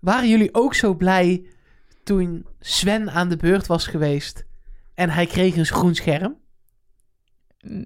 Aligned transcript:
waren 0.00 0.28
jullie 0.28 0.54
ook 0.54 0.74
zo 0.74 0.94
blij 0.94 1.46
toen 2.04 2.46
Sven 2.60 3.10
aan 3.10 3.28
de 3.28 3.36
beurt 3.36 3.66
was 3.66 3.86
geweest 3.86 4.44
en 4.94 5.10
hij 5.10 5.26
kreeg 5.26 5.56
een 5.56 5.66
groen 5.66 5.94
scherm? 5.94 6.36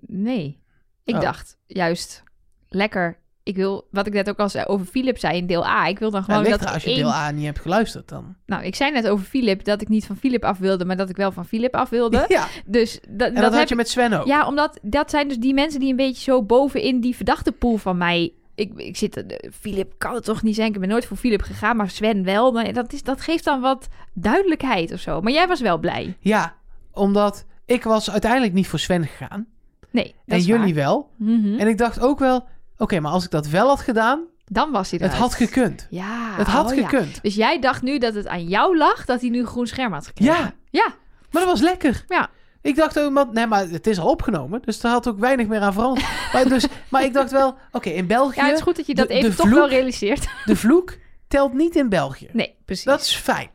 Nee. 0.06 0.61
Ik 1.04 1.14
Oh. 1.14 1.21
dacht 1.21 1.56
juist 1.67 2.22
lekker. 2.69 3.21
Ik 3.45 3.56
wil, 3.56 3.88
wat 3.90 4.06
ik 4.06 4.12
net 4.12 4.29
ook 4.29 4.38
al 4.38 4.48
zei 4.48 4.64
over 4.64 4.87
Philip 4.87 5.19
zei 5.19 5.37
in 5.37 5.46
deel 5.46 5.67
A. 5.67 5.87
Ik 5.87 5.98
wil 5.98 6.11
dan 6.11 6.25
gewoon 6.25 6.45
dat 6.45 6.67
als 6.67 6.83
je 6.83 6.88
één- 6.90 6.98
deel 6.98 7.12
A 7.12 7.30
niet 7.30 7.45
hebt 7.45 7.61
geluisterd 7.61 8.09
dan. 8.09 8.36
Nou, 8.46 8.64
ik 8.64 8.74
zei 8.74 8.90
net 8.92 9.08
over 9.08 9.24
Philip 9.24 9.64
dat 9.64 9.80
ik 9.80 9.88
niet 9.88 10.06
van 10.06 10.16
Philip 10.16 10.44
af 10.44 10.58
wilde, 10.58 10.84
maar 10.84 10.96
dat 10.96 11.08
ik 11.08 11.16
wel 11.16 11.32
van 11.32 11.46
Philip 11.46 11.74
af 11.74 11.88
wilde. 11.88 12.24
Ja, 12.29 12.46
Dus 12.66 12.92
dat, 13.00 13.02
en 13.08 13.16
dat, 13.16 13.34
dat, 13.34 13.44
had 13.44 13.54
heb 13.54 13.68
je 13.68 13.74
met 13.74 13.88
Sven 13.88 14.12
ook. 14.12 14.26
Ja, 14.26 14.46
omdat 14.46 14.79
dat 14.82 15.10
zijn 15.10 15.29
dus 15.29 15.38
die 15.38 15.54
mensen 15.54 15.80
die 15.80 15.90
een 15.90 15.96
beetje 15.96 16.22
zo 16.22 16.42
bovenin 16.42 17.00
die 17.00 17.16
verdachte 17.16 17.52
pool 17.52 17.76
van 17.76 17.96
mij. 17.96 18.32
Ik, 18.62 18.72
ik 18.79 18.96
zit, 18.96 19.16
eh, 19.26 19.50
Philip 19.60 19.94
kan 19.98 20.14
het 20.14 20.24
toch 20.24 20.42
niet 20.42 20.54
zijn. 20.54 20.72
Ik 20.74 20.80
ben 20.80 20.88
nooit 20.88 21.06
voor 21.06 21.16
Philip 21.16 21.42
gegaan, 21.42 21.76
maar 21.76 21.90
Sven 21.90 22.24
wel. 22.24 22.52
Maar 22.52 22.72
dat, 22.72 22.92
is, 22.92 23.02
dat 23.02 23.20
geeft 23.20 23.44
dan 23.44 23.61
wat 23.61 23.89
duidelijkheid 24.12 24.93
of 24.93 25.00
zo. 25.00 25.20
Maar 25.20 25.32
jij 25.32 25.46
was 25.48 25.61
wel 25.61 25.79
blij. 25.79 26.16
Ja, 26.20 26.54
omdat 26.93 27.44
ik 27.67 27.82
was 27.84 28.11
uiteindelijk 28.11 28.53
niet 28.53 28.67
voor 28.67 28.79
Sven 28.79 29.06
gegaan. 29.06 29.46
Nee, 29.90 30.14
dat 30.26 30.39
en 30.39 30.44
jullie 30.44 30.75
waar. 30.75 30.84
wel. 30.84 31.11
Mhm. 31.17 31.58
En 31.58 31.68
ik 31.68 31.79
dacht 31.79 32.00
ook 32.00 32.19
wel, 32.19 32.44
oké, 32.78 33.00
maar 33.00 33.12
als 33.12 33.25
ik 33.25 33.30
dat 33.30 33.47
wel 33.48 33.69
had 33.69 33.80
gedaan, 33.80 34.20
Dan 34.44 34.70
was 34.70 34.91
hij 34.91 34.98
het 35.03 35.08
eruit. 35.12 35.22
had 35.22 35.34
gekund. 35.34 35.86
Ja, 35.91 36.34
het 36.36 36.47
had 36.47 36.70
oh 36.70 36.77
ja. 36.77 36.89
gekund. 36.89 37.22
Dus 37.22 37.34
jij 37.34 37.58
dacht 37.61 37.83
nu 37.83 37.98
dat 37.98 38.14
het 38.14 38.27
aan 38.27 38.44
jou 38.48 38.77
lag 38.77 39.05
dat 39.05 39.20
hij 39.20 39.31
nu 39.31 39.47
groen 39.47 39.67
scherm 39.67 39.92
had 39.92 40.06
gekregen? 40.06 40.34
Ja, 40.34 40.53
Ja, 40.70 40.86
maar 41.31 41.42
dat 41.42 41.50
was 41.50 41.61
lekker. 41.61 42.05
Ja. 42.08 42.31
Ik 42.62 42.77
dacht 42.77 42.98
ook, 43.00 43.12
want, 43.14 43.33
nee, 43.33 43.47
maar 43.47 43.69
het 43.69 43.86
is 43.86 43.98
al 43.98 44.11
opgenomen, 44.11 44.62
dus 44.64 44.80
daar 44.80 44.92
had 44.92 45.08
ook 45.08 45.19
weinig 45.19 45.47
meer 45.47 45.61
aan 45.61 45.72
veranderd. 45.72 46.06
maar, 46.33 46.48
dus, 46.48 46.66
maar 46.89 47.05
ik 47.05 47.12
dacht 47.12 47.30
wel, 47.30 47.55
oké, 47.72 47.89
in 47.91 48.06
België, 48.06 48.41
ja 48.41 48.47
het 48.47 48.56
is 48.56 48.61
goed 48.62 48.77
dat 48.77 48.86
je 48.86 48.94
dat 48.94 49.08
de- 49.08 49.14
even 49.14 49.30
de 49.30 49.36
toch 49.36 49.47
vloek- 49.47 49.58
wel 49.58 49.69
realiseert. 49.69 50.28
de 50.44 50.56
vloek 50.56 50.97
telt 51.28 51.53
niet 51.53 51.77
in 51.77 51.89
België. 51.89 52.28
Nee, 52.33 52.55
precies. 52.64 52.84
Dat 52.84 53.00
is 53.00 53.14
fijn. 53.17 53.50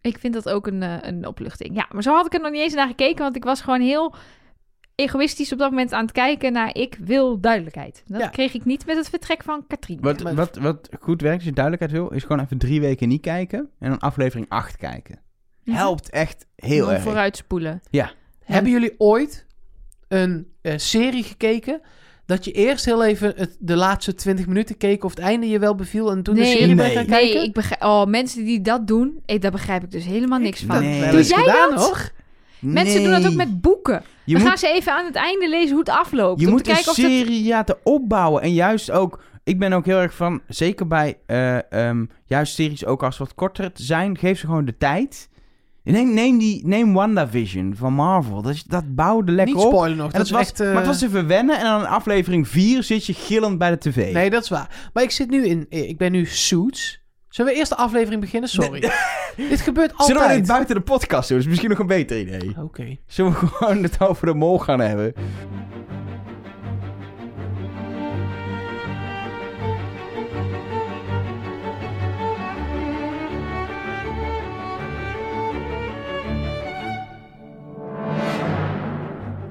Ik 0.00 0.18
vind 0.18 0.34
dat 0.34 0.48
ook 0.48 0.66
een, 0.66 0.82
eh, 0.82 0.96
een 1.00 1.26
opluchting. 1.26 1.74
Ja, 1.76 1.86
maar 1.92 2.02
zo 2.02 2.14
had 2.14 2.26
ik 2.26 2.34
er 2.34 2.40
nog 2.40 2.50
niet 2.50 2.60
eens 2.60 2.74
naar 2.74 2.86
gekeken, 2.86 3.22
want 3.22 3.36
ik 3.36 3.44
was 3.44 3.60
gewoon 3.60 3.80
heel 3.80 4.14
egoïstisch 4.94 5.52
op 5.52 5.58
dat 5.58 5.70
moment 5.70 5.92
aan 5.92 6.02
het 6.02 6.12
kijken 6.12 6.52
naar 6.52 6.74
ik 6.74 6.96
wil 7.00 7.40
duidelijkheid. 7.40 8.02
Dat 8.06 8.20
Ja. 8.20 8.28
kreeg 8.28 8.54
ik 8.54 8.64
niet 8.64 8.86
met 8.86 8.96
het 8.96 9.08
vertrek 9.08 9.42
van 9.42 9.66
Katrien. 9.66 9.98
Wat, 10.00 10.22
maar- 10.22 10.34
wat, 10.34 10.56
wat 10.56 10.88
goed 11.00 11.20
werkt, 11.20 11.36
als 11.36 11.44
je 11.44 11.52
duidelijkheid 11.52 11.92
wil, 12.02 12.10
is 12.16 12.22
gewoon 12.22 12.40
even 12.40 12.58
drie 12.58 12.80
weken 12.80 13.08
niet 13.08 13.20
kijken 13.20 13.70
en 13.78 13.88
dan 13.90 13.98
aflevering 13.98 14.48
8 14.48 14.76
kijken. 14.76 15.18
Mhm. 15.64 15.76
Helpt 15.76 16.10
echt 16.10 16.46
heel 16.56 16.92
erg. 16.92 17.02
vooruitspoelen. 17.02 17.82
Hebben 18.44 18.72
jullie 18.72 18.94
ooit 18.98 19.46
een 20.08 20.46
eh, 20.62 20.72
serie 20.76 21.22
gekeken 21.22 21.80
dat 22.26 22.44
je 22.44 22.52
eerst 22.52 22.84
heel 22.84 23.04
even 23.04 23.32
het, 23.36 23.56
de 23.58 23.76
laatste 23.76 24.14
20 24.14 24.46
minuten 24.46 24.76
keek 24.76 25.04
of 25.04 25.10
het 25.10 25.20
einde 25.20 25.48
je 25.48 25.58
wel 25.58 25.74
beviel 25.74 26.10
en 26.10 26.22
toen 26.22 26.34
de 26.34 26.44
serie 26.44 26.74
nee. 26.74 26.94
gaan 26.94 27.06
kijken? 27.06 27.34
Nee, 27.34 27.44
ik 27.44 27.52
begrijp, 27.52 27.82
oh, 27.82 28.06
mensen 28.06 28.44
die 28.44 28.60
dat 28.60 28.86
doen, 28.86 29.22
eh, 29.26 29.40
daar 29.40 29.50
begrijp 29.50 29.82
ik 29.82 29.90
dus 29.90 30.04
helemaal 30.04 30.38
niks 30.38 30.60
Ik 30.60 30.66
van. 30.66 30.82
Nee. 30.82 31.10
Doe 31.10 31.22
jij 31.22 31.38
gedaan, 31.38 31.70
dat? 31.70 31.84
hoor. 31.84 32.10
Mensen 32.60 33.02
doen 33.02 33.12
dat 33.12 33.26
ook 33.26 33.34
met 33.34 33.60
boeken. 33.60 34.02
Je 34.24 34.32
Dan 34.32 34.40
moet, 34.42 34.50
gaan 34.50 34.58
ze 34.58 34.68
even 34.68 34.92
aan 34.92 35.04
het 35.04 35.14
einde 35.14 35.48
lezen 35.48 35.70
hoe 35.70 35.78
het 35.78 35.88
afloopt. 35.88 36.40
je 36.40 36.46
om 36.46 36.52
moet 36.52 36.64
te 36.64 36.70
kijken 36.70 36.88
een 36.88 36.90
of 36.90 36.96
dat... 36.96 37.10
serie 37.10 37.48
laten 37.48 37.76
opbouwen. 37.82 38.42
En 38.42 38.52
juist 38.52 38.90
ook, 38.90 39.22
ik 39.44 39.58
ben 39.58 39.72
ook 39.72 39.86
heel 39.86 39.98
erg 39.98 40.14
van, 40.14 40.40
zeker 40.48 40.86
bij 40.86 41.18
eh, 41.26 41.72
ehm, 41.72 42.04
juist 42.24 42.54
series 42.54 42.84
ook 42.84 43.02
als 43.02 43.18
wat 43.18 43.34
korter 43.34 43.70
zijn, 43.74 44.18
geef 44.18 44.38
ze 44.38 44.46
gewoon 44.46 44.64
de 44.64 44.76
tijd. 44.78 45.28
Neem, 45.84 46.14
neem, 46.14 46.38
die, 46.38 46.66
neem 46.66 46.92
WandaVision 46.94 47.74
van 47.76 47.92
Marvel. 47.92 48.42
Dat, 48.42 48.64
dat 48.66 48.94
bouwde 48.94 49.32
lekker 49.32 49.54
Niet 49.54 49.64
op. 49.64 49.70
spoilen 49.72 49.96
nog. 49.96 50.12
En 50.12 50.18
Dat 50.18 50.26
is 50.26 50.30
was, 50.32 50.40
echt... 50.40 50.60
eh, 50.60 50.66
Maar 50.66 50.76
het 50.76 50.86
was 50.86 51.02
even 51.02 51.26
wennen 51.26 51.58
en 51.58 51.64
dan 51.64 51.80
in 51.80 51.86
aflevering 51.86 52.48
4 52.48 52.82
zit 52.82 53.06
je 53.06 53.14
gillend 53.14 53.58
bij 53.58 53.70
de 53.70 53.78
tv. 53.78 54.12
Nee, 54.12 54.30
dat 54.30 54.42
is 54.42 54.48
waar. 54.48 54.90
Maar 54.92 55.02
ik 55.02 55.10
zit 55.10 55.30
nu 55.30 55.46
in... 55.46 55.66
eh, 55.70 55.88
Ik 55.88 55.98
ben 55.98 56.12
nu 56.12 56.26
Suits. 56.26 57.02
Zullen 57.28 57.52
we 57.52 57.58
eerst 57.58 57.70
de 57.70 57.76
aflevering 57.76 58.20
beginnen? 58.20 58.48
Sorry. 58.50 58.80
Dit 59.36 59.60
gebeurt 59.60 59.92
Zullen 59.96 60.14
we 60.14 60.18
altijd. 60.20 60.38
dit 60.38 60.46
buiten 60.48 60.74
de 60.74 60.80
podcast 60.80 61.28
doen? 61.28 61.36
Dat 61.36 61.46
is 61.46 61.50
misschien 61.52 61.70
nog 61.70 61.78
een 61.78 61.86
beter 61.86 62.20
idee. 62.20 62.54
Oké. 62.62 62.96
Zullen 63.06 63.32
we 63.32 63.46
gewoon 63.46 63.82
het 63.82 64.00
over 64.00 64.26
de 64.26 64.34
mol 64.34 64.58
gaan 64.58 64.80
hebben? 64.80 65.12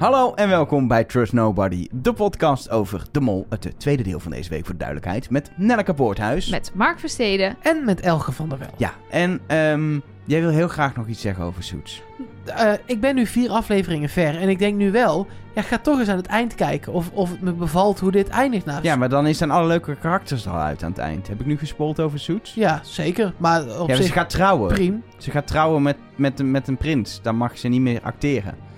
Hallo 0.04 0.34
en 0.34 0.50
welkom 0.50 0.88
bij 0.88 1.04
Trust 1.04 1.34
Nobody, 1.34 1.88
de 1.92 2.14
podcast 2.14 2.70
over 2.70 3.06
de 3.12 3.20
mol. 3.20 3.46
Het 3.50 3.74
tweede 3.78 4.04
deel 4.04 4.20
van 4.20 4.32
deze 4.32 4.50
week 4.50 4.62
voor 4.66 4.74
de 4.74 4.80
duidelijkheid 4.80 5.30
met 5.30 5.52
Nelleke 5.56 5.94
Poorthuis. 5.94 6.50
Met 6.50 6.72
Mark 6.74 7.00
Versteden. 7.00 7.56
En 7.62 7.86
met 7.86 8.00
Elge 8.00 8.32
van 8.32 8.50
der 8.50 8.58
Wel. 8.58 8.68
Ja, 8.78 8.94
en 9.10 9.40
ehm, 9.48 10.00
jij 10.26 10.42
wil 10.42 10.50
heel 10.50 10.68
graag 10.68 10.96
nog 10.96 11.08
iets 11.08 11.22
zeggen 11.22 11.44
over 11.44 11.64
Suits. 11.64 12.02
Eh, 12.46 12.72
ik 12.86 13.00
ben 13.02 13.16
nu 13.16 13.26
vier 13.26 13.50
afleveringen 13.50 14.10
ver. 14.10 14.40
En 14.40 14.50
ik 14.50 14.60
denk 14.60 14.76
nu 14.78 14.92
wel... 14.92 15.28
Ja, 15.56 15.62
ga 15.62 15.78
toch 15.78 16.00
eens 16.00 16.10
aan 16.10 16.18
het 16.18 16.26
eind 16.28 16.56
kijken. 16.56 16.94
Of, 16.94 17.10
of 17.14 17.30
het 17.30 17.42
me 17.42 17.54
bevalt 17.54 18.00
hoe 18.00 18.12
dit 18.12 18.30
eindigt. 18.30 18.66
Nou, 18.66 18.80
Ja, 18.84 18.96
maar 18.96 19.10
dan 19.10 19.28
is 19.28 19.38
dan 19.38 19.52
alle 19.52 19.68
leuke 19.68 19.96
karakters 19.96 20.46
er 20.46 20.52
al 20.52 20.60
uit 20.60 20.84
aan 20.84 20.90
het 20.90 21.00
eind. 21.00 21.28
Heb 21.28 21.40
ik 21.40 21.46
nu 21.46 21.58
gespoeld 21.58 22.00
over 22.00 22.20
Suits? 22.20 22.54
Ja, 22.54 22.80
zeker. 22.84 23.34
Maar 23.38 23.62
op 23.62 23.68
Ja, 23.68 23.84
maar 23.86 23.96
zich 23.96 24.06
ze 24.06 24.12
gaat 24.12 24.30
trouwen. 24.30 24.74
prima. 24.74 24.98
Ze 25.18 25.32
gaat 25.32 25.48
trouwen 25.48 25.82
met, 25.82 25.98
met, 26.16 26.40
een- 26.40 26.52
met 26.52 26.68
een 26.68 26.78
prins. 26.78 27.20
Dan 27.22 27.36
mag 27.36 27.58
ze 27.58 27.68
niet 27.68 27.82
meer 27.82 28.02
acteren. 28.02 28.72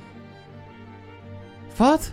Wat? 1.75 2.12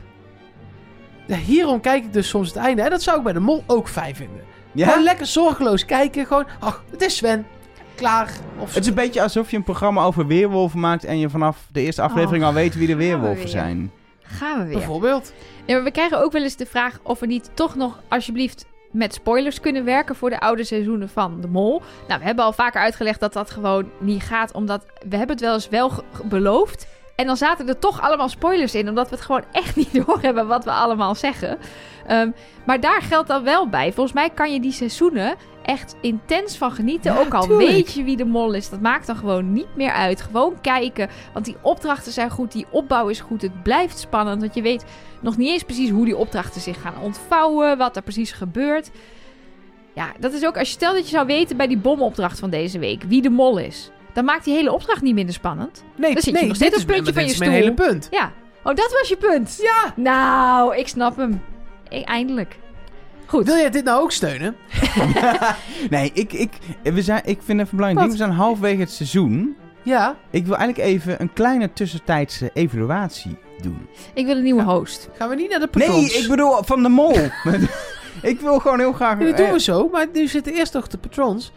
Ja, 1.26 1.36
hierom 1.36 1.80
kijk 1.80 2.04
ik 2.04 2.12
dus 2.12 2.28
soms 2.28 2.48
het 2.48 2.56
einde. 2.56 2.82
En 2.82 2.90
dat 2.90 3.02
zou 3.02 3.16
ik 3.18 3.22
bij 3.24 3.32
de 3.32 3.40
mol 3.40 3.64
ook 3.66 3.88
fijn 3.88 4.14
vinden. 4.16 4.40
Gewoon 4.76 4.88
Ja? 4.98 5.02
lekker 5.02 5.26
zorgeloos 5.26 5.84
kijken. 5.84 6.26
Gewoon, 6.26 6.46
ach, 6.60 6.84
het 6.90 7.02
is 7.02 7.16
Sven. 7.16 7.46
Klaar. 7.94 8.30
Of 8.58 8.74
Het 8.74 8.82
is 8.82 8.88
een 8.88 8.94
beetje 8.94 9.22
alsof 9.22 9.50
je 9.50 9.56
een 9.56 9.62
programma 9.62 10.02
over 10.04 10.26
weerwolven 10.26 10.80
maakt... 10.80 11.04
en 11.04 11.18
je 11.18 11.30
vanaf 11.30 11.66
de 11.72 11.80
eerste 11.80 12.02
aflevering 12.02 12.42
Oh, 12.42 12.48
al 12.48 12.54
weet 12.54 12.74
wie 12.74 12.86
de 12.86 12.96
we 12.96 13.04
weerwolven 13.04 13.36
weer. 13.38 13.48
zijn. 13.48 13.92
Gaan 14.22 14.58
we 14.58 14.64
weer. 14.64 14.76
bijvoorbeeld. 14.76 15.32
Ja, 15.66 15.74
maar 15.74 15.84
we 15.84 15.90
krijgen 15.90 16.22
ook 16.22 16.32
wel 16.32 16.42
eens 16.42 16.56
de 16.56 16.66
vraag 16.66 16.98
of 17.02 17.20
we 17.20 17.26
niet 17.26 17.50
toch 17.54 17.74
nog 17.76 18.00
alsjeblieft 18.08 18.66
met 18.90 19.14
spoilers 19.14 19.60
kunnen 19.60 19.84
werken 19.84 20.16
voor 20.16 20.30
de 20.30 20.40
oude 20.40 20.64
seizoenen 20.64 21.08
van 21.08 21.40
De 21.40 21.48
Mol. 21.48 21.82
Nou, 22.08 22.20
we 22.20 22.26
hebben 22.26 22.44
al 22.44 22.52
vaker 22.52 22.80
uitgelegd 22.80 23.20
dat 23.20 23.32
dat 23.32 23.50
gewoon 23.50 23.90
niet 24.00 24.22
gaat, 24.22 24.52
omdat 24.52 24.86
we 25.08 25.16
hebben 25.16 25.36
het 25.36 25.44
wel 25.44 25.54
eens 25.54 25.68
wel 25.68 25.90
beloofd. 26.24 26.86
En 27.16 27.26
dan 27.26 27.36
zaten 27.36 27.68
er 27.68 27.78
toch 27.78 28.00
allemaal 28.00 28.28
spoilers 28.28 28.74
in, 28.74 28.88
omdat 28.88 29.08
we 29.08 29.14
het 29.14 29.24
gewoon 29.24 29.44
echt 29.52 29.76
niet 29.92 30.06
doorhebben 30.06 30.46
wat 30.46 30.64
we 30.64 30.70
allemaal 30.70 31.14
zeggen. 31.14 31.58
Ehm, 32.06 32.30
maar 32.66 32.80
daar 32.80 33.02
geldt 33.02 33.28
dan 33.28 33.44
wel 33.44 33.68
bij. 33.68 33.92
Volgens 33.92 34.14
mij 34.14 34.30
kan 34.30 34.52
je 34.52 34.60
die 34.60 34.72
seizoenen 34.72 35.34
echt 35.62 35.96
intens 36.00 36.56
van 36.56 36.72
genieten. 36.72 37.12
Ja, 37.12 37.18
ook 37.18 37.34
al 37.34 37.42
tuurlijk. 37.46 37.70
weet 37.70 37.92
je 37.92 38.04
wie 38.04 38.16
de 38.16 38.24
mol 38.24 38.52
is. 38.52 38.68
Dat 38.68 38.80
maakt 38.80 39.06
dan 39.06 39.16
gewoon 39.16 39.52
niet 39.52 39.76
meer 39.76 39.92
uit. 39.92 40.20
Gewoon 40.20 40.60
kijken. 40.60 41.08
Want 41.32 41.44
die 41.44 41.56
opdrachten 41.62 42.12
zijn 42.12 42.30
goed. 42.30 42.52
Die 42.52 42.66
opbouw 42.70 43.08
is 43.08 43.20
goed. 43.20 43.42
Het 43.42 43.62
blijft 43.62 43.98
spannend. 43.98 44.40
Want 44.40 44.54
je 44.54 44.62
weet 44.62 44.84
nog 45.20 45.36
niet 45.36 45.48
eens 45.48 45.62
precies 45.62 45.90
hoe 45.90 46.04
die 46.04 46.16
opdrachten 46.16 46.60
zich 46.60 46.80
gaan 46.80 46.98
ontvouwen. 47.02 47.78
Wat 47.78 47.96
er 47.96 48.02
precies 48.02 48.32
gebeurt. 48.32 48.90
Ja, 49.94 50.12
dat 50.18 50.32
is 50.32 50.46
ook 50.46 50.58
als 50.58 50.68
je 50.68 50.74
stel 50.74 50.92
dat 50.92 51.04
je 51.04 51.14
zou 51.16 51.26
weten 51.26 51.56
bij 51.56 51.66
die 51.66 51.78
bomopdracht 51.78 52.38
van 52.38 52.50
deze 52.50 52.78
week 52.78 53.02
wie 53.02 53.22
de 53.22 53.30
mol 53.30 53.58
is. 53.58 53.90
Dan 54.12 54.24
maakt 54.24 54.44
die 54.44 54.54
hele 54.54 54.72
opdracht 54.72 55.02
niet 55.02 55.14
minder 55.14 55.34
spannend. 55.34 55.84
Nee, 55.96 56.12
Dan 56.12 56.22
zit 56.22 56.32
je 56.32 56.38
nee, 56.38 56.46
nog 56.48 56.56
steeds 56.56 56.72
dit 56.74 56.80
op 56.82 56.86
puntje 56.88 57.12
van 57.12 57.22
je 57.22 57.28
dit 57.28 57.34
is 57.40 57.40
mijn 57.48 57.52
stoel. 57.62 57.64
hele 57.64 57.90
punt. 57.90 58.08
Ja. 58.10 58.32
Oh, 58.64 58.74
dat 58.74 58.92
was 59.00 59.08
je 59.08 59.16
punt. 59.16 59.58
Ja. 59.62 59.92
Nou, 59.96 60.76
ik 60.76 60.88
snap 60.88 61.16
hem. 61.16 61.42
Ik, 61.88 62.04
eindelijk. 62.04 62.58
Goed. 63.26 63.46
Wil 63.46 63.56
jij 63.56 63.70
dit 63.70 63.84
nou 63.84 64.02
ook 64.02 64.12
steunen? 64.12 64.56
nee, 65.90 66.10
ik, 66.14 66.32
ik, 66.32 66.50
we 66.82 67.02
zijn, 67.02 67.22
ik 67.24 67.38
vind 67.42 67.60
even 67.60 67.76
belangrijk. 67.76 68.10
We 68.10 68.16
zijn 68.16 68.30
halverwege 68.30 68.80
het 68.80 68.90
seizoen. 68.90 69.56
Ja. 69.82 70.16
Ik 70.30 70.46
wil 70.46 70.56
eigenlijk 70.56 70.88
even 70.88 71.20
een 71.20 71.32
kleine 71.32 71.72
tussentijdse 71.72 72.50
evaluatie 72.54 73.36
doen. 73.62 73.88
Ik 74.14 74.26
wil 74.26 74.36
een 74.36 74.42
nieuwe 74.42 74.62
Ja. 74.62 74.66
host. 74.74 75.08
Gaan 75.16 75.28
we 75.28 75.34
niet 75.34 75.50
naar 75.50 75.60
de 75.60 75.68
Nee, 75.72 75.86
patrons? 75.86 76.22
ik 76.22 76.28
bedoel 76.28 76.62
van 76.62 76.82
de 76.82 76.88
mol. 76.88 77.14
ik 78.32 78.40
wil 78.40 78.58
gewoon 78.58 78.78
heel 78.78 78.92
graag... 78.92 79.18
Ja, 79.18 79.24
dat 79.24 79.36
doen 79.36 79.46
eh, 79.46 79.52
we 79.52 79.60
zo, 79.60 79.88
maar 79.92 80.06
nu 80.12 80.26
zitten 80.26 80.52
eerst 80.54 80.72
nog 80.72 80.88
de 80.88 80.98
patrons. 80.98 81.52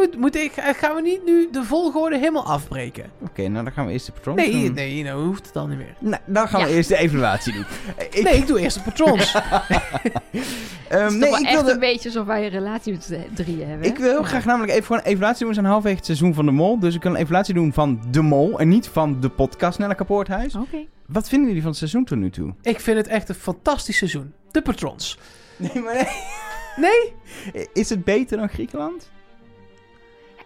Moet, 0.00 0.16
moet 0.16 0.36
ik, 0.36 0.52
eh, 0.56 0.74
gaan 0.74 0.94
we 0.94 1.00
niet 1.02 1.24
nu 1.24 1.48
de 1.52 1.64
volgorde 1.64 2.18
helemaal 2.18 2.44
afbreken? 2.46 3.10
Oké, 3.22 3.48
nou 3.48 3.64
dan 3.64 3.72
gaan 3.72 3.86
we 3.86 3.92
eerst 3.92 4.06
de 4.06 4.12
patrons 4.12 4.36
Nee, 4.40 4.64
doen. 4.64 4.74
nee, 4.74 5.02
nou 5.02 5.24
hoeft 5.26 5.44
het 5.44 5.54
dan 5.54 5.68
niet 5.68 5.78
meer. 5.78 5.94
Nou, 5.98 6.22
dan 6.26 6.48
gaan 6.48 6.62
we 6.64 6.68
eerst 6.74 6.88
de 6.88 6.96
evaluatie 6.96 7.52
doen. 7.52 7.64
Ik, 8.10 8.22
Nee, 8.24 8.34
ik 8.36 8.46
doe 8.46 8.60
eerst 8.60 8.76
de 8.76 8.82
patrons. 8.82 9.34
ehm, 9.34 11.02
Het 11.04 11.12
is 11.12 11.18
nee, 11.18 11.28
ik 11.28 11.40
echt 11.40 11.52
wilde, 11.52 11.72
een 11.72 11.78
beetje 11.78 12.08
alsof 12.08 12.26
wij 12.26 12.44
een 12.44 12.50
relatie 12.50 12.92
met 12.92 13.18
drieën 13.34 13.68
hebben. 13.68 13.86
ik 13.88 13.98
wil 13.98 14.10
heel 14.10 14.22
graag 14.22 14.44
namelijk 14.44 14.72
even 14.72 14.84
gewoon 14.84 15.00
een 15.04 15.08
evaluatie 15.08 15.38
doen. 15.38 15.48
We 15.48 15.54
zijn 15.54 15.66
halverwege 15.66 15.96
het 15.96 16.04
seizoen 16.06 16.34
van 16.34 16.44
de 16.46 16.52
mol. 16.52 16.78
Dus 16.78 16.94
ik 16.94 17.02
wil 17.02 17.12
een 17.12 17.18
evaluatie 17.20 17.54
doen 17.54 17.72
van 17.72 18.00
de 18.10 18.22
mol. 18.22 18.58
En 18.58 18.68
niet 18.68 18.88
van 18.88 19.20
de 19.20 19.28
podcast 19.28 19.78
Nelle 19.78 19.94
Kapoorthuis. 19.94 20.54
Oké. 20.54 20.84
Wat 21.06 21.28
vinden 21.28 21.46
jullie 21.46 21.62
van 21.62 21.70
het 21.70 21.78
seizoen 21.78 22.04
tot 22.04 22.18
nu 22.18 22.30
toe? 22.30 22.54
ik 22.62 22.80
vind 22.80 22.96
het 22.96 23.06
echt 23.06 23.28
een 23.28 23.34
fantastisch 23.34 23.96
seizoen. 23.96 24.32
De 24.50 24.62
patrons. 24.62 25.18
Nee, 25.56 25.82
maar 25.82 25.94
nee. 25.94 26.06
Nee? 26.76 27.66
Is 27.82 27.88
het 27.90 28.04
beter 28.04 28.36
dan 28.36 28.48
Griekenland? 28.48 29.10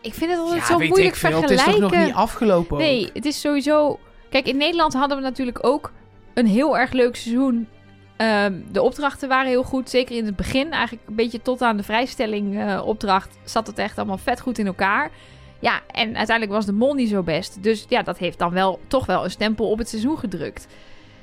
Ik 0.04 0.14
vind 0.14 0.30
het 0.30 0.40
altijd 0.40 0.60
Ja, 0.60 0.66
zo 0.66 0.78
weet 0.78 0.88
moeilijk 0.88 1.14
ik 1.14 1.20
veel. 1.20 1.30
Het 1.30 1.38
vergelijken. 1.38 1.74
is 1.74 1.80
toch 1.80 1.90
nog 1.92 2.04
niet 2.06 2.14
afgelopen 2.14 2.76
ook? 2.76 2.82
Nee, 2.82 3.10
het 3.12 3.24
is 3.24 3.40
sowieso... 3.40 3.98
Kijk, 4.30 4.46
in 4.46 4.56
Nederland 4.56 4.92
hadden 4.92 5.16
we 5.16 5.22
natuurlijk 5.22 5.66
ook 5.66 5.92
een 6.34 6.46
heel 6.46 6.78
erg 6.78 6.92
leuk 6.92 7.16
seizoen 7.16 7.68
Ehm, 8.16 8.52
de 8.72 8.82
opdrachten 8.82 9.28
waren 9.28 9.48
heel 9.48 9.62
goed. 9.62 9.90
Zeker 9.90 10.16
in 10.16 10.24
het 10.26 10.36
begin, 10.36 10.70
eigenlijk 10.72 11.08
een 11.08 11.14
beetje 11.14 11.42
tot 11.42 11.62
aan 11.62 11.76
de 11.76 11.82
vrijstelling 11.82 12.58
eh, 12.60 12.86
opdracht, 12.86 13.38
zat 13.44 13.66
het 13.66 13.78
echt 13.78 13.98
allemaal 13.98 14.18
vet 14.18 14.40
goed 14.40 14.58
in 14.58 14.66
elkaar. 14.66 15.10
Ja, 15.58 15.80
en 15.90 16.16
uiteindelijk 16.16 16.56
was 16.56 16.66
de 16.66 16.72
mol 16.72 16.94
niet 16.94 17.08
zo 17.08 17.22
best. 17.22 17.62
Dus 17.62 17.84
ja, 17.88 18.02
dat 18.02 18.18
heeft 18.18 18.38
dan 18.38 18.50
wel 18.52 18.80
toch 18.86 19.06
wel 19.06 19.24
een 19.24 19.30
stempel 19.30 19.70
op 19.70 19.78
het 19.78 19.88
seizoen 19.88 20.18
gedrukt. 20.18 20.66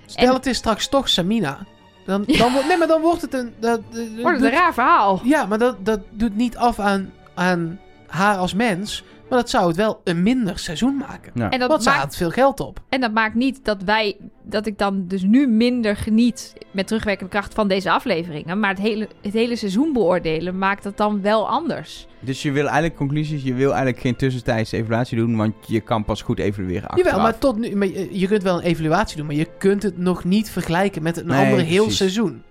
Stel 0.05 0.27
En- 0.27 0.33
het 0.33 0.45
is 0.45 0.57
straks 0.57 0.87
toch 0.89 1.09
Samina. 1.09 1.59
Dan, 2.05 2.23
Ja. 2.27 2.37
dan, 2.37 2.51
wordt- 2.51 2.67
nee, 2.67 2.77
maar 2.77 2.87
dan 2.87 3.01
wordt 3.01 3.21
het 3.21 3.33
een... 3.33 3.53
Dat, 3.59 3.79
Wordt 4.21 4.37
het 4.41 4.45
een 4.51 4.57
raar 4.57 4.73
verhaal. 4.73 5.19
Ja, 5.23 5.45
maar 5.45 5.57
dat, 5.57 5.85
dat 5.85 5.99
doet 6.09 6.35
niet 6.35 6.57
af 6.57 6.79
aan, 6.79 7.13
aan 7.33 7.79
haar 8.11 8.37
als 8.37 8.53
mens. 8.53 9.03
Maar 9.29 9.39
dat 9.39 9.49
zou 9.49 9.67
het 9.67 9.75
wel 9.75 10.01
een 10.03 10.23
minder 10.23 10.59
seizoen 10.59 10.97
maken. 10.97 11.31
Ja. 11.35 11.49
En 11.49 11.59
dat 11.59 11.69
Want 11.69 11.83
ze 11.83 11.89
maakt 11.89 12.01
haalt 12.01 12.15
veel 12.15 12.29
geld 12.29 12.59
op. 12.59 12.79
En 12.89 13.01
dat 13.01 13.11
maakt 13.11 13.35
niet 13.35 13.65
dat 13.65 13.83
wij, 13.83 14.17
dat 14.43 14.65
ik 14.65 14.77
dan 14.77 15.07
dus 15.07 15.21
nu 15.21 15.47
minder 15.47 15.95
geniet 15.95 16.53
met 16.71 16.87
terugwerkende 16.87 17.31
kracht 17.31 17.53
van 17.53 17.67
deze 17.67 17.91
afleveringen. 17.91 18.59
Maar 18.59 18.69
het 18.69 18.79
hele, 18.79 19.07
het 19.21 19.33
hele 19.33 19.55
seizoen 19.55 19.93
beoordelen 19.93 20.57
maakt 20.57 20.83
dat 20.83 20.97
dan 20.97 21.21
wel 21.21 21.49
anders. 21.49 22.07
Dus 22.19 22.41
je 22.41 22.51
wil 22.51 22.63
eigenlijk 22.63 22.95
conclusies, 22.95 23.43
je 23.43 23.53
wil 23.53 23.69
eigenlijk 23.69 23.99
geen 23.99 24.15
tussentijdse 24.15 24.77
evaluatie 24.77 25.17
doen, 25.17 25.35
want 25.35 25.53
je 25.67 25.79
kan 25.79 26.05
pas 26.05 26.21
goed 26.21 26.39
evalueren 26.39 26.89
achteraf. 26.89 27.11
Jawel, 27.11 27.23
maar 27.23 27.37
tot 27.37 27.57
nu... 27.57 27.75
Maar 27.75 27.87
je, 27.87 28.19
je 28.19 28.27
kunt 28.27 28.43
wel 28.43 28.55
een 28.57 28.65
evaluatie 28.65 29.17
doen, 29.17 29.25
maar 29.25 29.35
je 29.35 29.47
kunt 29.57 29.83
het 29.83 29.97
nog 29.97 30.23
niet 30.23 30.49
vergelijken 30.49 31.03
met 31.03 31.17
een 31.17 31.25
Nee, 31.27 31.45
ander 31.45 31.59
heel 31.59 31.81
precies. 31.81 31.97
seizoen. 31.97 32.43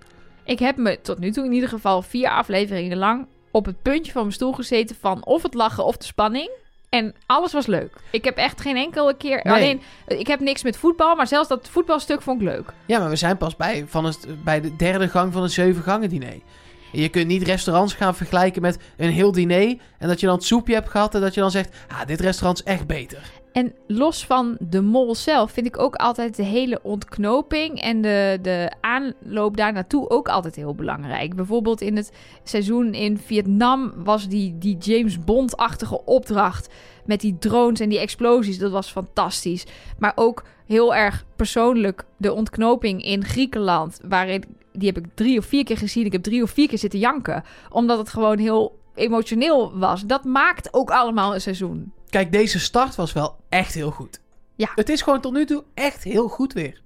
Ik 0.43 0.59
heb 0.59 0.77
me 0.77 0.99
tot 1.01 1.19
nu 1.19 1.31
toe 1.31 1.45
in 1.45 1.51
ieder 1.53 1.69
geval 1.69 2.01
vier 2.01 2.29
afleveringen 2.29 2.97
lang 2.97 3.25
op 3.51 3.65
het 3.65 3.81
puntje 3.81 4.11
van 4.11 4.21
mijn 4.21 4.33
stoel 4.33 4.51
gezeten 4.53 4.95
van 4.99 5.25
of 5.25 5.43
het 5.43 5.53
lachen 5.53 5.85
of 5.85 5.97
de 5.97 6.05
spanning. 6.05 6.49
En 6.89 7.15
alles 7.25 7.53
was 7.53 7.65
leuk. 7.65 7.93
Ik 8.11 8.23
heb 8.23 8.37
echt 8.37 8.61
geen 8.61 8.77
enkele 8.77 9.17
keer. 9.17 9.39
Nee. 9.43 9.53
Alleen, 9.53 9.81
ik 10.07 10.27
heb 10.27 10.39
niks 10.39 10.63
met 10.63 10.77
voetbal, 10.77 11.15
maar 11.15 11.27
zelfs 11.27 11.47
dat 11.47 11.69
voetbalstuk 11.69 12.21
vond 12.21 12.41
ik 12.41 12.47
leuk. 12.47 12.73
Ja, 12.85 12.99
maar 12.99 13.09
we 13.09 13.15
zijn 13.15 13.37
pas 13.37 13.55
bij, 13.55 13.85
van 13.87 14.05
het, 14.05 14.43
bij 14.43 14.61
de 14.61 14.75
derde 14.75 15.09
gang 15.09 15.33
van 15.33 15.43
een 15.43 15.49
zeven 15.49 15.83
gangen 15.83 16.09
diner. 16.09 16.39
Je 16.91 17.09
kunt 17.09 17.27
niet 17.27 17.43
restaurants 17.43 17.93
gaan 17.93 18.15
vergelijken 18.15 18.61
met 18.61 18.77
een 18.97 19.11
heel 19.11 19.31
diner. 19.31 19.77
En 19.97 20.07
dat 20.07 20.19
je 20.19 20.25
dan 20.25 20.35
het 20.35 20.45
soepje 20.45 20.73
hebt 20.73 20.89
gehad 20.89 21.15
en 21.15 21.21
dat 21.21 21.33
je 21.33 21.41
dan 21.41 21.51
zegt... 21.51 21.75
Ah, 21.87 22.05
dit 22.05 22.19
restaurant 22.19 22.59
is 22.59 22.65
echt 22.65 22.87
beter. 22.87 23.31
En 23.51 23.73
los 23.87 24.25
van 24.25 24.57
de 24.59 24.81
mol 24.81 25.15
zelf 25.15 25.51
vind 25.51 25.65
ik 25.65 25.79
ook 25.79 25.95
altijd 25.95 26.35
de 26.35 26.43
hele 26.43 26.79
ontknoping 26.83 27.81
en 27.81 28.01
de, 28.01 28.39
de 28.41 28.71
aanloop 28.81 29.57
daar 29.57 29.73
naartoe 29.73 30.09
ook 30.09 30.29
altijd 30.29 30.55
heel 30.55 30.75
belangrijk. 30.75 31.35
Bijvoorbeeld 31.35 31.81
in 31.81 31.95
het 31.95 32.11
seizoen 32.43 32.93
in 32.93 33.17
Vietnam 33.17 33.93
was 33.95 34.27
die, 34.27 34.57
die 34.57 34.77
James 34.77 35.23
Bond-achtige 35.23 36.05
opdracht 36.05 36.69
met 37.05 37.21
die 37.21 37.37
drones 37.39 37.79
en 37.79 37.89
die 37.89 37.99
explosies. 37.99 38.57
Dat 38.57 38.71
was 38.71 38.91
fantastisch. 38.91 39.65
Maar 39.99 40.11
ook 40.15 40.43
heel 40.65 40.95
erg 40.95 41.25
persoonlijk 41.35 42.03
de 42.17 42.33
ontknoping 42.33 43.03
in 43.03 43.25
Griekenland, 43.25 43.99
waarin 44.03 44.43
die 44.73 44.87
heb 44.93 44.97
ik 44.97 45.11
drie 45.13 45.37
of 45.37 45.45
vier 45.45 45.63
keer 45.63 45.77
gezien. 45.77 46.05
Ik 46.05 46.11
heb 46.11 46.23
drie 46.23 46.43
of 46.43 46.51
vier 46.51 46.67
keer 46.67 46.77
zitten 46.77 46.99
janken, 46.99 47.43
omdat 47.69 47.97
het 47.97 48.09
gewoon 48.09 48.37
heel 48.37 48.79
emotioneel 48.95 49.77
was. 49.77 50.05
Dat 50.05 50.23
maakt 50.23 50.73
ook 50.73 50.89
allemaal 50.89 51.33
een 51.33 51.41
seizoen. 51.41 51.93
Kijk, 52.09 52.31
deze 52.31 52.59
start 52.59 52.95
was 52.95 53.13
wel 53.13 53.35
echt 53.49 53.73
heel 53.73 53.91
goed. 53.91 54.19
Ja. 54.55 54.71
Het 54.75 54.89
is 54.89 55.01
gewoon 55.01 55.21
tot 55.21 55.33
nu 55.33 55.45
toe 55.45 55.63
echt 55.73 56.03
heel 56.03 56.27
goed 56.27 56.53
weer. 56.53 56.81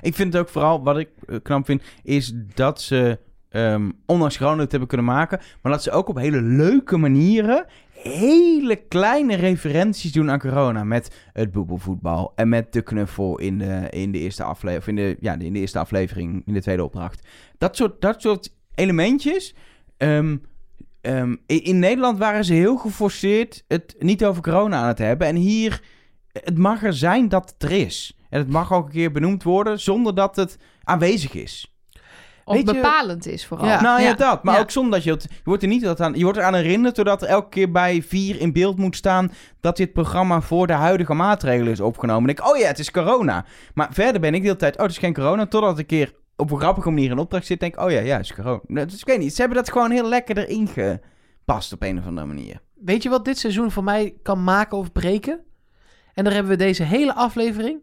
Ik 0.00 0.14
vind 0.14 0.32
het 0.32 0.42
ook 0.42 0.48
vooral, 0.48 0.82
wat 0.82 0.98
ik 0.98 1.08
eh, 1.26 1.36
knap 1.42 1.64
vind, 1.64 1.82
is 2.02 2.32
dat 2.54 2.80
ze, 2.80 3.18
ehm, 3.48 3.90
ondanks 4.06 4.38
corona 4.38 4.60
het 4.60 4.70
hebben 4.70 4.88
kunnen 4.88 5.06
maken, 5.06 5.40
maar 5.62 5.72
dat 5.72 5.82
ze 5.82 5.90
ook 5.90 6.08
op 6.08 6.16
hele 6.16 6.42
leuke 6.42 6.96
manieren 6.96 7.66
hele 8.08 8.76
kleine 8.76 9.34
referenties 9.34 10.12
doen 10.12 10.30
aan 10.30 10.38
corona. 10.38 10.84
Met 10.84 11.28
het 11.32 11.52
bubbelvoetbal 11.52 12.32
en 12.34 12.48
met 12.48 12.72
de 12.72 12.82
knuffel 12.82 13.38
in 13.38 13.58
de, 13.58 13.86
in 13.90 14.12
de, 14.12 14.18
eerste, 14.18 14.42
afle 14.42 14.76
of 14.76 14.86
in 14.86 14.96
de, 14.96 15.16
ja, 15.20 15.38
in 15.38 15.52
de 15.52 15.58
eerste 15.58 15.78
aflevering, 15.78 16.42
in 16.46 16.54
de 16.54 16.62
tweede 16.62 16.84
opdracht. 16.84 17.28
Dat 17.58 17.76
soort, 17.76 18.00
dat 18.00 18.20
soort 18.22 18.54
elementjes. 18.74 19.54
ehm, 19.96 20.36
ehm, 21.00 21.36
in, 21.46 21.62
in 21.62 21.78
Nederland 21.78 22.18
waren 22.18 22.44
ze 22.44 22.52
heel 22.52 22.76
geforceerd 22.76 23.64
het 23.68 23.96
niet 23.98 24.24
over 24.24 24.42
corona 24.42 24.80
aan 24.80 24.88
het 24.88 24.98
hebben. 24.98 25.26
En 25.26 25.36
hier, 25.36 25.82
het 26.32 26.58
mag 26.58 26.82
er 26.82 26.94
zijn 26.94 27.28
dat 27.28 27.54
het 27.58 27.70
er 27.70 27.78
is. 27.78 28.18
En 28.30 28.38
het 28.38 28.48
mag 28.50 28.72
ook 28.72 28.86
een 28.86 28.92
keer 28.92 29.12
benoemd 29.12 29.42
worden 29.42 29.80
zonder 29.80 30.14
dat 30.14 30.36
het 30.36 30.58
aanwezig 30.82 31.34
is. 31.34 31.73
Of 32.44 32.56
Weet 32.56 32.66
je- 32.68 32.74
bepalend 32.74 33.26
is 33.26 33.46
vooral. 33.46 33.66
Ja. 33.66 33.80
nou 33.80 34.02
ja, 34.02 34.14
dat. 34.14 34.42
Maar 34.44 34.54
Ja. 34.54 34.60
ook 34.60 34.70
zonder 34.70 34.92
dat 34.92 35.02
je 35.04 35.10
het... 35.10 35.22
Je 35.22 35.40
wordt 35.44 35.62
er 35.62 35.68
niet 35.68 35.82
dat 35.82 36.00
aan... 36.00 36.14
Je 36.14 36.22
wordt 36.24 36.38
eraan 36.38 36.54
herinnerd 36.54 36.94
doordat 36.96 37.22
er 37.22 37.28
elke 37.28 37.48
keer 37.48 37.70
bij 37.70 38.02
vier 38.02 38.40
in 38.40 38.52
beeld 38.52 38.78
moet 38.78 38.96
staan... 38.96 39.32
dat 39.60 39.76
dit 39.76 39.92
programma 39.92 40.40
voor 40.40 40.66
de 40.66 40.72
huidige 40.72 41.14
maatregelen 41.14 41.72
is 41.72 41.80
opgenomen. 41.80 42.28
En 42.28 42.36
ik, 42.36 42.48
oh 42.48 42.56
ja, 42.56 42.66
het 42.66 42.78
is 42.78 42.90
corona. 42.90 43.44
Maar 43.74 43.88
verder 43.92 44.20
ben 44.20 44.34
ik 44.34 44.40
de 44.40 44.46
hele 44.46 44.58
tijd... 44.58 44.76
Oh, 44.76 44.82
het 44.82 44.90
is 44.90 44.98
geen 44.98 45.14
corona. 45.14 45.46
Totdat 45.46 45.72
ik 45.72 45.78
een 45.78 45.86
keer 45.86 46.14
op 46.36 46.50
een 46.50 46.58
grappige 46.58 46.90
manier 46.90 47.10
in 47.10 47.18
opdracht 47.18 47.46
zit... 47.46 47.60
denk 47.60 47.74
ik, 47.74 47.80
oh 47.80 47.90
ja, 47.90 48.00
ja, 48.00 48.16
het 48.16 48.24
is 48.24 48.34
corona. 48.34 48.84
Dus 48.84 49.00
ik 49.00 49.06
weet 49.06 49.18
niet. 49.18 49.34
Ze 49.34 49.40
hebben 49.40 49.58
dat 49.58 49.72
gewoon 49.72 49.90
heel 49.90 50.08
lekker 50.08 50.38
erin 50.38 50.68
gepast 50.68 51.72
op 51.72 51.82
een 51.82 51.98
of 51.98 52.06
andere 52.06 52.26
manier. 52.26 52.60
Weet 52.74 53.02
je 53.02 53.08
wat 53.08 53.24
dit 53.24 53.38
seizoen 53.38 53.70
voor 53.70 53.84
mij 53.84 54.14
kan 54.22 54.44
maken 54.44 54.78
of 54.78 54.92
breken? 54.92 55.40
En 56.14 56.24
daar 56.24 56.32
hebben 56.32 56.52
we 56.52 56.58
deze 56.58 56.82
hele 56.82 57.14
aflevering 57.14 57.78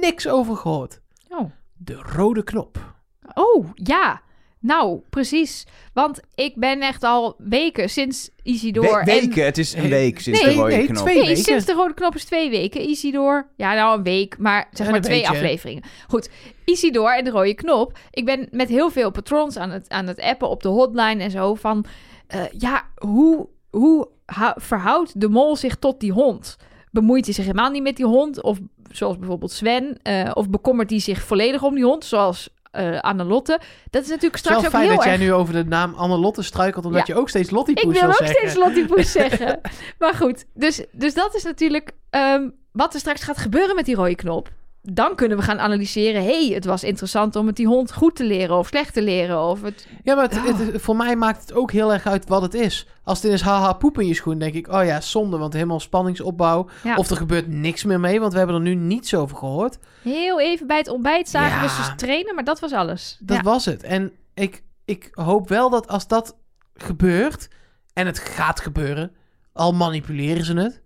niks 0.00 0.28
over 0.28 0.56
gehoord. 0.56 1.00
Oh. 1.28 1.50
De 1.76 1.94
rode 2.14 2.42
knop. 2.44 2.92
Oh, 3.34 3.66
ja. 3.74 4.22
Nou, 4.58 5.00
precies. 5.10 5.66
Want 5.92 6.20
ik 6.34 6.54
ben 6.56 6.80
echt 6.80 7.02
al 7.02 7.34
weken 7.38 7.90
sinds 7.90 8.30
Isidor... 8.42 8.98
We- 8.98 9.04
weken, 9.04 9.44
het 9.44 9.58
is 9.58 9.72
een 9.74 9.88
week 9.88 10.20
sinds 10.20 10.40
nee, 10.42 10.54
de 10.54 10.60
rode 10.60 10.76
nee, 10.76 10.86
knop. 10.86 11.04
Nee, 11.04 11.20
weken. 11.20 11.36
sinds 11.36 11.64
de 11.64 11.72
rode 11.72 11.94
knop 11.94 12.14
is 12.14 12.24
twee 12.24 12.50
weken. 12.50 12.88
Isidor... 12.88 13.48
Ja, 13.56 13.74
nou 13.74 13.96
een 13.96 14.02
week, 14.02 14.38
maar 14.38 14.68
zeg 14.72 14.90
maar 14.90 15.00
twee 15.00 15.18
beetje. 15.20 15.34
afleveringen. 15.34 15.82
Goed, 16.08 16.30
Isidor 16.64 17.16
en 17.16 17.24
de 17.24 17.30
rode 17.30 17.54
knop. 17.54 17.98
Ik 18.10 18.24
ben 18.24 18.48
met 18.50 18.68
heel 18.68 18.90
veel 18.90 19.10
patrons 19.10 19.56
aan 19.56 19.70
het, 19.70 19.88
aan 19.88 20.06
het 20.06 20.20
appen 20.20 20.48
op 20.48 20.62
de 20.62 20.68
hotline 20.68 21.22
en 21.22 21.30
zo 21.30 21.54
van... 21.54 21.84
eh, 22.26 22.40
ja, 22.58 22.82
hoe, 22.96 23.48
hoe 23.70 24.08
hou- 24.26 24.60
verhoudt 24.60 25.20
de 25.20 25.28
mol 25.28 25.56
zich 25.56 25.76
tot 25.76 26.00
die 26.00 26.12
hond? 26.12 26.56
Bemoeit 26.90 27.24
hij 27.24 27.34
zich 27.34 27.44
helemaal 27.44 27.70
niet 27.70 27.82
met 27.82 27.96
die 27.96 28.06
hond? 28.06 28.42
Of 28.42 28.58
zoals 28.90 29.18
bijvoorbeeld 29.18 29.52
Sven? 29.52 29.98
eh, 30.02 30.30
of 30.34 30.50
bekommert 30.50 30.90
hij 30.90 30.98
zich 31.00 31.22
volledig 31.22 31.62
om 31.62 31.74
die 31.74 31.84
hond? 31.84 32.04
Zoals 32.04 32.48
eh 32.74 33.00
Annelotte. 33.00 33.60
Dat 33.90 34.02
is 34.02 34.08
natuurlijk 34.08 34.36
straks 34.36 34.64
ook 34.64 34.70
fijn 34.70 34.82
heel 34.82 34.94
dat 34.96 35.04
erg... 35.04 35.16
jij 35.16 35.26
nu 35.26 35.32
over 35.32 35.54
de 35.54 35.64
naam 35.64 35.94
Annelotte 35.94 36.42
struikelt, 36.42 36.84
omdat 36.84 37.06
Ja. 37.06 37.14
je 37.14 37.20
ook 37.20 37.28
steeds 37.28 37.50
Lottie 37.50 37.76
Ik 37.76 37.82
Poes 37.84 38.00
wil 38.00 38.08
ook 38.08 38.14
zeggen. 38.16 38.36
steeds 38.36 38.54
Lottie 38.54 38.86
Poes 38.86 39.12
zeggen. 39.22 39.60
Maar 39.98 40.14
goed, 40.14 40.44
dus, 40.54 40.84
dus 40.92 41.14
dat 41.14 41.34
is 41.34 41.42
natuurlijk 41.42 41.90
ehm, 42.10 42.48
wat 42.72 42.94
er 42.94 43.00
straks 43.00 43.22
gaat 43.22 43.38
gebeuren 43.38 43.74
met 43.74 43.84
die 43.84 43.94
rode 43.94 44.14
knop. 44.14 44.48
Dan 44.92 45.14
kunnen 45.14 45.36
we 45.38 45.42
gaan 45.44 45.58
analyseren. 45.60 46.22
hey, 46.24 46.48
het 46.54 46.64
was 46.64 46.84
interessant 46.84 47.36
om 47.36 47.46
het 47.46 47.56
die 47.56 47.66
hond 47.66 47.92
goed 47.92 48.16
te 48.16 48.24
leren 48.24 48.56
of 48.56 48.66
slecht 48.66 48.92
te 48.94 49.02
leren. 49.02 49.42
Of 49.42 49.62
het... 49.62 49.86
Ja, 50.02 50.14
maar 50.14 50.24
het, 50.28 50.36
Oh. 50.38 50.58
het- 50.58 50.82
voor 50.82 50.96
mij 50.96 51.16
maakt 51.16 51.40
het 51.40 51.52
ook 51.52 51.72
heel 51.72 51.92
erg 51.92 52.06
uit 52.06 52.28
wat 52.28 52.42
het 52.42 52.54
is. 52.54 52.86
Als 53.04 53.22
het 53.22 53.32
is 53.32 53.40
haha 53.40 53.72
poep 53.72 53.98
in 54.00 54.06
je 54.06 54.14
schoen, 54.14 54.38
denk 54.38 54.54
ik, 54.54 54.68
oh 54.68 54.84
ja, 54.84 55.00
zonde, 55.00 55.36
want 55.36 55.52
helemaal 55.52 55.80
spanningsopbouw. 55.80 56.68
Ja. 56.82 56.96
Of 56.96 57.10
er 57.10 57.16
gebeurt 57.16 57.48
niks 57.48 57.84
meer 57.84 58.00
mee, 58.00 58.20
want 58.20 58.32
we 58.32 58.38
hebben 58.38 58.56
er 58.56 58.62
nu 58.62 58.74
niets 58.74 59.14
over 59.14 59.36
gehoord. 59.36 59.78
Heel 60.02 60.40
even 60.40 60.66
bij 60.66 60.78
het 60.78 60.88
ontbijt 60.88 61.28
zagen 61.28 61.60
we 61.60 61.82
ze 61.82 61.94
trainen, 61.94 62.34
maar 62.34 62.44
dat 62.44 62.60
was 62.60 62.72
alles. 62.72 63.16
Dat 63.20 63.36
ja. 63.36 63.42
was 63.42 63.64
het. 63.64 63.82
En 63.82 64.12
ik, 64.34 64.62
ik 64.84 65.08
hoop 65.12 65.48
wel 65.48 65.70
dat 65.70 65.88
als 65.88 66.06
dat 66.08 66.36
gebeurt, 66.74 67.48
en 67.92 68.06
het 68.06 68.18
gaat 68.18 68.60
gebeuren, 68.60 69.12
al 69.52 69.72
manipuleren 69.72 70.44
ze 70.44 70.54
het, 70.54 70.82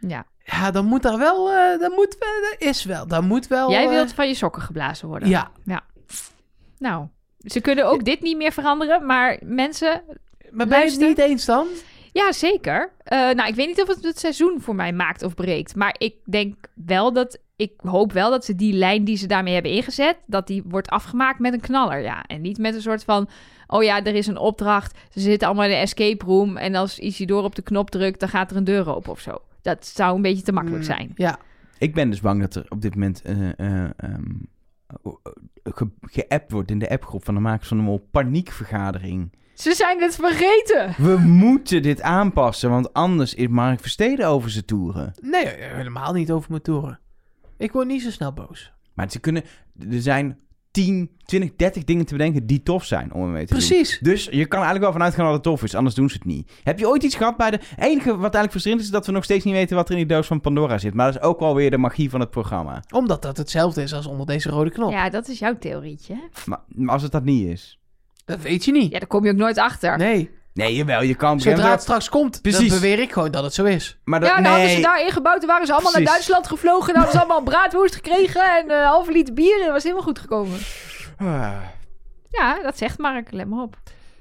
ja. 0.00 0.26
ja, 0.44 0.70
dan 0.70 0.84
moet 0.84 1.02
daar 1.02 1.18
wel, 1.18 1.50
eh 1.52 1.80
dan 1.80 1.92
moet 1.92 2.16
er 2.18 2.68
is 2.68 2.84
wel, 2.84 3.06
dan 3.06 3.26
moet 3.26 3.46
wel... 3.46 3.70
Jij 3.70 3.84
eh, 3.84 3.90
wilt 3.90 4.12
van 4.12 4.28
je 4.28 4.34
sokken 4.34 4.62
geblazen 4.62 5.08
worden. 5.08 5.28
Ja, 5.28 5.50
Nou, 6.78 7.06
ze 7.38 7.60
kunnen 7.60 7.86
ook 7.86 8.04
dit 8.04 8.20
niet 8.20 8.36
meer 8.36 8.52
veranderen, 8.52 9.06
maar 9.06 9.38
mensen... 9.42 10.02
maar 10.50 10.66
ben 10.66 10.84
je 10.84 10.90
het 10.90 11.00
niet 11.00 11.18
eens 11.18 11.44
dan? 11.44 11.66
Ja, 12.12 12.32
zeker. 12.32 12.92
Eh, 13.02 13.18
nou, 13.18 13.48
ik 13.48 13.54
weet 13.54 13.66
niet 13.66 13.82
of 13.82 13.88
het 13.88 14.04
het 14.04 14.18
seizoen 14.18 14.60
voor 14.60 14.74
mij 14.74 14.92
maakt 14.92 15.22
of 15.22 15.34
breekt. 15.34 15.76
Maar 15.76 15.94
ik 15.98 16.14
denk 16.24 16.54
wel 16.74 17.12
dat... 17.12 17.38
Ik 17.56 17.72
hoop 17.76 18.12
wel 18.12 18.30
dat 18.30 18.44
ze 18.44 18.54
die 18.54 18.72
lijn 18.72 19.04
die 19.04 19.16
ze 19.16 19.26
daarmee 19.26 19.54
hebben 19.54 19.72
ingezet... 19.72 20.16
dat 20.26 20.46
die 20.46 20.62
wordt 20.66 20.88
afgemaakt 20.88 21.38
met 21.38 21.52
een 21.52 21.60
knaller, 21.60 22.00
ja. 22.00 22.22
En 22.22 22.40
niet 22.40 22.58
met 22.58 22.74
een 22.74 22.82
soort 22.82 23.04
van... 23.04 23.28
Oh 23.66 23.82
ja, 23.82 24.04
er 24.04 24.14
is 24.14 24.26
een 24.26 24.38
opdracht. 24.38 24.98
Ze 25.10 25.20
zitten 25.20 25.48
allemaal 25.48 25.66
in 25.66 25.70
de 25.70 25.76
escape 25.76 26.24
room... 26.24 26.56
en 26.56 26.74
als 26.74 26.98
Isidore 26.98 27.46
op 27.46 27.54
de 27.54 27.62
knop 27.62 27.90
drukt... 27.90 28.20
dan 28.20 28.28
gaat 28.28 28.50
er 28.50 28.56
een 28.56 28.64
deur 28.64 28.94
open 28.94 29.10
of 29.10 29.20
zo. 29.20 29.38
Dat 29.62 29.86
zou 29.86 30.16
een 30.16 30.22
beetje 30.22 30.42
te 30.42 30.52
makkelijk 30.52 30.80
Mm, 30.82 30.88
zijn. 30.88 31.10
Ja, 31.14 31.38
Ik 31.78 31.94
ben 31.94 32.10
dus 32.10 32.20
bang 32.20 32.40
dat 32.40 32.54
er 32.54 32.66
op 32.68 32.82
dit 32.82 32.94
moment 32.94 33.22
eh, 33.22 33.48
eh, 33.58 33.90
ehm, 33.96 34.24
ge- 35.64 35.90
geappt 36.00 36.50
wordt 36.52 36.70
in 36.70 36.78
de 36.78 36.88
appgroep 36.90 37.24
van 37.24 37.34
de 37.34 37.40
makers 37.40 37.68
van 37.68 37.76
de 37.76 37.82
Mol. 37.82 38.08
Paniekvergadering. 38.10 39.32
Ze 39.54 39.74
zijn 39.74 40.00
het 40.00 40.14
vergeten! 40.14 40.94
We 41.04 41.16
moeten 41.18 41.82
dit 41.82 42.02
aanpassen, 42.02 42.70
want 42.70 42.92
anders 42.92 43.34
is 43.34 43.46
Mark 43.48 43.80
Versteden 43.80 44.26
over 44.28 44.50
zijn 44.50 44.64
toeren. 44.64 45.12
nee, 45.20 45.46
helemaal 45.46 46.12
niet 46.12 46.30
over 46.30 46.50
mijn 46.50 46.62
toeren. 46.62 47.00
Ik 47.56 47.72
word 47.72 47.86
niet 47.86 48.02
zo 48.02 48.10
snel 48.10 48.32
boos. 48.32 48.72
Maar 48.94 49.10
ze 49.10 49.20
kunnen, 49.20 49.42
er 49.90 50.02
zijn 50.02 50.38
10, 50.84 51.10
20, 51.24 51.56
30 51.56 51.84
dingen 51.84 52.06
te 52.06 52.12
bedenken 52.12 52.46
die 52.46 52.62
tof 52.62 52.84
zijn 52.84 53.12
om 53.12 53.22
ermee 53.22 53.46
te 53.46 53.54
doen. 53.54 53.66
Precies. 53.66 53.98
Dus 54.00 54.24
je 54.24 54.46
kan 54.46 54.62
eigenlijk 54.62 54.82
wel 54.82 54.92
vanuit 54.92 55.14
gaan 55.14 55.24
dat 55.24 55.34
het 55.34 55.42
tof 55.42 55.62
is, 55.62 55.74
anders 55.74 55.94
doen 55.94 56.08
ze 56.08 56.14
het 56.14 56.24
niet. 56.24 56.50
Heb 56.62 56.78
je 56.78 56.88
ooit 56.88 57.02
iets 57.02 57.14
gehad 57.14 57.36
bij 57.36 57.50
de... 57.50 57.60
enige 57.76 58.10
wat 58.10 58.20
eigenlijk 58.20 58.50
frustrerend 58.50 58.80
is, 58.80 58.86
is 58.86 58.92
dat 58.92 59.06
we 59.06 59.12
nog 59.12 59.24
steeds 59.24 59.44
niet 59.44 59.54
weten 59.54 59.76
wat 59.76 59.88
er 59.88 59.92
in 59.92 60.06
die 60.06 60.16
doos 60.16 60.26
van 60.26 60.40
Pandora 60.40 60.78
zit. 60.78 60.94
Maar 60.94 61.12
dat 61.12 61.22
is 61.22 61.28
ook 61.28 61.40
wel 61.40 61.54
weer 61.54 61.70
de 61.70 61.78
magie 61.78 62.10
van 62.10 62.20
het 62.20 62.30
programma. 62.30 62.82
Omdat 62.90 63.22
dat 63.22 63.36
hetzelfde 63.36 63.82
is 63.82 63.94
als 63.94 64.06
onder 64.06 64.26
deze 64.26 64.48
rode 64.48 64.70
knop. 64.70 64.90
Ja, 64.90 65.10
dat 65.10 65.28
is 65.28 65.38
jouw 65.38 65.58
theorietje. 65.58 66.14
hè? 66.14 66.20
Maar, 66.46 66.60
maar 66.68 66.92
als 66.94 67.02
het 67.02 67.12
dat 67.12 67.24
niet 67.24 67.46
is... 67.46 67.78
Dat 68.24 68.40
weet 68.40 68.64
je 68.64 68.72
niet. 68.72 68.92
Ja, 68.92 68.98
daar 68.98 69.08
kom 69.08 69.24
je 69.24 69.30
ook 69.30 69.36
nooit 69.36 69.58
achter. 69.58 69.98
Nee. 69.98 70.30
Nee, 70.58 70.74
jawel, 70.74 71.02
je 71.02 71.14
kan... 71.14 71.40
Zodra 71.40 71.70
het 71.70 71.82
straks 71.82 72.08
komt, 72.08 72.42
Precies. 72.42 72.68
dan 72.68 72.80
beweer 72.80 72.98
ik 72.98 73.12
gewoon 73.12 73.30
dat 73.30 73.42
het 73.42 73.54
zo 73.54 73.64
is. 73.64 73.98
Maar 74.04 74.20
dat, 74.20 74.28
Ja, 74.28 74.34
nou 74.40 74.48
hadden 74.48 74.68
ze 74.68 74.74
nee. 74.74 74.84
daar 74.84 75.00
ingebouwd. 75.04 75.38
Toen 75.38 75.48
waren 75.48 75.66
ze 75.66 75.72
allemaal 75.72 75.90
Precies. 75.92 76.08
naar 76.08 76.18
Duitsland 76.18 76.46
gevlogen. 76.46 76.88
En 76.94 77.00
hadden 77.00 77.12
ze 77.12 77.18
allemaal 77.18 77.42
braadwoest 77.42 77.94
gekregen. 77.94 78.56
En 78.56 78.70
eh 78.70 78.86
halve 78.86 79.12
liter 79.12 79.34
bier. 79.34 79.58
En 79.58 79.64
dat 79.64 79.72
was 79.72 79.82
helemaal 79.82 80.04
goed 80.04 80.18
gekomen. 80.18 80.58
Ah. 81.16 81.62
Ja, 82.30 82.62
dat 82.62 82.78
zegt 82.78 82.98
Mark. 82.98 83.32
Let 83.32 83.48
maar 83.48 83.62
op. 83.62 83.76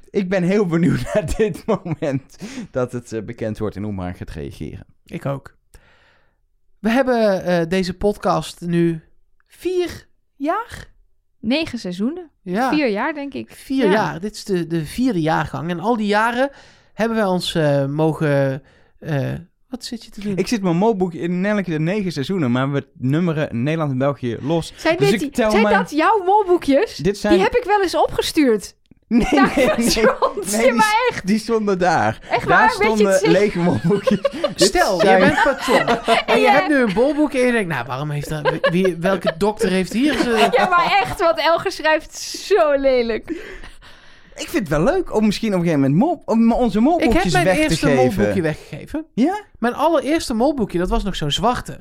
Ik 0.09 0.29
ben 0.29 0.43
heel 0.43 0.65
benieuwd 0.65 1.01
naar 1.13 1.25
dit 1.37 1.65
moment 1.65 2.37
dat 2.71 2.91
het 2.91 3.11
eh, 3.13 3.21
bekend 3.21 3.57
wordt 3.57 3.75
en 3.75 3.83
hoe 3.83 3.93
Mark 3.93 4.17
gaat 4.17 4.29
reageren. 4.29 4.85
Ik 5.05 5.25
ook. 5.25 5.55
We 6.79 6.89
hebben 6.89 7.43
eh, 7.43 7.67
deze 7.69 7.93
podcast 7.93 8.61
nu 8.61 9.03
vier 9.47 10.07
jaar? 10.35 10.91
Negen 11.39 11.79
seizoenen. 11.79 12.31
Ja, 12.53 12.69
Vier 12.73 12.89
jaar, 12.89 13.13
denk 13.13 13.33
ik. 13.33 13.51
vier 13.51 13.85
Ja. 13.85 13.91
jaar. 13.91 14.19
Dit 14.19 14.35
is 14.35 14.43
de, 14.43 14.67
de 14.67 14.85
vierde 14.85 15.21
jaargang. 15.21 15.69
En 15.69 15.79
al 15.79 15.95
die 15.97 16.07
jaren 16.07 16.49
hebben 16.93 17.17
wij 17.17 17.25
ons 17.25 17.55
eh, 17.55 17.85
mogen... 17.85 18.63
eh, 18.99 19.33
wat 19.69 19.83
zit 19.85 20.03
je 20.05 20.11
te 20.11 20.21
doen? 20.21 20.35
Ik 20.37 20.47
zit 20.47 20.61
mijn 20.61 20.77
molboek 20.77 21.13
in 21.13 21.45
elke 21.45 21.69
de 21.71 21.79
negen 21.79 22.11
seizoenen, 22.11 22.51
maar 22.51 22.71
we 22.71 22.87
nummeren 22.97 23.63
Nederland 23.63 23.91
en 23.91 23.97
België 23.97 24.37
los. 24.41 24.73
Zijn, 24.75 24.97
Dus 24.97 25.11
dit, 25.19 25.35
zijn 25.35 25.61
mijn- 25.61 25.75
dat 25.77 25.91
jouw 25.91 26.23
molboekjes? 26.25 26.95
Dit 26.95 27.17
zijn... 27.17 27.33
Die 27.33 27.43
heb 27.43 27.55
ik 27.55 27.63
wel 27.63 27.81
eens 27.81 27.95
opgestuurd. 27.95 28.75
Nee, 29.07 29.27
Naar 29.31 29.53
nee, 29.55 29.67
nee. 29.75 30.61
Die, 30.61 30.73
maar 30.73 31.21
die 31.23 31.39
stonden 31.39 31.79
daar. 31.79 32.19
Echt 32.29 32.47
daar 32.47 32.57
waar? 32.57 32.69
Stonden 32.69 33.19
lege 33.31 33.59
molboekjes. 33.59 34.19
Stel, 34.67 35.03
jij 35.03 35.19
bent 35.19 35.43
patron. 35.43 35.87
en 36.35 36.39
je 36.41 36.49
hebt 36.49 36.67
nu 36.67 36.75
een 36.75 36.93
bolboek 36.93 37.33
en 37.33 37.45
je 37.45 37.51
denkt... 37.51 37.69
Nou, 37.69 37.85
waarom 37.85 38.09
heeft 38.09 38.29
dat... 38.29 38.51
Wie, 38.71 38.95
welke 38.99 39.33
dokter 39.37 39.69
heeft 39.69 39.93
hier... 39.93 40.13
zijn- 40.23 40.51
Ja, 40.51 40.67
maar 40.67 40.97
echt, 41.03 41.19
wat 41.19 41.39
Elger 41.39 41.71
schrijft, 41.71 42.17
zo 42.19 42.71
lelijk. 42.77 43.29
Ik 44.35 44.47
vind 44.49 44.53
het 44.53 44.67
wel 44.67 44.83
leuk 44.83 45.15
om 45.15 45.25
misschien 45.25 45.53
op 45.53 45.59
een 45.59 45.65
gegeven 45.65 45.81
moment 45.81 45.99
mol, 45.99 46.21
om 46.25 46.51
onze 46.53 46.77
Ik 46.77 46.83
molboekjes 46.83 47.23
heb 47.23 47.31
mijn 47.31 47.45
weg 47.45 47.55
te 47.55 47.61
eerste 47.61 47.85
geven. 47.87 48.03
molboekje 48.05 48.41
weggegeven. 48.41 49.05
Ja? 49.13 49.41
Mijn 49.59 49.73
allereerste 49.73 50.33
molboekje, 50.33 50.77
dat 50.77 50.89
was 50.89 51.03
nog 51.03 51.15
zo'n 51.15 51.31
zwarte. 51.31 51.77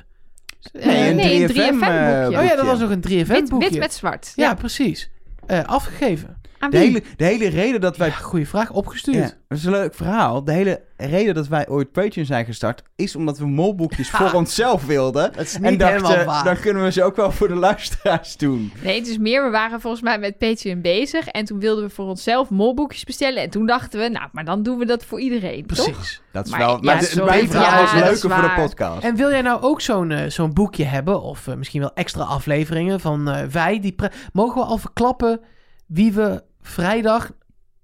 Nee, 0.73 1.11
een 1.11 1.17
nee, 1.17 1.43
een 1.43 1.49
3FM, 1.51 1.53
3FM 1.53 1.71
boekje. 1.71 1.87
eh, 2.33 2.39
Oh 2.39 2.45
ja, 2.45 2.57
dat 2.57 2.67
was 2.67 2.79
nog 2.79 2.91
een 2.91 3.05
3FM 3.09 3.27
Wit, 3.27 3.49
boekje. 3.49 3.69
wit 3.71 3.79
met 3.79 3.95
zwart. 3.95 4.33
Ja, 4.35 4.55
precies. 4.55 5.11
Eh, 5.47 5.65
afgegeven. 5.65 6.41
Aan 6.59 6.71
De 6.71 6.79
wie? 6.79 6.87
hele, 6.87 7.03
de 7.17 7.25
hele 7.25 7.49
reden 7.49 7.81
dat 7.81 7.97
wij... 7.97 8.09
Ja, 8.09 8.15
goeie 8.15 8.49
vraag. 8.49 8.71
Opgestuurd. 8.71 9.17
Ja, 9.17 9.31
dat 9.49 9.59
is 9.59 9.65
een 9.65 9.71
leuk 9.71 9.95
verhaal. 9.95 10.45
De 10.45 10.53
hele 10.53 10.81
reden 10.97 11.35
dat 11.35 11.49
wij 11.49 11.69
ooit 11.69 11.93
Patreon 11.93 12.27
zijn 12.27 12.45
gestart... 12.45 12.83
is 12.97 13.17
omdat 13.17 13.39
we 13.39 13.47
molboekjes 13.47 14.11
voor 14.17 14.33
onszelf 14.33 14.87
wilden. 14.87 15.33
Dat 15.33 15.45
is 15.45 15.55
En 15.55 15.63
niet 15.71 15.79
dachten, 15.81 16.27
waar. 16.27 16.45
dan 16.45 16.61
kunnen 16.61 16.83
we 16.83 16.93
ze 16.93 17.03
ook 17.03 17.17
wel 17.17 17.33
voor 17.33 17.49
de 17.49 17.55
luisteraars 17.55 18.37
doen. 18.37 18.73
Nee, 18.83 18.99
het 18.99 19.09
is 19.09 19.19
meer, 19.19 19.45
we 19.45 19.51
waren 19.51 19.81
volgens 19.81 20.03
mij 20.03 20.19
met 20.19 20.39
Patreon 20.39 20.81
bezig. 20.81 21.27
En 21.27 21.45
toen 21.45 21.61
wilden 21.61 21.85
we 21.85 21.91
voor 21.91 22.07
onszelf 22.07 22.51
molboekjes 22.51 23.05
bestellen. 23.05 23.43
En 23.43 23.51
toen 23.51 23.67
dachten 23.67 24.01
we, 24.01 24.09
nou, 24.09 24.29
maar 24.33 24.45
dan 24.45 24.63
doen 24.63 24.79
we 24.79 24.85
dat 24.87 25.05
voor 25.05 25.21
iedereen, 25.21 25.67
toch? 25.67 25.85
Precies. 25.93 26.21
Dat 26.33 26.45
is 26.45 26.51
Maar 26.51 26.61
wel... 26.61 26.71
ja, 26.75 26.79
Maar 26.83 26.99
de- 26.99 27.05
sorry, 27.05 27.29
mijn 27.29 27.51
verhaal 27.51 27.81
ja, 27.83 27.85
is 27.87 27.93
leuker 27.93 28.13
is 28.13 28.21
voor 28.21 28.49
de 28.49 28.53
podcast. 28.57 29.05
En 29.05 29.17
wil 29.17 29.31
jij 29.31 29.43
nou 29.43 29.63
ook 29.63 29.81
zo'n 29.81 30.11
eh, 30.11 30.31
zo'n 30.31 30.53
boekje 30.55 30.85
hebben? 30.85 31.23
Of 31.23 31.47
eh, 31.47 31.55
misschien 31.55 31.81
wel 31.81 31.95
extra 31.95 32.23
afleveringen 32.23 33.01
van 33.01 33.29
eh, 33.31 33.45
wij? 33.47 33.81
Die 33.81 33.95
Mogen 34.33 34.61
we 34.61 34.67
al 34.67 34.79
verklappen 34.79 35.41
wie 35.87 36.13
we 36.13 36.43
vrijdag... 36.61 37.31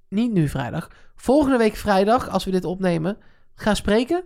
Niet 0.09 0.33
nu 0.33 0.49
vrijdag. 0.49 0.89
Volgende 1.17 1.57
week 1.57 1.77
vrijdag, 1.77 2.29
als 2.29 2.45
we 2.45 2.51
dit 2.51 2.65
opnemen, 2.65 3.19
gaan 3.55 3.77
spreken? 3.77 4.25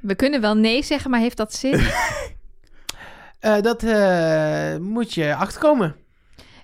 We 0.00 0.14
kunnen 0.14 0.40
wel 0.40 0.54
nee 0.54 0.82
zeggen, 0.82 1.10
maar 1.10 1.20
heeft 1.20 1.36
dat 1.36 1.54
zin? 1.54 1.80
Eh, 3.40 3.60
dat 3.60 3.82
eh, 3.82 4.76
moet 4.76 5.14
je 5.14 5.34
achterkomen. 5.34 5.96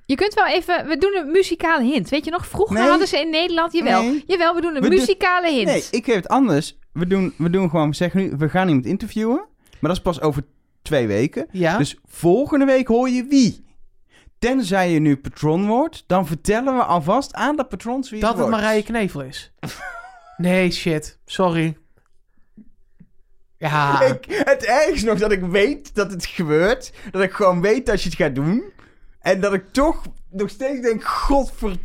Je 0.06 0.14
kunt 0.14 0.34
wel 0.34 0.46
even... 0.46 0.86
We 0.86 0.98
doen 0.98 1.16
een 1.16 1.30
muzikale 1.30 1.84
hint. 1.84 2.08
Weet 2.08 2.24
je 2.24 2.30
nog, 2.30 2.46
vroeger 2.46 2.78
Nee. 2.78 2.88
hadden 2.88 3.08
ze 3.08 3.18
in 3.20 3.30
Nederland... 3.30 3.72
Jawel, 3.72 4.02
Nee. 4.02 4.24
jawel 4.26 4.54
we 4.54 4.60
doen 4.60 4.76
een 4.76 4.82
We 4.82 4.88
muzikale 4.88 5.50
hint. 5.50 5.66
Nee, 5.66 5.84
ik 5.90 6.04
geef 6.04 6.14
het 6.14 6.28
anders. 6.28 6.78
We 6.92 7.06
doen, 7.06 7.34
we 7.38 7.50
doen 7.50 7.70
gewoon... 7.70 7.88
We 7.88 7.94
zeggen 7.94 8.20
nu, 8.20 8.32
we 8.38 8.48
gaan 8.48 8.68
iemand 8.68 8.86
interviewen. 8.86 9.36
Maar 9.80 9.90
dat 9.90 9.96
is 9.96 10.02
pas 10.02 10.20
over 10.20 10.42
twee 10.82 11.06
weken. 11.06 11.46
Ja? 11.50 11.78
Dus 11.78 11.96
volgende 12.04 12.64
week 12.64 12.86
hoor 12.86 13.08
je 13.08 13.24
wie. 13.24 13.64
Tenzij 14.42 14.90
je 14.90 14.98
nu 14.98 15.16
patron 15.16 15.66
wordt, 15.66 16.04
dan 16.06 16.26
vertellen 16.26 16.76
we 16.76 16.82
alvast 16.82 17.34
aan 17.34 17.56
de 17.56 17.64
patrons 17.64 18.10
wie 18.10 18.20
dat 18.20 18.30
het 18.30 18.38
wordt. 18.38 18.54
Marije 18.56 18.82
Knevel 18.82 19.22
is. 19.22 19.52
nee, 20.36 20.70
shit. 20.70 21.18
Sorry. 21.24 21.76
Ja. 23.56 24.00
Ik, 24.00 24.24
het 24.28 24.64
ergste 24.64 25.06
nog 25.06 25.18
dat 25.18 25.32
ik 25.32 25.40
weet 25.40 25.94
dat 25.94 26.10
het 26.10 26.26
gebeurt. 26.26 26.92
Dat 27.10 27.22
ik 27.22 27.32
gewoon 27.32 27.60
weet 27.60 27.86
dat 27.86 28.02
je 28.02 28.08
het 28.08 28.18
gaat 28.18 28.34
doen. 28.34 28.62
En 29.20 29.40
dat 29.40 29.52
ik 29.52 29.72
toch 29.72 30.02
nog 30.30 30.50
steeds 30.50 30.80
denk, 30.80 31.04
godver... 31.04 31.76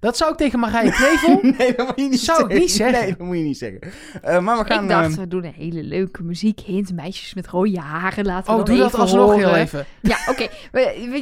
Dat 0.00 0.16
zou 0.16 0.30
ik 0.32 0.36
tegen 0.36 0.58
Marije 0.58 0.90
Knevel... 0.90 1.38
Nee, 1.58 1.74
dat 1.74 1.86
moet 1.86 1.96
je 1.96 2.08
niet 2.08 2.20
Zou 2.20 2.38
ik 2.38 2.44
zeggen. 2.44 2.60
niet 2.60 2.70
zeggen. 2.70 3.00
Nee, 3.00 3.16
dat 3.16 3.26
moet 3.26 3.36
je 3.36 3.42
niet 3.42 3.58
zeggen. 3.58 3.80
Eh, 4.22 4.38
maar 4.40 4.58
we 4.58 4.64
gaan... 4.64 4.82
ik 4.82 4.88
dacht, 4.88 5.10
eh, 5.10 5.16
we 5.16 5.28
doen 5.28 5.44
een 5.44 5.52
hele 5.56 5.82
leuke 5.82 6.22
muziekhint. 6.22 6.92
Meisjes 6.92 7.34
met 7.34 7.46
rode 7.46 7.78
haren, 7.78 8.24
laten 8.24 8.54
Oh, 8.54 8.64
doe 8.64 8.76
dat 8.76 8.94
alsnog 8.94 9.24
horen. 9.30 9.38
heel 9.48 9.54
even. 9.56 9.86
Ja, 10.00 10.16
oké. 10.28 10.48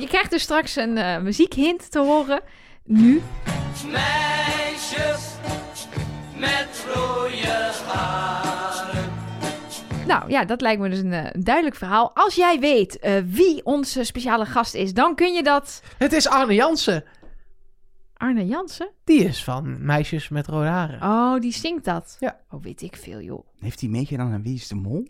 Je 0.00 0.06
krijgt 0.08 0.30
dus 0.30 0.42
straks 0.42 0.76
een 0.76 0.96
eh, 0.98 1.18
muziekhint 1.20 1.90
te 1.90 1.98
horen. 1.98 2.40
Nu. 2.84 3.22
Meisjes 3.90 5.30
met 6.36 6.84
rode 6.94 7.46
haren. 7.86 9.10
Nou 10.06 10.30
ja, 10.30 10.44
dat 10.44 10.60
lijkt 10.60 10.80
me 10.80 10.88
dus 10.88 10.98
een, 10.98 11.12
een 11.12 11.44
duidelijk 11.44 11.76
verhaal. 11.76 12.10
Als 12.14 12.34
jij 12.34 12.58
weet 12.58 12.98
eh, 12.98 13.12
wie 13.26 13.64
onze 13.64 14.04
speciale 14.04 14.44
gast 14.46 14.74
is, 14.74 14.94
dan 14.94 15.14
kun 15.14 15.32
je 15.32 15.42
dat... 15.42 15.82
Het 15.98 16.12
is 16.12 16.28
Arne 16.28 16.54
Jansen. 16.54 17.04
Arne 18.22 18.46
Jansen? 18.46 18.90
Die 19.04 19.24
is 19.24 19.44
van 19.44 19.84
Meisjes 19.84 20.28
met 20.28 20.46
Rode 20.46 20.66
Haren. 20.66 21.02
Oh, 21.02 21.40
die 21.40 21.52
zingt 21.52 21.84
dat. 21.84 22.16
Ja. 22.20 22.40
Oh, 22.50 22.62
weet 22.62 22.82
ik 22.82 22.96
veel, 22.96 23.20
joh. 23.20 23.46
Heeft 23.58 23.80
hij 23.80 23.88
meegedaan 23.88 24.32
aan 24.32 24.42
Wie 24.42 24.54
is 24.54 24.68
de 24.68 24.74
Mol? 24.74 25.06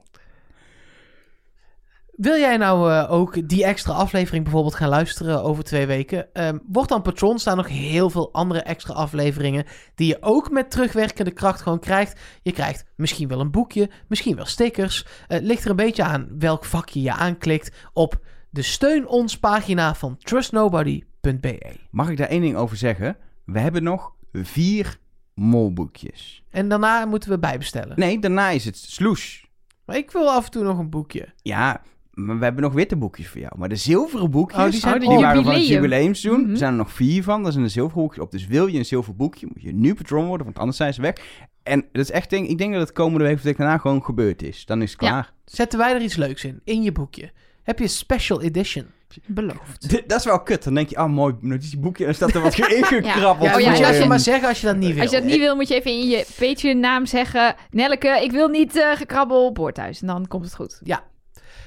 Wil 2.12 2.36
jij 2.36 2.56
nou 2.56 2.92
eh, 2.92 3.12
ook 3.12 3.48
die 3.48 3.64
extra 3.64 3.92
aflevering 3.92 4.42
bijvoorbeeld 4.44 4.74
gaan 4.74 4.88
luisteren 4.88 5.42
over 5.42 5.64
twee 5.64 5.86
weken? 5.86 6.34
Ehm, 6.34 6.58
word 6.66 6.88
dan 6.88 7.02
patron. 7.02 7.38
staan 7.38 7.56
nog 7.56 7.68
heel 7.68 8.10
veel 8.10 8.32
andere 8.32 8.60
extra 8.62 8.94
afleveringen 8.94 9.64
die 9.94 10.06
je 10.06 10.16
ook 10.20 10.50
met 10.50 10.70
terugwerkende 10.70 11.32
kracht 11.32 11.60
gewoon 11.60 11.80
krijgt. 11.80 12.20
Je 12.42 12.52
krijgt 12.52 12.84
misschien 12.96 13.28
wel 13.28 13.40
een 13.40 13.50
boekje, 13.50 13.90
misschien 14.08 14.36
wel 14.36 14.46
stickers. 14.46 15.04
Eh, 15.04 15.08
Het 15.28 15.42
ligt 15.42 15.64
er 15.64 15.70
een 15.70 15.76
beetje 15.76 16.04
aan 16.04 16.28
welk 16.38 16.64
vakje 16.64 17.02
je 17.02 17.12
aanklikt 17.12 17.76
op 17.92 18.24
de 18.50 18.62
steun 18.62 19.06
ons 19.06 19.38
pagina 19.38 19.94
van 19.94 20.16
trustnobody.be. 21.22 21.76
Mag 21.90 22.08
ik 22.10 22.16
daar 22.16 22.28
één 22.28 22.40
ding 22.40 22.56
over 22.56 22.76
zeggen? 22.76 23.16
We 23.44 23.58
hebben 23.58 23.82
nog 23.82 24.12
vier 24.32 24.98
molboekjes. 25.34 26.42
En 26.50 26.68
daarna 26.68 27.04
moeten 27.06 27.30
we 27.30 27.38
bijbestellen. 27.38 27.98
Nee, 27.98 28.18
daarna 28.18 28.48
is 28.50 28.64
het 28.64 28.76
sloes. 28.76 29.46
Maar 29.84 29.96
ik 29.96 30.10
wil 30.10 30.30
af 30.30 30.44
en 30.44 30.50
toe 30.50 30.62
nog 30.64 30.78
een 30.78 30.90
boekje. 30.90 31.28
Ja, 31.42 31.82
maar 32.10 32.38
we 32.38 32.44
hebben 32.44 32.62
nog 32.62 32.72
witte 32.72 32.96
boekjes 32.96 33.28
voor 33.28 33.40
jou. 33.40 33.52
Maar 33.58 33.68
de 33.68 33.76
zilveren 33.76 34.30
boekjes, 34.30 34.64
Oh, 34.64 34.70
die 34.70 34.80
zijn 34.80 35.00
die 35.00 35.08
waren 35.08 35.44
van 35.44 35.52
het 35.52 35.62
Jubileum. 35.66 35.82
jubileumseizoen. 35.82 36.40
Mhm. 36.42 36.50
Er 36.50 36.56
zijn 36.56 36.70
er 36.72 36.78
nog 36.78 36.92
vier 36.92 37.22
van. 37.22 37.42
Daar 37.42 37.52
zijn 37.52 37.64
de 37.64 37.70
zilveren 37.70 38.02
boekjes 38.02 38.22
op. 38.24 38.30
Dus 38.30 38.46
wil 38.46 38.66
je 38.66 38.78
een 38.78 38.84
zilver 38.84 39.16
boekje, 39.16 39.46
moet 39.46 39.62
je 39.62 39.72
nu 39.72 39.94
patron 39.94 40.26
worden, 40.26 40.46
want 40.46 40.58
anders 40.58 40.76
zijn 40.76 40.94
ze 40.94 41.00
weg. 41.00 41.14
En 41.62 41.80
dat 41.92 42.02
is 42.04 42.10
echt 42.10 42.30
ding. 42.30 42.48
Ik 42.48 42.58
denk 42.58 42.72
dat 42.72 42.80
het 42.80 42.92
komende 42.92 43.24
week 43.24 43.34
of 43.36 43.42
week 43.42 43.56
daarna 43.56 43.78
gewoon 43.78 44.04
gebeurd 44.04 44.42
is. 44.42 44.64
Dan 44.66 44.82
is 44.82 44.92
het 44.92 45.00
Ja. 45.00 45.08
klaar. 45.08 45.32
Zetten 45.44 45.78
wij 45.78 45.94
er 45.94 46.02
iets 46.02 46.16
leuks 46.16 46.44
in, 46.44 46.60
in 46.64 46.82
je 46.82 46.92
boekje. 46.92 47.32
Heb 47.62 47.78
je 47.78 47.88
special 47.88 48.42
edition? 48.42 48.86
Beloofd. 49.26 49.90
Dit- 49.90 50.08
dat 50.08 50.18
is 50.18 50.24
wel 50.24 50.42
kut. 50.42 50.64
Dan 50.64 50.74
denk 50.74 50.88
je, 50.88 50.96
oh 50.96 51.06
mooi 51.08 51.34
notitieboekje. 51.40 52.06
En 52.06 52.14
dan 52.18 52.28
staat 52.30 52.34
er 52.34 52.40
wat 52.42 52.58
ingekrabbeld. 52.78 53.50
Ja, 53.50 53.54
Oh, 53.56 53.60
ja, 53.60 53.68
moet 53.68 53.78
je 53.78 53.82
ja, 53.84 53.88
even 53.90 54.02
ja. 54.02 54.06
maar 54.08 54.18
zeggen 54.20 54.48
als 54.48 54.60
je 54.60 54.66
dat 54.66 54.76
niet 54.76 54.92
wil. 54.92 55.02
Als 55.02 55.10
je 55.10 55.16
dat 55.16 55.26
niet 55.26 55.38
wil, 55.38 55.54
moet 55.56 55.68
je 55.68 55.74
even 55.74 55.90
in 55.90 56.08
je 56.08 56.26
Patreon 56.38 56.80
naam 56.80 57.06
zeggen... 57.06 57.54
Nelleke, 57.70 58.20
ik 58.22 58.30
wil 58.30 58.48
niet 58.48 58.76
eh 58.76 58.90
gekrabbel 58.96 59.52
boordhuis. 59.52 60.00
En 60.00 60.06
dan 60.06 60.28
komt 60.28 60.44
het 60.44 60.54
goed. 60.54 60.80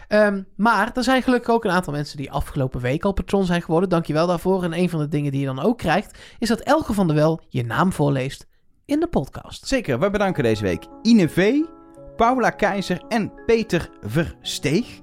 Ehm, 0.08 0.42
maar 0.56 0.92
er 0.94 1.04
zijn 1.04 1.22
gelukkig 1.24 1.54
ook 1.54 1.64
een 1.66 1.72
aantal 1.72 1.94
mensen 1.94 2.18
die 2.18 2.32
afgelopen 2.32 2.82
week 2.82 3.04
al 3.06 3.14
patron 3.14 3.46
zijn 3.46 3.62
geworden. 3.62 3.90
Dankjewel 3.90 4.28
daarvoor. 4.28 4.64
En 4.64 4.74
een 4.78 4.90
van 4.90 5.00
de 5.00 5.08
dingen 5.08 5.32
die 5.32 5.40
je 5.40 5.46
dan 5.46 5.60
ook 5.60 5.78
krijgt, 5.78 6.18
is 6.40 6.48
dat 6.48 6.60
Elke 6.60 6.94
van 6.94 7.08
der 7.08 7.16
Wel 7.16 7.42
je 7.50 7.64
naam 7.66 7.92
voorleest 7.94 8.46
in 8.86 9.00
de 9.00 9.08
podcast. 9.08 9.68
Zeker, 9.68 10.00
we 10.00 10.10
bedanken 10.10 10.44
deze 10.44 10.64
week 10.64 10.86
Ine 11.02 11.30
V, 11.30 11.54
Paula 12.16 12.50
Keizer 12.50 13.02
en 13.08 13.32
Peter 13.46 13.90
Versteeg. 14.02 15.00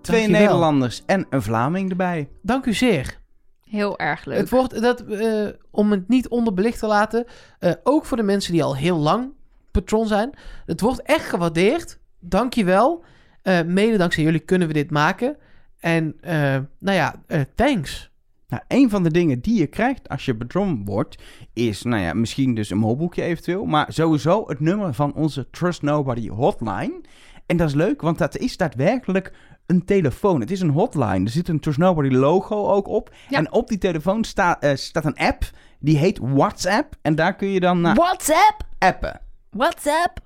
Twee 0.00 0.20
Dankjewel. 0.20 0.46
Nederlanders 0.46 1.02
en 1.06 1.26
een 1.30 1.42
Vlaming 1.42 1.90
erbij. 1.90 2.28
Dank 2.42 2.66
u 2.66 2.74
zeer. 2.74 3.18
Heel 3.64 3.98
erg 3.98 4.24
leuk. 4.24 4.38
Het 4.38 4.50
wordt, 4.50 4.82
dat, 4.82 5.00
eh, 5.00 5.46
om 5.70 5.90
het 5.90 6.08
niet 6.08 6.28
onderbelicht 6.28 6.78
te 6.78 6.86
laten, 6.86 7.24
eh, 7.58 7.72
ook 7.82 8.04
voor 8.04 8.16
de 8.16 8.22
mensen 8.22 8.52
die 8.52 8.62
al 8.62 8.76
heel 8.76 8.98
lang 8.98 9.32
patron 9.70 10.06
zijn. 10.06 10.30
Het 10.66 10.80
wordt 10.80 11.02
echt 11.02 11.28
gewaardeerd. 11.28 11.98
Dank 12.20 12.54
je 12.54 12.64
wel. 12.64 13.04
Eh, 13.42 13.62
mede 13.62 13.96
dankzij 13.96 14.22
jullie 14.22 14.40
kunnen 14.40 14.68
we 14.68 14.74
dit 14.74 14.90
maken. 14.90 15.36
En 15.80 16.16
eh, 16.20 16.58
nou 16.78 16.96
ja, 16.96 17.22
eh, 17.26 17.40
thanks. 17.54 18.10
Nou, 18.48 18.62
een 18.68 18.90
van 18.90 19.02
de 19.02 19.10
dingen 19.10 19.40
die 19.40 19.58
je 19.58 19.66
krijgt 19.66 20.08
als 20.08 20.24
je 20.24 20.34
bedroomd 20.34 20.88
wordt, 20.88 21.22
is, 21.52 21.82
nou 21.82 22.02
ja, 22.02 22.14
misschien 22.14 22.54
dus 22.54 22.70
een 22.70 22.78
molboekje 22.78 23.22
eventueel, 23.22 23.64
maar 23.64 23.92
sowieso 23.92 24.44
het 24.46 24.60
nummer 24.60 24.94
van 24.94 25.14
onze 25.14 25.50
Trust 25.50 25.82
Nobody 25.82 26.28
hotline. 26.28 27.00
En 27.46 27.56
dat 27.56 27.68
is 27.68 27.74
leuk, 27.74 28.00
want 28.00 28.18
dat 28.18 28.36
is 28.36 28.56
daadwerkelijk 28.56 29.32
een 29.70 29.84
telefoon. 29.84 30.40
Het 30.40 30.50
is 30.50 30.60
een 30.60 30.70
hotline. 30.70 31.24
Er 31.24 31.30
zit 31.30 31.48
een 31.48 31.60
Trust 31.60 31.78
Nobody 31.78 32.08
logo 32.08 32.66
ook 32.66 32.88
op. 32.88 33.14
Ja. 33.28 33.38
En 33.38 33.52
op 33.52 33.68
die 33.68 33.78
telefoon 33.78 34.24
sta, 34.24 34.60
eh, 34.60 34.76
staat 34.76 35.04
een 35.04 35.16
app, 35.16 35.50
die 35.78 35.96
heet 35.96 36.18
WhatsApp. 36.18 36.94
En 37.02 37.14
daar 37.14 37.36
kun 37.36 37.48
je 37.48 37.60
dan 37.60 37.80
naar 37.80 37.94
WhatsApp? 37.94 38.68
appen. 38.78 39.20
WhatsApp? 39.50 40.18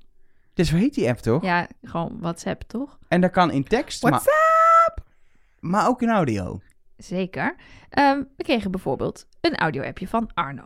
Dus 0.55 0.71
hoe 0.71 0.81
heet 0.81 0.95
die 0.95 1.09
app 1.09 1.19
toch? 1.19 1.43
Ja, 1.43 1.69
gewoon 1.83 2.17
WhatsApp, 2.21 2.63
toch? 2.63 2.99
En 3.09 3.21
dat 3.21 3.31
kan 3.31 3.51
in 3.51 3.65
tekst, 3.65 4.03
maar, 4.03 4.11
WhatsApp! 4.11 5.03
maar 5.61 5.89
ook 5.89 6.03
in 6.03 6.11
audio. 6.11 6.61
Zeker. 6.97 7.57
Ehm, 7.91 8.23
we 8.37 8.43
kregen 8.43 8.71
bijvoorbeeld 8.71 9.27
een 9.41 9.57
audio-appje 9.57 10.09
van 10.09 10.31
Arno. 10.35 10.65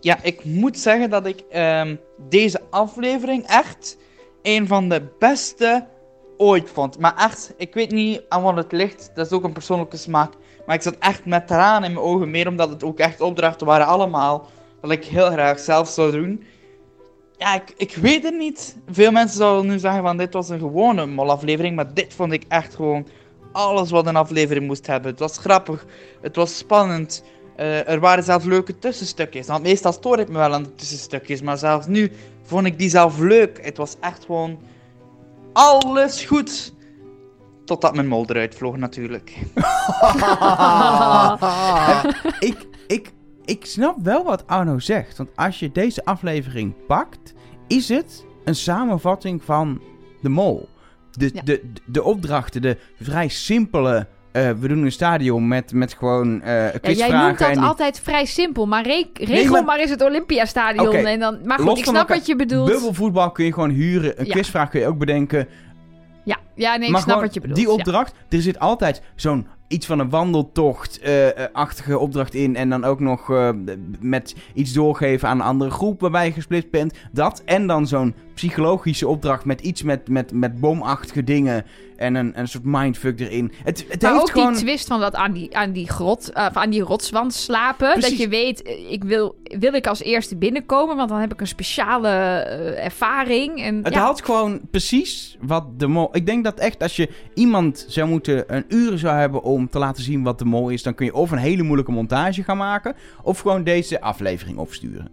Ja, 0.00 0.22
ik 0.22 0.44
moet 0.44 0.78
zeggen 0.78 1.10
dat 1.10 1.26
ik 1.26 1.40
ehm, 1.40 1.96
deze 2.28 2.60
aflevering 2.70 3.46
echt 3.46 3.96
een 4.42 4.66
van 4.66 4.88
de 4.88 5.14
beste 5.18 5.86
vond. 6.64 6.98
Maar 6.98 7.16
echt, 7.16 7.54
ik 7.56 7.74
weet 7.74 7.90
niet 7.90 8.22
aan 8.28 8.42
wat 8.42 8.56
het 8.56 8.72
ligt. 8.72 9.10
Dat 9.14 9.26
is 9.26 9.32
ook 9.32 9.44
een 9.44 9.52
persoonlijke 9.52 9.96
smaak. 9.96 10.32
Maar 10.66 10.76
ik 10.76 10.82
zat 10.82 10.96
echt 10.98 11.24
met 11.24 11.46
tranen 11.46 11.88
in 11.88 11.94
mijn 11.94 12.06
ogen. 12.06 12.30
Meer 12.30 12.48
omdat 12.48 12.68
het 12.68 12.84
ook 12.84 12.98
echt 12.98 13.20
opdrachten 13.20 13.66
waren 13.66 13.86
allemaal. 13.86 14.48
Dat 14.80 14.90
ik 14.90 15.04
heel 15.04 15.30
graag 15.30 15.58
zelf 15.58 15.88
zou 15.88 16.10
doen. 16.10 16.44
Ja, 17.36 17.54
ik, 17.54 17.74
ik 17.76 17.94
weet 17.94 18.22
het 18.22 18.36
niet. 18.36 18.76
Veel 18.90 19.10
mensen 19.10 19.36
zouden 19.36 19.70
nu 19.70 19.78
zeggen 19.78 20.02
van 20.02 20.16
dit 20.16 20.32
was 20.32 20.48
een 20.48 20.58
gewone 20.58 21.06
molaflevering. 21.06 21.76
Maar 21.76 21.94
dit 21.94 22.14
vond 22.14 22.32
ik 22.32 22.44
echt 22.48 22.74
gewoon 22.74 23.06
alles 23.52 23.90
wat 23.90 24.06
een 24.06 24.16
aflevering 24.16 24.66
moest 24.66 24.86
hebben. 24.86 25.10
Het 25.10 25.20
was 25.20 25.38
grappig. 25.38 25.86
Het 26.20 26.36
was 26.36 26.58
spannend. 26.58 27.24
Eh, 27.56 27.88
er 27.88 28.00
waren 28.00 28.24
zelfs 28.24 28.44
leuke 28.44 28.78
tussenstukjes. 28.78 29.46
Want 29.46 29.62
meestal 29.62 29.92
stoor 29.92 30.18
ik 30.18 30.28
me 30.28 30.38
wel 30.38 30.52
aan 30.52 30.62
de 30.62 30.74
tussenstukjes. 30.74 31.42
Maar 31.42 31.58
zelfs 31.58 31.86
nu 31.86 32.12
vond 32.42 32.66
ik 32.66 32.78
die 32.78 32.90
zelf 32.90 33.18
leuk. 33.18 33.64
Het 33.64 33.76
was 33.76 33.96
echt 34.00 34.24
gewoon 34.24 34.58
alles 35.52 36.24
goed. 36.24 36.72
Totdat 37.64 37.94
mijn 37.94 38.08
mol 38.08 38.24
eruit 38.28 38.54
vloog 38.54 38.76
natuurlijk. 38.76 39.30
ik, 42.48 42.66
ik, 42.86 43.12
ik 43.44 43.64
snap 43.66 43.96
wel 44.02 44.24
wat 44.24 44.46
Arno 44.46 44.78
zegt. 44.78 45.16
Want 45.16 45.30
als 45.34 45.58
je 45.58 45.72
deze 45.72 46.04
aflevering 46.04 46.74
pakt, 46.86 47.32
is 47.66 47.88
het 47.88 48.24
een 48.44 48.54
samenvatting 48.54 49.44
van 49.44 49.80
de 50.20 50.28
mol. 50.28 50.68
De, 51.10 51.30
Ja. 51.34 51.42
de, 51.42 51.70
de 51.86 52.02
opdrachten, 52.02 52.62
de 52.62 52.78
vrij 53.00 53.28
simpele. 53.28 54.06
Eh, 54.32 54.50
we 54.60 54.68
doen 54.68 54.82
een 54.84 54.92
stadion 54.92 55.48
met, 55.48 55.72
met 55.72 55.94
gewoon 55.94 56.42
eh 56.42 56.54
Ja, 56.54 56.60
jij 56.62 56.80
quizvragen. 56.80 57.26
noemt 57.26 57.38
dat 57.38 57.52
die- 57.52 57.62
altijd 57.62 58.00
vrij 58.00 58.24
simpel, 58.24 58.66
maar 58.66 58.84
re- 58.86 59.06
regel 59.14 59.34
Nee, 59.34 59.48
maar... 59.48 59.64
maar- 59.64 59.78
eens 59.78 59.90
het 59.90 60.02
Olympiastadion. 60.02 60.94
En 60.94 61.20
dan, 61.20 61.38
maar 61.44 61.58
goed, 61.58 61.66
los 61.66 61.78
ik 61.78 61.84
snap 61.84 61.96
elkaar. 61.96 62.16
wat 62.16 62.26
je 62.26 62.36
bedoelt. 62.36 62.68
Bubbelvoetbal 62.70 63.30
kun 63.30 63.44
je 63.44 63.52
gewoon 63.52 63.70
huren. 63.70 64.20
Een 64.20 64.26
Ja. 64.26 64.32
quizvraag 64.32 64.68
kun 64.70 64.80
je 64.80 64.86
ook 64.86 64.98
bedenken. 64.98 65.48
Ja, 66.24 66.36
ja 66.54 66.76
nee, 66.76 66.86
ik 66.86 66.92
maar 66.92 67.00
snap 67.02 67.20
wat 67.20 67.34
je 67.34 67.40
bedoelt. 67.40 67.58
die 67.58 67.66
ja. 67.68 67.72
opdracht, 67.72 68.14
er 68.28 68.40
zit 68.42 68.58
altijd 68.58 69.02
zo'n 69.14 69.46
iets 69.68 69.86
van 69.86 69.98
een 69.98 70.10
wandeltocht-achtige 70.10 71.98
opdracht 71.98 72.34
in. 72.34 72.56
En 72.56 72.68
dan 72.68 72.84
ook 72.84 73.00
nog 73.00 73.30
eh, 73.30 73.48
met 74.00 74.34
iets 74.54 74.72
doorgeven 74.72 75.28
aan 75.28 75.40
een 75.40 75.46
andere 75.46 75.70
groep 75.70 76.00
waarbij 76.00 76.26
je 76.26 76.32
gesplitst 76.32 76.70
bent. 76.70 76.94
Dat 77.12 77.42
en 77.44 77.66
dan 77.66 77.86
zo'n 77.86 78.14
psychologische 78.34 79.08
opdracht 79.08 79.44
met 79.44 79.60
iets 79.60 79.82
met, 79.82 80.08
met, 80.08 80.32
met 80.32 80.60
bomachtige 80.60 81.24
dingen. 81.24 81.64
En 82.02 82.14
een, 82.14 82.38
een 82.38 82.48
soort 82.48 82.64
mindfuck 82.64 83.20
erin. 83.20 83.52
Het, 83.64 83.84
het 83.88 84.02
Maar 84.02 84.10
heeft 84.10 84.22
ook 84.22 84.30
gewoon... 84.30 84.52
die 84.52 84.62
twist 84.62 84.86
van 84.86 85.00
dat 85.00 85.14
aan 85.14 85.32
die, 85.32 85.56
aan 85.56 85.72
die 85.72 85.88
grot, 85.88 86.30
of 86.34 86.56
aan 86.56 86.70
die 86.70 86.82
rotswand 86.82 87.34
slapen. 87.34 87.92
Precies. 87.92 88.10
Dat 88.10 88.18
je 88.18 88.28
weet, 88.28 88.62
eh, 88.62 88.90
ik 88.90 89.04
wil, 89.04 89.36
wil 89.42 89.72
ik 89.72 89.86
als 89.86 90.02
eerste 90.02 90.36
binnenkomen, 90.36 90.96
want 90.96 91.08
dan 91.08 91.18
heb 91.18 91.32
ik 91.32 91.40
een 91.40 91.46
speciale 91.46 92.08
eh, 92.08 92.84
ervaring. 92.84 93.62
En, 93.62 93.80
Het 93.82 93.94
ja, 93.94 94.04
had 94.04 94.24
gewoon 94.24 94.60
precies 94.70 95.36
wat 95.40 95.78
de 95.78 95.86
mol... 95.86 96.16
Ik 96.16 96.26
denk 96.26 96.44
dat 96.44 96.58
echt 96.58 96.82
als 96.82 96.96
je 96.96 97.08
iemand 97.34 97.84
zou 97.88 98.08
moeten 98.08 98.54
een 98.54 98.64
uur 98.68 98.98
zou 98.98 99.16
hebben 99.16 99.42
om 99.42 99.68
te 99.68 99.78
laten 99.78 100.02
zien 100.02 100.22
wat 100.22 100.38
de 100.38 100.44
mol 100.44 100.68
is... 100.68 100.82
dan 100.82 100.94
kun 100.94 101.06
je 101.06 101.14
of 101.14 101.30
een 101.30 101.38
hele 101.38 101.62
moeilijke 101.62 101.92
montage 101.92 102.42
gaan 102.42 102.56
maken... 102.56 102.94
of 103.22 103.40
gewoon 103.40 103.64
deze 103.64 104.00
aflevering 104.00 104.58
opsturen. 104.58 105.08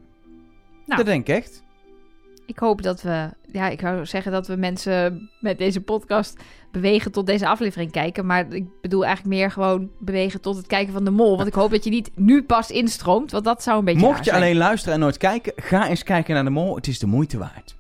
Nou. 0.86 0.98
Dat 0.98 1.06
denk 1.06 1.28
ik 1.28 1.36
echt. 1.36 1.64
Ik 2.46 2.60
hoop 2.60 2.82
dat 2.82 3.02
we, 3.02 3.30
ja, 3.52 3.68
ik 3.68 3.80
zou 3.80 4.06
zeggen 4.06 4.32
dat 4.32 4.48
we 4.48 4.56
mensen 4.56 5.30
met 5.40 5.58
deze 5.58 5.82
podcast 5.82 6.40
bewegen 6.72 7.12
tot 7.12 7.26
deze 7.26 7.48
aflevering 7.48 7.92
kijken. 7.92 8.26
Maar 8.26 8.54
ik 8.54 8.66
bedoel 8.82 9.06
eigenlijk 9.06 9.36
meer 9.36 9.52
gewoon 9.52 9.90
bewegen 10.00 10.42
tot 10.42 10.58
het 10.58 10.68
kijken 10.68 10.94
van 10.94 11.04
de 11.04 11.12
mol. 11.12 11.36
Want 11.36 11.48
ik 11.48 11.54
hoop 11.54 11.72
dat 11.72 11.84
je 11.84 11.90
niet 11.90 12.12
nu 12.16 12.44
pas 12.44 12.72
instroomt, 12.72 13.32
want 13.32 13.44
dat 13.44 13.64
zou 13.64 13.80
een 13.80 13.86
beetje 13.86 14.00
Mocht 14.06 14.18
je 14.18 14.24
zijn. 14.24 14.36
alleen 14.36 14.58
luisteren 14.58 14.94
en 14.94 15.00
nooit 15.00 15.18
kijken, 15.18 15.54
ga 15.56 15.88
eens 15.88 16.04
kijken 16.04 16.34
naar 16.34 16.44
de 16.44 16.50
mol. 16.50 16.76
Het 16.76 16.88
is 16.88 17.00
de 17.00 17.08
moeite 17.08 17.38
waard. 17.38 17.76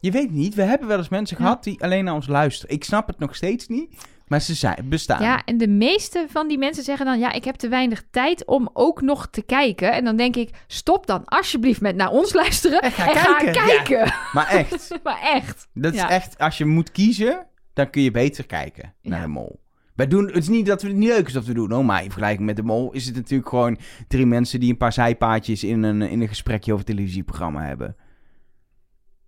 Je 0.00 0.10
weet 0.10 0.30
niet, 0.30 0.54
we 0.54 0.62
hebben 0.62 0.88
wel 0.88 0.98
eens 0.98 1.08
mensen 1.08 1.36
Ja. 1.38 1.44
gehad 1.44 1.64
die 1.64 1.82
alleen 1.82 2.04
naar 2.04 2.14
ons 2.14 2.26
luisteren. 2.26 2.74
Ik 2.74 2.84
snap 2.84 3.06
het 3.06 3.18
nog 3.18 3.34
steeds 3.36 3.66
niet, 3.68 3.94
maar 4.26 4.40
ze 4.40 4.54
zijn, 4.54 4.88
bestaan. 4.88 5.22
Ja, 5.22 5.42
en 5.44 5.56
de 5.58 5.68
meeste 5.68 6.26
van 6.28 6.48
die 6.48 6.58
mensen 6.58 6.84
zeggen 6.84 7.06
dan: 7.06 7.18
Ja, 7.18 7.32
ik 7.32 7.44
heb 7.44 7.54
te 7.54 7.68
weinig 7.68 8.02
tijd 8.10 8.46
om 8.46 8.70
ook 8.72 9.00
nog 9.00 9.28
te 9.30 9.42
kijken. 9.42 9.92
En 9.92 10.04
dan 10.04 10.16
denk 10.16 10.36
ik: 10.36 10.50
Stop 10.66 11.06
dan 11.06 11.24
alsjeblieft 11.24 11.80
met 11.80 11.96
naar 11.96 12.10
ons 12.10 12.32
luisteren. 12.32 12.80
En 12.80 12.92
ga 12.92 13.14
ga 13.14 13.50
kijken. 13.52 14.12
Maar 14.32 14.48
echt, 14.48 14.90
maar 15.04 15.20
echt. 15.22 15.68
dat 15.74 15.94
is 15.94 16.02
echt, 16.02 16.38
als 16.38 16.58
je 16.58 16.64
moet 16.64 16.90
kiezen, 16.92 17.46
dan 17.78 17.90
kun 17.90 18.02
je 18.02 18.10
beter 18.10 18.46
kijken 18.46 18.94
naar 19.02 19.18
Ja. 19.18 19.24
de 19.24 19.30
mol. 19.30 19.60
Wij 19.94 20.06
doen, 20.06 20.26
het 20.26 20.36
is 20.36 20.48
niet 20.48 20.66
dat 20.66 20.82
we 20.82 20.88
het 20.88 20.96
niet 20.96 21.08
leuk 21.08 21.26
is 21.26 21.32
dat 21.32 21.44
we 21.44 21.54
doen, 21.54 21.72
hoor, 21.72 21.84
maar 21.84 22.00
in 22.02 22.10
vergelijking 22.10 22.46
met 22.46 22.56
de 22.56 22.62
mol 22.62 22.92
is 22.92 23.06
het 23.06 23.14
natuurlijk 23.14 23.48
gewoon 23.48 23.78
drie 24.08 24.26
mensen 24.26 24.60
die 24.60 24.70
een 24.70 24.76
paar 24.76 24.92
zijpaadjes 24.92 25.64
in 25.64 25.82
een, 25.82 26.02
in 26.02 26.20
een 26.20 26.28
gesprekje 26.28 26.72
over 26.72 26.84
televisieprogramma 26.84 27.62
hebben. 27.62 27.96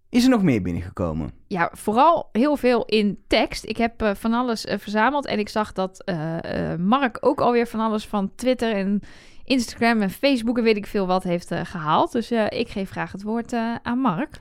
Is 0.09 0.25
er 0.25 0.31
nog 0.31 0.43
meer 0.43 0.63
binnengekomen? 0.63 1.31
Ja, 1.47 1.71
vooral 1.73 2.29
heel 2.33 2.57
veel 2.57 2.85
in 2.85 3.19
tekst. 3.27 3.65
Ik 3.65 3.77
heb 3.77 4.03
eh, 4.03 4.15
van 4.15 4.33
alles 4.33 4.65
eh, 4.65 4.79
verzameld. 4.79 5.27
En 5.27 5.39
ik 5.39 5.49
zag 5.49 5.73
dat 5.73 6.03
eh, 6.05 6.73
eh, 6.73 6.79
Mark 6.79 7.19
ook 7.21 7.41
alweer 7.41 7.67
van 7.67 7.81
alles 7.81 8.07
van 8.07 8.35
Twitter 8.35 8.75
en 8.75 9.01
Instagram 9.45 10.01
en 10.03 10.11
Facebook 10.11 10.59
en 10.59 10.65
weet 10.65 10.77
ik 10.77 10.87
veel 10.87 11.07
wat 11.07 11.23
heeft 11.23 11.51
eh, 11.51 11.61
gehaald. 11.65 12.13
Dus 12.13 12.31
eh, 12.31 12.47
ik 12.49 12.69
geef 12.69 12.91
graag 12.91 13.13
het 13.13 13.23
woord 13.23 13.53
eh, 13.53 13.75
aan 13.83 13.99
Mark. 13.99 14.41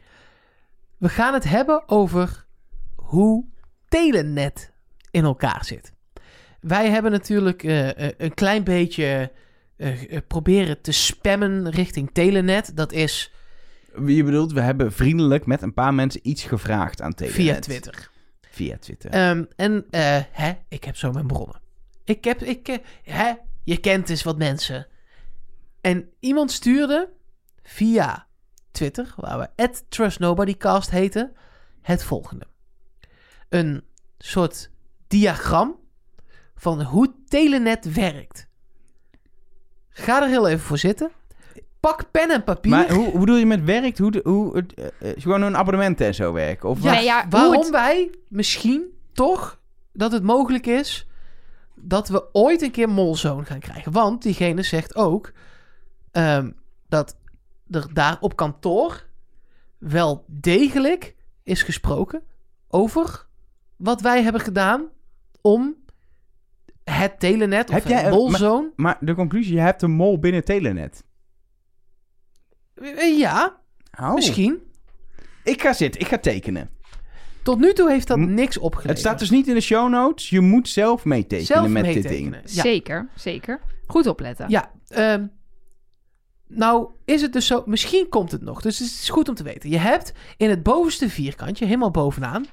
We 0.97 1.09
gaan 1.09 1.33
het 1.33 1.43
hebben 1.43 1.89
over 1.89 2.45
hoe 2.95 3.45
Telenet 3.89 4.71
in 5.11 5.23
elkaar 5.23 5.65
zit. 5.65 5.93
Wij 6.59 6.89
hebben 6.89 7.11
natuurlijk 7.11 7.63
eh, 7.63 8.07
eh, 8.07 8.13
een 8.17 8.33
klein 8.33 8.63
beetje 8.63 9.31
eh, 9.75 10.17
proberen 10.27 10.81
te 10.81 10.91
spammen 10.91 11.69
richting 11.69 12.09
Telenet. 12.13 12.77
Dat 12.77 12.91
is 12.91 13.33
Je 14.05 14.23
bedoelt, 14.23 14.51
we 14.51 14.61
hebben 14.61 14.91
vriendelijk 14.91 15.45
met 15.45 15.61
een 15.61 15.73
paar 15.73 15.93
mensen 15.93 16.21
iets 16.23 16.43
gevraagd 16.43 17.01
aan 17.01 17.13
Telenet. 17.13 17.41
via 17.41 17.59
Twitter. 17.59 18.09
Via 18.41 18.77
Twitter. 18.77 19.11
Ehm, 19.11 19.43
en 19.55 19.85
hè, 20.31 20.51
ik 20.67 20.83
heb 20.83 20.95
zo 20.95 21.11
mijn 21.11 21.27
bronnen. 21.27 21.61
Ik 22.03 22.23
heb, 22.23 22.41
ik, 22.41 22.79
hè, 23.03 23.33
je 23.63 23.77
kent 23.77 24.07
dus 24.07 24.23
wat 24.23 24.37
mensen. 24.37 24.87
En 25.81 26.09
iemand 26.19 26.51
stuurde 26.51 27.09
via 27.63 28.27
Twitter, 28.71 29.13
waar 29.15 29.39
we 29.39 29.69
@trustnobodycast 29.89 30.89
heten, 30.89 31.31
het 31.81 32.03
volgende: 32.03 32.47
een 33.49 33.83
soort 34.17 34.69
diagram 35.07 35.75
van 36.55 36.81
hoe 36.83 37.13
Telenet 37.27 37.93
werkt. 37.93 38.47
Ga 39.89 40.21
er 40.21 40.27
heel 40.27 40.47
even 40.47 40.59
voor 40.65 40.77
zitten. 40.77 41.11
Pak 41.79 42.11
pen 42.11 42.29
en 42.31 42.43
papier. 42.43 42.71
maar 42.71 42.91
hoe, 42.93 43.09
hoe 43.09 43.19
bedoel 43.19 43.35
je 43.35 43.45
met 43.45 43.63
werkt? 43.63 43.97
Hoe, 43.97 44.11
de- 44.11 44.21
hoe 44.23 44.55
het, 44.55 44.73
eh, 44.73 44.85
eh, 45.11 45.21
gewoon 45.21 45.41
een 45.41 45.57
abonnement 45.57 46.01
en 46.01 46.15
zo 46.15 46.33
werken? 46.33 46.69
Of 46.69 46.83
Ja, 46.83 46.93
wat? 46.93 47.03
ja, 47.03 47.21
hoe 47.21 47.29
waarom 47.31 47.53
het- 47.61 47.69
wij 47.69 48.09
misschien 48.27 48.83
toch 49.13 49.59
dat 49.93 50.11
het 50.11 50.23
mogelijk 50.23 50.65
is 50.65 51.07
dat 51.75 52.07
we 52.07 52.25
ooit 52.31 52.61
een 52.61 52.71
keer 52.71 52.89
Molzoon 52.89 53.45
gaan 53.45 53.59
krijgen. 53.59 53.91
Want 53.91 54.21
diegene 54.21 54.63
zegt 54.63 54.95
ook 54.95 55.31
ehm, 56.11 56.51
dat 56.87 57.17
er 57.69 57.93
daar 57.93 58.17
op 58.19 58.35
kantoor 58.35 59.05
wel 59.77 60.23
degelijk 60.27 61.15
is 61.43 61.63
gesproken 61.63 62.23
over 62.67 63.27
wat 63.79 64.01
wij 64.01 64.23
hebben 64.23 64.41
gedaan 64.41 64.87
om 65.41 65.75
het 66.83 67.19
telenet 67.19 67.69
of 67.69 67.75
Heb 67.75 67.87
jij 67.87 68.09
Molzoon... 68.09 68.71
Maar 68.75 68.97
de 68.99 69.13
conclusie, 69.15 69.53
je 69.53 69.59
hebt 69.59 69.81
een 69.81 69.91
mol 69.91 70.19
binnen 70.19 70.43
Telenet. 70.43 71.03
Eh, 72.73 73.17
Ja, 73.17 73.57
Oh. 74.01 74.13
misschien. 74.13 74.59
Ik 75.43 75.61
ga 75.61 75.73
zitten, 75.73 76.01
ik 76.01 76.07
ga 76.07 76.17
tekenen. 76.17 76.69
Tot 77.43 77.59
nu 77.59 77.73
toe 77.73 77.89
heeft 77.89 78.07
dat 78.07 78.17
niks 78.17 78.57
opgeleverd. 78.57 78.89
Het 78.97 78.99
staat 79.07 79.19
dus 79.19 79.29
niet 79.29 79.47
in 79.47 79.53
de 79.53 79.61
show 79.61 79.89
notes. 79.89 80.29
Je 80.29 80.39
moet 80.39 80.69
zelf 80.69 81.05
meetekenen 81.05 81.45
Zelf 81.45 81.67
met 81.67 81.83
dit 81.83 81.93
meetekenen. 81.93 82.31
ding. 82.31 82.43
Ja. 82.55 82.61
Zeker, 82.61 83.09
zeker. 83.15 83.61
Goed 83.87 84.07
opletten. 84.07 84.49
Ja, 84.49 84.71
ehm, 84.87 85.27
nou 86.47 86.89
is 87.05 87.21
het 87.21 87.33
dus 87.33 87.47
zo, 87.47 87.63
misschien 87.65 88.09
komt 88.09 88.31
het 88.31 88.41
nog, 88.41 88.61
dus 88.61 88.79
het 88.79 88.87
is 88.87 89.09
goed 89.09 89.29
om 89.29 89.35
te 89.35 89.43
weten. 89.43 89.69
Je 89.69 89.77
hebt 89.77 90.11
in 90.37 90.49
het 90.49 90.63
bovenste 90.63 91.09
vierkantje, 91.09 91.65
helemaal 91.65 91.91
bovenaan, 91.91 92.45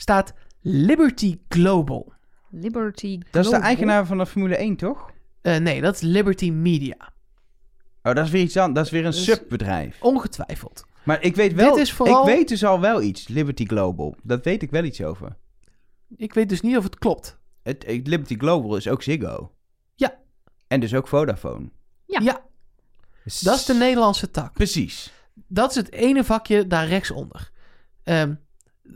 staat 0.00 0.32
Liberty 0.60 1.38
Global. 1.48 2.12
Liberty 2.50 3.06
Global. 3.08 3.28
Dat 3.30 3.44
is 3.44 3.50
de 3.50 3.56
eigenaar 3.56 4.06
van 4.06 4.18
de 4.18 4.26
Formule 4.26 4.56
1, 4.56 4.76
toch? 4.76 5.10
Eh, 5.42 5.56
nee, 5.56 5.80
dat 5.80 5.94
is 5.94 6.00
Liberty 6.00 6.50
Media. 6.50 6.96
Oh, 8.02 8.14
dat 8.14 8.24
is 8.24 8.30
weer 8.30 8.42
iets 8.42 8.56
anders. 8.56 8.74
Dat 8.74 8.84
is 8.84 8.90
weer 8.90 9.04
een 9.04 9.10
Dus- 9.10 9.24
subbedrijf. 9.24 10.02
Ongetwijfeld. 10.02 10.84
Maar 11.04 11.22
ik 11.22 11.36
weet 11.36 11.52
wel... 11.54 11.74
Dit 11.74 11.82
is 11.82 11.92
vooral- 11.92 12.28
Ik 12.28 12.34
weet 12.34 12.48
dus 12.48 12.64
al 12.64 12.80
wel 12.80 13.02
iets. 13.02 13.28
Liberty 13.28 13.66
Global. 13.66 14.16
Dat 14.22 14.44
weet 14.44 14.62
ik 14.62 14.70
wel 14.70 14.84
iets 14.84 15.02
over. 15.02 15.36
Ik 16.16 16.34
weet 16.34 16.48
dus 16.48 16.60
niet 16.60 16.76
of 16.76 16.84
het 16.84 16.98
klopt. 16.98 17.38
Het, 17.62 17.84
het 17.86 18.06
Liberty 18.06 18.36
Global 18.36 18.76
is 18.76 18.88
ook 18.88 19.02
Ziggo. 19.02 19.52
Ja. 19.94 20.18
En 20.68 20.80
dus 20.80 20.94
ook 20.94 21.08
Vodafone. 21.08 21.70
Ja. 22.06 22.20
Ja, 22.20 22.40
dat 23.42 23.56
is 23.58 23.64
de 23.64 23.74
Nederlandse 23.74 24.30
tak. 24.30 24.52
Precies. 24.52 25.12
Dat 25.46 25.70
is 25.70 25.76
het 25.76 25.92
ene 25.92 26.24
vakje 26.24 26.66
daar 26.66 26.86
rechtsonder. 26.86 27.50
Ehm 28.02 28.34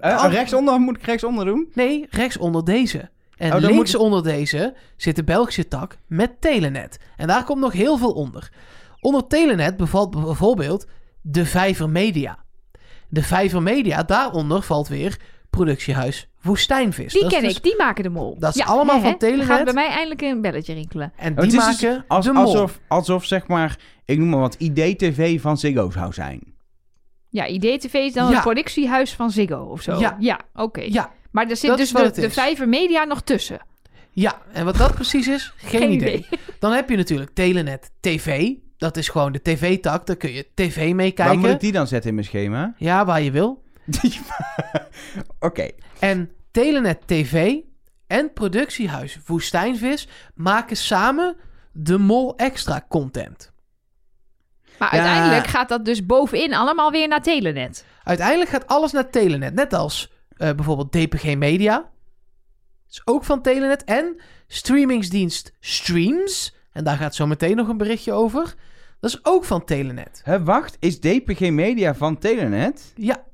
Eh, 0.00 0.22
Oh. 0.24 0.32
Rechtsonder 0.32 0.80
moet 0.80 0.96
ik 0.96 1.02
rechtsonder 1.02 1.44
doen? 1.44 1.68
nee, 1.74 2.06
rechtsonder 2.10 2.64
deze. 2.64 3.10
En 3.36 3.46
Oh, 3.54 3.60
dan 3.60 3.70
links 3.70 3.92
moet- 3.92 4.02
onder 4.02 4.22
deze 4.22 4.74
zit 4.96 5.16
de 5.16 5.24
Belgische 5.24 5.68
tak 5.68 5.98
met 6.06 6.40
Telenet. 6.40 6.98
En 7.16 7.26
daar 7.26 7.44
komt 7.44 7.60
nog 7.60 7.72
heel 7.72 7.96
veel 7.98 8.12
onder. 8.12 8.52
Onder 9.00 9.26
Telenet 9.26 9.76
bevalt 9.76 10.10
bijvoorbeeld 10.10 10.86
de 11.20 11.46
Vijver 11.46 11.88
Media. 11.90 12.38
De 13.08 13.22
Vijver 13.22 13.62
Media, 13.62 14.02
daaronder 14.02 14.62
valt 14.62 14.88
weer 14.88 15.16
productiehuis 15.50 16.28
Woestijnvis. 16.42 17.12
Die 17.12 17.22
Dat 17.22 17.32
is 17.32 17.38
ken 17.38 17.46
dus- 17.48 17.56
ik, 17.56 17.62
die 17.62 17.76
maken 17.76 18.02
de 18.02 18.08
mol. 18.10 18.36
dat 18.38 18.54
is 18.56 18.62
allemaal 18.62 19.00
van? 19.00 19.18
Telenet. 19.18 19.46
Gaat 19.46 19.64
bij 19.64 19.72
mij 19.72 19.88
eindelijk 19.88 20.20
een 20.20 20.40
belletje 20.40 20.74
rinkelen. 20.74 21.12
En 21.16 21.34
die 21.34 21.44
dus 21.44 21.54
maken 21.54 22.04
als, 22.08 22.24
de 22.24 22.32
mol. 22.32 22.44
alsof, 22.44 22.80
alsof, 22.88 23.24
zeg 23.24 23.46
maar, 23.46 23.78
ik 24.04 24.18
noem 24.18 24.28
maar 24.28 24.40
wat, 24.40 24.54
IDTV 24.58 25.40
van 25.40 25.58
Ziggo 25.58 25.90
zou 25.90 26.12
zijn. 26.12 26.53
Ja, 27.34 27.46
IDTV 27.46 27.94
is 27.94 28.12
dan 28.12 28.28
Ja. 28.28 28.32
het 28.32 28.42
productiehuis 28.42 29.12
van 29.14 29.30
Ziggo 29.30 29.56
of 29.56 29.82
zo. 29.82 29.98
Ja. 30.18 30.40
oké. 30.54 30.80
Ja, 30.80 31.12
Maar 31.30 31.48
er 31.50 31.56
zit 31.56 31.68
dat 31.68 31.78
dus 31.78 31.92
de, 31.92 32.10
de. 32.20 32.30
Vijver 32.30 32.68
Media 32.68 33.04
nog 33.04 33.22
tussen. 33.22 33.58
ja, 34.10 34.38
en 34.52 34.64
wat 34.64 34.76
dat 34.76 34.94
precies 34.94 35.28
is, 35.28 35.52
geen, 35.56 35.80
Geen 35.80 35.90
idee. 35.92 36.14
idee. 36.16 36.26
Dan 36.58 36.72
heb 36.72 36.88
je 36.90 36.96
natuurlijk 36.96 37.30
Telenet 37.34 37.90
TV. 38.00 38.50
Dat 38.76 38.96
is 38.96 39.08
gewoon 39.08 39.32
de 39.32 39.42
tv-tak. 39.42 40.06
Daar 40.06 40.16
kun 40.16 40.32
je 40.32 40.46
tv 40.54 40.76
mee 40.76 40.94
Waar 40.96 41.26
kijken. 41.26 41.38
moet 41.38 41.50
ik 41.50 41.60
die 41.60 41.72
dan 41.72 41.86
zetten 41.86 42.08
in 42.08 42.14
mijn 42.14 42.26
schema? 42.26 42.74
Ja, 42.76 43.04
waar 43.04 43.22
je 43.22 43.30
wil. 43.30 43.62
Oké. 45.38 45.68
En 45.98 46.30
Telenet 46.50 46.98
TV 47.06 47.54
en 48.06 48.32
productiehuis 48.32 49.18
Woestijnvis 49.26 50.08
maken 50.34 50.76
samen 50.76 51.36
de 51.72 51.98
Mol 51.98 52.36
Extra 52.36 52.84
content. 52.88 53.52
Maar 54.78 54.94
Ja. 54.94 55.02
uiteindelijk 55.02 55.46
gaat 55.46 55.68
dat 55.68 55.84
dus 55.84 56.06
bovenin 56.06 56.54
allemaal 56.54 56.90
weer 56.90 57.08
naar 57.08 57.22
Telenet. 57.22 57.84
Uiteindelijk 58.04 58.50
gaat 58.50 58.66
alles 58.66 58.92
naar 58.92 59.10
Telenet. 59.10 59.54
Net 59.54 59.72
als 59.72 60.12
eh, 60.36 60.52
bijvoorbeeld 60.52 60.92
DPG 60.92 61.36
Media. 61.36 61.76
Dat 61.76 61.88
is 62.90 63.02
ook 63.04 63.24
van 63.24 63.42
Telenet. 63.42 63.84
En 63.84 64.20
streamingsdienst 64.46 65.52
Streams. 65.60 66.54
En 66.72 66.84
daar 66.84 66.96
gaat 66.96 67.14
zo 67.14 67.26
meteen 67.26 67.56
nog 67.56 67.68
een 67.68 67.76
berichtje 67.76 68.12
over. 68.12 68.54
Dat 69.00 69.10
is 69.10 69.24
ook 69.24 69.44
van 69.44 69.64
Telenet. 69.64 70.20
Hè, 70.24 70.42
wacht, 70.44 70.76
is 70.80 71.00
DPG 71.00 71.40
Media 71.50 71.94
van 71.94 72.18
Telenet? 72.18 72.92
Ja. 72.96 73.24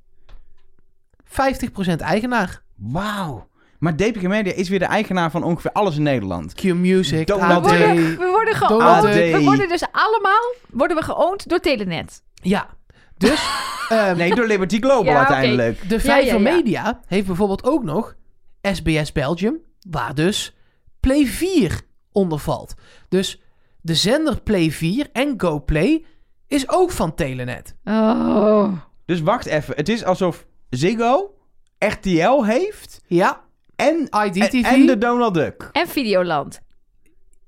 50% 1.24 2.00
eigenaar. 2.00 2.62
Wauw. 2.76 3.48
Maar 3.81 3.97
DPG 3.97 4.23
Media 4.23 4.53
is 4.53 4.69
weer 4.69 4.79
de 4.79 4.85
eigenaar 4.85 5.31
van 5.31 5.43
ongeveer 5.43 5.73
alles 5.73 5.97
in 5.97 6.03
Nederland. 6.03 6.55
Q 6.55 6.62
Music, 6.62 7.27
Donald 7.27 7.64
We 7.64 7.71
AD. 7.71 7.95
We 7.97 8.29
worden 8.31 9.12
Duck. 9.12 9.37
We 9.37 9.43
worden 9.45 9.69
dus 9.69 9.85
allemaal 9.93 10.55
worden 10.71 10.97
we 10.97 11.03
geowned 11.03 11.49
door 11.49 11.61
Telenet. 11.61 12.23
Ja. 12.35 12.69
Dus 13.16 13.49
ehm, 13.88 14.16
Nee, 14.16 14.35
door 14.35 14.47
Liberty 14.47 14.81
Global 14.81 15.05
Ja, 15.05 15.19
uiteindelijk. 15.19 15.88
de 15.88 15.95
Ja, 15.95 16.01
Vijver 16.01 16.40
ja, 16.40 16.49
ja. 16.49 16.57
Media 16.57 17.01
heeft 17.07 17.27
bijvoorbeeld 17.27 17.64
ook 17.64 17.85
nog 17.85 18.14
SBS 18.62 19.12
Belgium, 19.12 19.59
waar 19.90 20.14
dus 20.14 20.57
Play 21.01 21.27
4 21.27 21.81
onder 22.12 22.38
valt. 22.38 22.75
Dus 23.09 23.43
de 23.81 23.95
zender 23.95 24.40
Play 24.43 24.71
4 24.71 25.09
en 25.12 25.35
GoPlay 25.37 26.05
is 26.47 26.69
ook 26.69 26.90
van 26.90 27.14
Telenet. 27.14 27.75
Oh. 27.85 28.73
Dus 29.05 29.21
wacht 29.21 29.47
even. 29.47 29.75
Het 29.77 29.88
is 29.88 30.05
alsof 30.05 30.47
Ziggo 30.71 31.35
RTL 31.79 32.43
heeft 32.45 33.01
Ja, 33.07 33.40
en, 33.81 34.09
en, 34.11 34.27
IDTV. 34.27 34.64
en 34.64 34.87
de 34.87 34.99
Donald 34.99 35.35
Duck. 35.35 35.69
En 35.73 35.88
Videoland. 35.88 36.61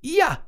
Ja, 0.00 0.44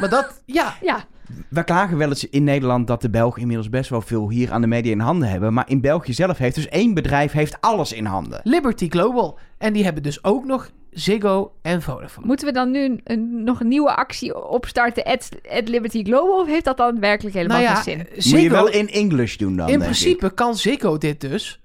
maar 0.00 0.08
dat, 0.08 0.42
ja. 0.46 0.74
Ja. 0.82 1.04
We 1.48 1.64
klagen 1.64 1.96
wel 1.96 2.08
eens 2.08 2.28
in 2.28 2.44
Nederland 2.44 2.86
dat 2.86 3.02
de 3.02 3.10
Belgen 3.10 3.40
inmiddels 3.40 3.68
best 3.68 3.90
wel 3.90 4.00
veel 4.00 4.30
hier 4.30 4.52
aan 4.52 4.60
de 4.60 4.66
media 4.66 4.92
in 4.92 5.00
handen 5.00 5.28
hebben. 5.28 5.52
Maar 5.52 5.68
in 5.68 5.80
België 5.80 6.12
zelf 6.12 6.38
heeft 6.38 6.54
dus 6.54 6.68
één 6.68 6.94
bedrijf 6.94 7.32
heeft 7.32 7.60
alles 7.60 7.92
in 7.92 8.04
handen. 8.04 8.40
Liberty 8.44 8.88
Global. 8.88 9.38
En 9.58 9.72
die 9.72 9.84
hebben 9.84 10.02
dus 10.02 10.24
ook 10.24 10.44
nog 10.44 10.70
Ziggo 10.90 11.52
en 11.62 11.82
Vodafone. 11.82 12.26
Moeten 12.26 12.46
we 12.46 12.52
dan 12.52 12.70
nu 12.70 12.84
een, 12.84 13.00
een- 13.04 13.44
nog 13.44 13.60
een 13.60 13.68
nieuwe 13.68 13.96
actie 13.96 14.48
opstarten 14.48 15.04
at, 15.04 15.28
at 15.50 15.68
Liberty 15.68 16.04
Global? 16.04 16.40
Of 16.40 16.46
heeft 16.46 16.64
dat 16.64 16.76
dan 16.76 17.00
werkelijk 17.00 17.36
helemaal 17.36 17.60
nou 17.60 17.70
ja, 17.70 17.80
geen 17.80 18.06
zin? 18.16 18.32
Moet 18.32 18.42
je 18.42 18.50
wel 18.50 18.68
in 18.68 18.88
English 18.88 19.36
doen 19.36 19.56
dan, 19.56 19.68
in 19.68 19.78
denk 19.78 19.90
ik. 19.90 19.98
principe 19.98 20.34
kan 20.34 20.56
Ziggo 20.56 20.98
dit 20.98 21.20
dus 21.20 21.60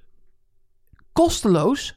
kosteloos 1.14 1.95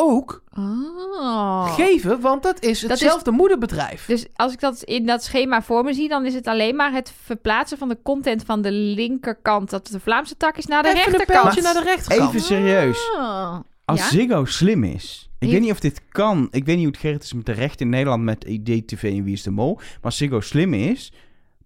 ook 0.00 0.42
Oh. 0.58 1.74
geven, 1.74 2.20
want 2.20 2.42
dat 2.42 2.62
is 2.62 2.82
is- 2.84 2.88
hetzelfde 2.90 3.30
moederbedrijf. 3.30 4.06
Dus 4.06 4.26
als 4.34 4.52
ik 4.52 4.60
dat 4.60 4.82
in 4.82 5.06
dat 5.06 5.24
schema 5.24 5.62
voor 5.62 5.84
me 5.84 5.92
zie, 5.92 6.08
dan 6.08 6.26
is 6.26 6.34
het 6.34 6.46
alleen 6.46 6.76
maar 6.76 6.92
het 6.92 7.12
verplaatsen 7.24 7.78
van 7.78 7.88
de 7.88 7.98
content 8.02 8.42
van 8.44 8.62
de 8.62 8.72
linkerkant, 8.72 9.70
dat 9.70 9.86
de 9.86 10.00
Vlaamse 10.00 10.36
tak 10.36 10.56
is, 10.56 10.66
naar 10.66 10.82
de 10.82 10.88
Even 10.88 11.00
rechterkant. 11.12 11.62
naar 11.62 11.74
de 11.74 11.82
rechterkant. 11.82 12.28
Even 12.28 12.40
serieus. 12.40 13.10
Oh. 13.16 13.56
Als 13.84 14.00
Ja? 14.00 14.06
Ziggo 14.08 14.44
slim 14.44 14.84
is. 14.84 15.20
Ik 15.24 15.30
Heeft- 15.38 15.52
weet 15.52 15.60
niet 15.62 15.70
of 15.70 15.80
dit 15.80 16.00
kan. 16.08 16.48
Ik 16.50 16.64
weet 16.64 16.74
niet 16.76 16.84
hoe 16.84 16.92
het 16.92 16.96
geregeld 17.00 17.22
is 17.24 17.32
met 17.32 17.46
de 17.46 17.52
rechten 17.52 17.80
in 17.80 17.88
Nederland 17.90 18.22
met 18.22 18.44
IDTV 18.44 19.02
en 19.16 19.24
Wie 19.24 19.32
is 19.34 19.42
de 19.42 19.50
Mol. 19.50 19.74
Maar 19.74 19.84
als 20.02 20.16
Ziggo 20.16 20.40
slim 20.40 20.74
is, 20.74 21.12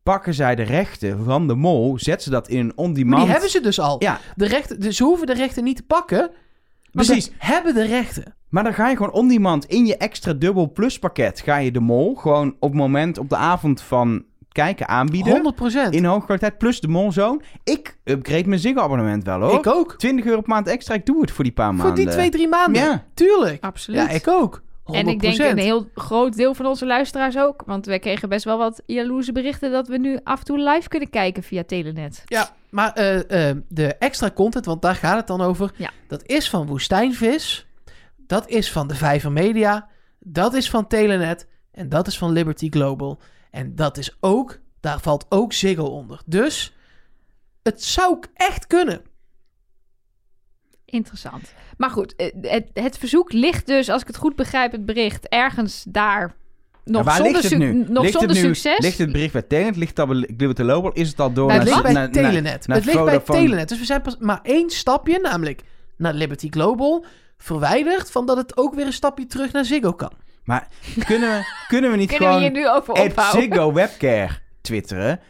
pakken 0.02 0.34
zij 0.34 0.54
de 0.54 0.62
rechten 0.62 1.24
van 1.24 1.46
de 1.46 1.54
mol, 1.54 1.98
zetten 1.98 2.22
ze 2.24 2.30
dat 2.30 2.48
in 2.48 2.58
een 2.58 2.72
on-demand... 2.76 3.10
Maar 3.14 3.20
die 3.24 3.30
hebben 3.30 3.50
ze 3.50 3.60
dus 3.60 3.80
al. 3.80 3.96
Ja, 3.98 4.20
De 4.36 4.46
rechten, 4.46 4.80
dus 4.80 4.96
ze 4.96 5.04
hoeven 5.04 5.26
de 5.26 5.34
rechten 5.34 5.64
niet 5.64 5.76
te 5.76 5.82
pakken. 5.82 6.30
Precies. 6.92 7.24
ze 7.24 7.30
hebben 7.38 7.74
de 7.74 7.84
rechten. 7.84 8.34
maar 8.48 8.64
dan 8.64 8.74
ga 8.74 8.88
je 8.88 8.96
gewoon 8.96 9.12
on-demand 9.12 9.64
in 9.64 9.86
je 9.86 9.96
extra 9.96 10.32
dubbel 10.32 10.72
plus 10.72 10.98
pakket, 10.98 11.40
ga 11.40 11.56
je 11.56 11.72
de 11.72 11.80
mol 11.80 12.14
gewoon 12.14 12.56
op 12.58 12.70
het 12.70 12.78
moment 12.78 13.18
op 13.18 13.28
de 13.28 13.36
avond 13.36 13.82
van 13.82 14.24
kijken 14.52 14.88
aanbieden. 14.88 15.54
100%. 15.88 15.90
In 15.90 16.04
hoge 16.04 16.24
kwaliteit, 16.24 16.58
plus 16.58 16.80
de 16.80 16.88
molzoon. 16.88 17.42
Ik 17.64 17.98
upgrade 18.04 18.48
mijn 18.48 18.60
Ziggo 18.60 18.80
abonnement 18.80 19.24
wel 19.24 19.40
hoor. 19.40 19.58
Ik 19.58 19.66
ook. 19.66 19.94
20 19.98 20.24
euro 20.24 20.40
per 20.40 20.48
maand 20.48 20.66
extra, 20.66 20.94
ik 20.94 21.06
doe 21.06 21.20
het 21.20 21.30
voor 21.30 21.44
die 21.44 21.52
paar 21.52 21.74
maanden. 21.74 21.86
Voor 21.86 22.04
die 22.04 22.08
twee, 22.08 22.30
drie 22.30 22.48
maanden. 22.48 22.82
Ja. 22.82 23.04
Tuurlijk. 23.14 23.64
Absoluut. 23.64 24.00
Ja, 24.00 24.08
ik 24.08 24.28
ook. 24.28 24.62
100%. 24.90 24.96
En 24.96 25.08
ik 25.08 25.20
denk 25.20 25.38
een 25.38 25.58
heel 25.58 25.88
groot 25.94 26.36
deel 26.36 26.54
van 26.54 26.66
onze 26.66 26.86
luisteraars 26.86 27.38
ook. 27.38 27.62
Want 27.66 27.86
wij 27.86 27.98
kregen 27.98 28.28
best 28.28 28.44
wel 28.44 28.58
wat 28.58 28.82
jaloerse 28.86 29.32
berichten 29.32 29.70
dat 29.70 29.88
we 29.88 29.98
nu 29.98 30.18
af 30.24 30.38
en 30.38 30.44
toe 30.44 30.58
live 30.58 30.88
kunnen 30.88 31.10
kijken 31.10 31.42
via 31.42 31.64
Telenet. 31.64 32.22
Ja, 32.24 32.50
maar 32.70 32.92
eh, 32.92 33.48
eh, 33.48 33.56
de 33.68 33.94
extra 33.94 34.30
content, 34.30 34.64
want 34.64 34.82
daar 34.82 34.94
gaat 34.94 35.16
het 35.16 35.26
dan 35.26 35.40
over. 35.40 35.72
Ja. 35.76 35.90
Dat 36.08 36.26
is 36.26 36.50
van 36.50 36.66
Woestijnvis. 36.66 37.66
Dat 38.16 38.48
is 38.48 38.72
van 38.72 38.88
de 38.88 38.94
Vijver 38.94 39.32
Media. 39.32 39.88
Dat 40.18 40.54
is 40.54 40.70
van 40.70 40.86
Telenet. 40.86 41.46
En 41.72 41.88
dat 41.88 42.06
is 42.06 42.18
van 42.18 42.32
Liberty 42.32 42.70
Global. 42.70 43.20
En 43.50 43.74
dat 43.74 43.98
is 43.98 44.16
ook, 44.20 44.58
daar 44.80 45.00
valt 45.00 45.26
ook 45.28 45.52
Ziggo 45.52 45.84
onder. 45.84 46.22
Dus 46.26 46.74
het 47.62 47.84
zou 47.84 48.18
echt 48.34 48.66
kunnen. 48.66 49.02
Interessant. 50.90 51.52
Maar 51.76 51.90
goed, 51.90 52.16
eh, 52.16 52.26
het, 52.42 52.70
het 52.72 52.98
verzoek 52.98 53.32
ligt 53.32 53.66
dus, 53.66 53.88
als 53.88 54.00
ik 54.00 54.06
het 54.06 54.16
goed 54.16 54.36
begrijp, 54.36 54.72
het 54.72 54.86
bericht 54.86 55.28
ergens 55.28 55.84
daar 55.88 56.34
nog 56.84 57.04
waar 57.04 57.16
zonder, 57.16 57.32
ligt 57.32 57.50
het 57.50 57.58
nu? 57.58 57.72
nog 57.88 58.02
ligt 58.02 58.12
zonder 58.18 58.36
het 58.36 58.46
nu, 58.46 58.54
succes. 58.54 58.78
Ligt 58.78 58.98
het 58.98 59.12
bericht 59.12 59.32
bij 59.32 59.42
Telenet? 59.42 59.76
Ligt 59.76 59.90
het 59.90 59.98
al 59.98 60.06
bij 60.06 60.16
Liberty 60.16 60.62
Global? 60.62 60.92
Is 60.92 61.08
het 61.08 61.20
al 61.20 61.32
door 61.32 61.52
Het 61.52 61.64
naar, 61.64 61.82
naar- 61.82 61.92
naar- 61.92 62.10
Telenet. 62.10 62.66
naar 62.66 62.76
het 62.76 62.86
ligt 62.86 63.04
bij? 63.04 63.18
Telenet. 63.18 63.68
Dus 63.68 63.78
we 63.78 63.84
zijn 63.84 64.02
pas 64.02 64.16
maar 64.18 64.40
één 64.42 64.70
stapje, 64.70 65.18
namelijk 65.20 65.62
naar 65.96 66.14
Liberty 66.14 66.48
Global, 66.50 67.04
verwijderd 67.38 68.10
van 68.10 68.26
dat 68.26 68.36
het 68.36 68.56
ook 68.56 68.74
weer 68.74 68.86
een 68.86 68.92
stapje 68.92 69.26
terug 69.26 69.52
naar 69.52 69.64
Ziggo 69.64 69.92
kan. 69.92 70.12
Maar 70.44 70.68
kunnen 71.06 71.30
we, 71.30 71.44
kunnen 71.68 71.90
we 71.90 71.96
niet 71.96 72.08
Kunnen 72.08 72.28
we 72.28 72.34
gewoon 72.34 72.52
hier 72.52 72.62
nu 72.62 72.68
over 72.68 72.94
ophouden? 72.94 73.42
Ziggo 73.42 73.72
Webcare 73.72 74.30
twitteren? 74.60 75.20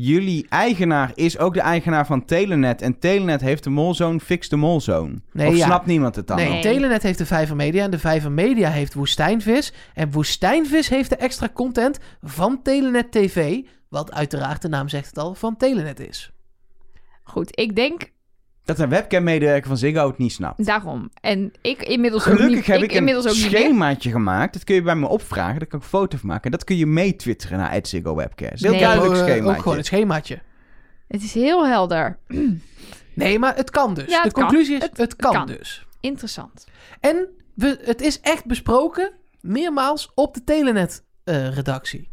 Jullie 0.00 0.46
eigenaar 0.48 1.12
is 1.14 1.38
ook 1.38 1.54
de 1.54 1.60
eigenaar 1.60 2.06
van 2.06 2.24
Telenet. 2.24 2.82
En 2.82 2.98
Telenet 2.98 3.40
heeft 3.40 3.64
de 3.64 3.70
molzone, 3.70 4.20
fix 4.20 4.48
de 4.48 4.56
molzone. 4.56 5.20
Nee, 5.32 5.48
of 5.48 5.56
ja. 5.56 5.64
snapt 5.64 5.86
niemand 5.86 6.16
het 6.16 6.26
dan? 6.26 6.36
Nee, 6.36 6.48
Nee. 6.48 6.62
Telenet 6.62 7.02
heeft 7.02 7.18
de 7.18 7.26
Vijver 7.26 7.56
Media 7.56 7.84
en 7.84 7.90
de 7.90 7.98
Vijver 7.98 8.32
Media 8.32 8.70
heeft 8.70 8.94
Woestijnvis. 8.94 9.72
En 9.94 10.10
Woestijnvis 10.10 10.88
heeft 10.88 11.10
de 11.10 11.16
extra 11.16 11.48
content 11.54 11.98
van 12.22 12.62
Telenet 12.62 13.12
TV, 13.12 13.60
wat 13.88 14.12
uiteraard 14.12 14.62
de 14.62 14.68
naam 14.68 14.88
zegt 14.88 15.06
het 15.06 15.18
al, 15.18 15.34
van 15.34 15.56
Telenet 15.56 16.00
is. 16.00 16.32
Goed, 17.22 17.58
ik 17.58 17.76
denk 17.76 18.10
Dat 18.66 18.78
een 18.78 18.88
webcam-medewerker 18.88 19.68
van 19.68 19.76
Ziggo 19.76 20.06
het 20.06 20.18
niet 20.18 20.32
snapt. 20.32 20.64
daarom. 20.66 21.10
En 21.20 21.52
ik 21.62 21.82
inmiddels 21.82 22.26
ook 22.26 22.32
Gelukkig 22.34 22.56
niet, 22.56 22.66
heb 22.66 22.82
ik, 22.82 22.92
inmiddels 22.92 23.24
een 23.24 23.30
ook 23.44 23.50
meer. 23.50 23.60
schemaatje 23.60 24.10
gemaakt. 24.10 24.52
Dat 24.52 24.64
kun 24.64 24.74
je 24.74 24.82
bij 24.82 24.94
me 24.94 25.06
opvragen. 25.06 25.58
Daar 25.58 25.68
kan 25.68 25.78
ik 25.78 25.84
een 25.84 25.90
foto 25.90 26.16
van 26.16 26.28
maken. 26.28 26.44
En 26.44 26.50
dat 26.50 26.64
kun 26.64 26.76
je 26.76 26.86
mee 26.86 27.16
twitteren 27.16 27.58
naar 27.58 27.70
Ziggo 27.88 28.14
een 28.58 28.58
heel 28.60 28.70
Nee. 28.70 28.80
duidelijk 28.80 29.14
Eh, 29.14 29.18
schemaatje. 29.26 29.56
ook 29.56 29.62
gewoon 29.62 29.76
het 29.76 29.86
schemaatje. 29.86 30.38
Het 31.08 31.22
is 31.22 31.34
heel 31.34 31.66
helder. 31.66 32.18
Nee, 33.14 33.38
maar 33.38 33.56
het 33.56 33.70
kan 33.70 33.94
dus. 33.94 34.10
Ja, 34.10 34.22
de 34.22 34.30
kan. 34.30 34.42
conclusie 34.42 34.76
is, 34.76 34.82
het, 34.82 34.96
Het 34.96 35.16
kan, 35.16 35.32
kan. 35.32 35.46
dus. 35.46 35.86
Interessant. 36.00 36.66
En 37.00 37.28
we, 37.54 37.78
het 37.82 38.00
is 38.00 38.20
echt 38.20 38.44
besproken 38.46 39.12
meermaals 39.40 40.10
op 40.14 40.34
de 40.34 40.44
Telenet-redactie. 41.24 42.08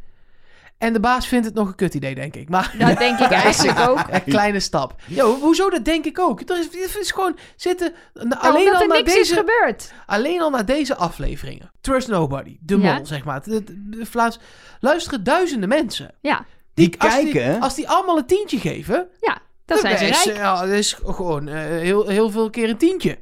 En 0.84 0.93
de 0.93 1.00
baas 1.00 1.28
vindt 1.28 1.46
het 1.46 1.54
nog 1.56 1.67
een 1.67 1.76
kut 1.76 1.93
idee, 1.93 2.15
denk 2.15 2.36
ik. 2.36 2.50
Maar 2.50 2.76
Dat 2.78 2.98
denk 2.98 3.19
ik 3.19 3.32
eigenlijk 3.46 3.80
ook. 3.89 4.00
een 4.10 4.24
kleine 4.24 4.60
stap. 4.60 4.96
Ja, 5.08 5.24
ho- 5.24 5.39
hoezo? 5.39 5.69
Dat 5.69 5.86
denk 5.86 6.06
ik 6.06 6.19
ook. 6.19 6.41
Er 6.50 6.58
is, 6.60 6.65
het 6.65 6.98
is 7.00 7.12
gewoon 7.12 7.38
zitten... 7.56 7.93
Nou, 8.13 8.30
alleen, 8.41 8.58
omdat 8.60 8.74
al 8.76 8.82
er 8.82 8.88
naar 8.88 8.98
niks 8.98 9.12
is 9.15 9.28
deze, 9.28 9.36
gebeurd. 9.36 9.91
alleen 10.06 10.41
al 10.41 10.50
naar 10.50 10.65
deze 10.65 10.96
afleveringen. 10.96 11.72
Trust 11.82 12.08
Nobody. 12.08 12.58
De 12.62 12.78
Ja. 12.78 12.93
mol, 12.96 13.06
zeg 13.06 13.24
maar. 13.24 13.43
De, 13.43 13.63
de- 13.63 13.89
de 13.89 14.06
Vlaams... 14.06 14.39
Luisteren 14.80 15.24
duizenden 15.24 15.69
mensen. 15.69 16.12
Ja, 16.22 16.46
Die 16.74 16.96
als 16.98 17.13
kijken. 17.13 17.62
als 17.62 17.76
die 17.76 17.89
allemaal 17.89 18.17
een 18.17 18.26
tientje 18.26 18.58
geven... 18.60 19.08
ja. 19.22 19.38
Dat 19.65 19.80
zijn 19.80 19.98
ze 19.98 20.06
is, 20.06 20.24
rijk. 20.24 20.38
ja, 20.38 20.60
dat 20.62 20.69
is 20.69 20.98
gewoon 21.06 21.48
eh, 21.48 21.56
heel, 21.60 22.08
heel 22.08 22.30
veel 22.30 22.50
keer 22.50 22.69
een 22.69 22.78
tientje. 22.78 23.17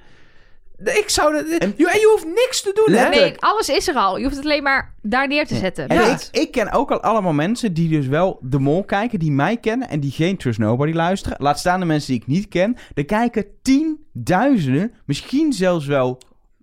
Ik 0.84 1.10
zou 1.10 1.34
dat... 1.34 1.46
En- 1.60 1.74
je, 1.78 1.90
en 1.90 2.00
je 2.00 2.08
hoeft 2.12 2.26
niks 2.26 2.62
te 2.62 2.82
doen, 2.86 2.96
hè? 2.96 3.10
Nee, 3.10 3.34
alles 3.40 3.70
is 3.70 3.88
er 3.88 3.96
al. 3.96 4.18
Je 4.18 4.24
hoeft 4.24 4.36
het 4.36 4.46
alleen 4.46 4.64
maar 4.64 4.94
daar 5.02 5.28
neer 5.28 5.48
te 5.48 5.56
zetten. 5.56 5.88
En 5.88 5.96
Ja. 5.96 6.06
ik, 6.12 6.28
ik 6.32 6.52
ken 6.52 6.72
ook 6.72 6.92
al 6.92 7.02
allemaal 7.02 7.34
mensen 7.34 7.74
die 7.74 7.90
dus 7.90 8.08
wel 8.08 8.40
de 8.42 8.60
mol 8.60 8.84
kijken, 8.84 9.20
die 9.20 9.32
mij 9.32 9.58
kennen 9.58 9.90
en 9.90 10.00
die 10.00 10.12
geen 10.12 10.38
Trust 10.38 10.60
Nobody 10.60 10.92
luisteren. 10.94 11.38
Laat 11.42 11.60
staan 11.60 11.80
de 11.80 11.86
mensen 11.86 12.12
die 12.12 12.22
ik 12.22 12.28
niet 12.28 12.48
ken. 12.48 12.78
Er 12.94 13.06
kijken 13.06 13.46
tienduizenden, 13.62 14.94
misschien 15.06 15.54
zelfs 15.54 15.86
wel 15.86 16.22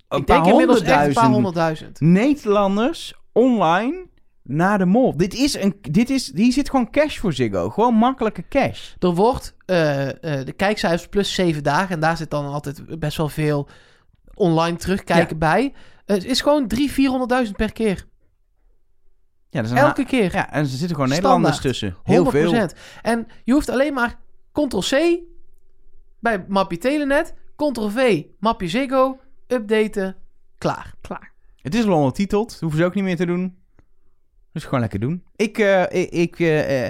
een 0.08 0.18
ik 0.18 0.24
paar 0.24 0.36
denk 0.42 0.50
inmiddels 0.50 0.80
echt 0.80 1.06
een 1.06 1.12
paar 1.12 1.24
honderdduizend 1.24 1.98
honderdduizend. 1.98 2.00
Nederlanders 2.00 3.14
online 3.32 4.06
naar 4.42 4.78
de 4.78 4.84
mol. 4.86 5.16
Dit 5.16 5.34
is 5.34 5.54
een, 5.54 5.74
dit 5.90 6.10
is, 6.10 6.32
hier 6.34 6.52
zit 6.52 6.70
gewoon 6.70 6.90
cash 6.90 7.18
voor 7.18 7.32
Ziggo. 7.32 7.70
Gewoon 7.70 7.94
makkelijke 7.94 8.44
cash. 8.48 8.90
Er 8.98 9.14
wordt 9.14 9.54
eh, 9.66 10.08
eh, 10.08 10.46
de 10.46 10.52
kijkcijfers 10.52 11.08
plus 11.08 11.34
zeven 11.34 11.62
dagen. 11.62 11.94
En 11.94 12.00
daar 12.00 12.16
zit 12.16 12.30
dan 12.30 12.46
altijd 12.46 12.98
best 12.98 13.16
wel 13.16 13.28
veel 13.28 13.68
online 14.38 14.76
terugkijken 14.76 15.38
bij. 15.38 15.74
Het 16.04 16.24
is 16.24 16.40
gewoon 16.40 16.72
300.000, 16.74 17.46
400.000 17.46 17.50
per 17.56 17.72
keer. 17.72 18.06
Ja, 19.50 19.62
dat 19.62 19.70
is 19.70 19.78
Elke 19.78 20.04
keer. 20.04 20.32
Ja, 20.32 20.52
en 20.52 20.60
er 20.60 20.66
zitten 20.66 20.96
gewoon 20.96 21.12
Standaard. 21.12 21.22
Nederlanders 21.22 21.60
tussen. 21.60 21.96
Heel 22.02 22.24
100%. 22.24 22.28
veel. 22.28 22.68
En 23.02 23.26
je 23.44 23.52
hoeft 23.52 23.68
alleen 23.68 23.94
maar 23.94 24.18
Ctrl-C 24.52 25.20
bij 26.20 26.44
mapje 26.48 26.78
Telenet. 26.78 27.34
Ctrl-V 27.56 28.22
mapje 28.40 28.68
Ziggo. 28.68 29.18
Updaten. 29.46 30.16
Klaar. 30.58 30.94
Klaar. 31.00 31.32
Het 31.56 31.74
is 31.74 31.84
al 31.86 31.96
ondertiteld. 31.96 32.56
Hoeven 32.60 32.78
ze 32.78 32.84
ook 32.84 32.94
niet 32.94 33.04
meer 33.04 33.16
te 33.16 33.26
doen. 33.26 33.58
Dus 34.52 34.64
gewoon 34.64 34.80
lekker 34.80 35.00
doen. 35.00 35.24
Ik, 35.36 35.58
eh, 35.58 36.12
ik, 36.22 36.40
eh, 36.40 36.86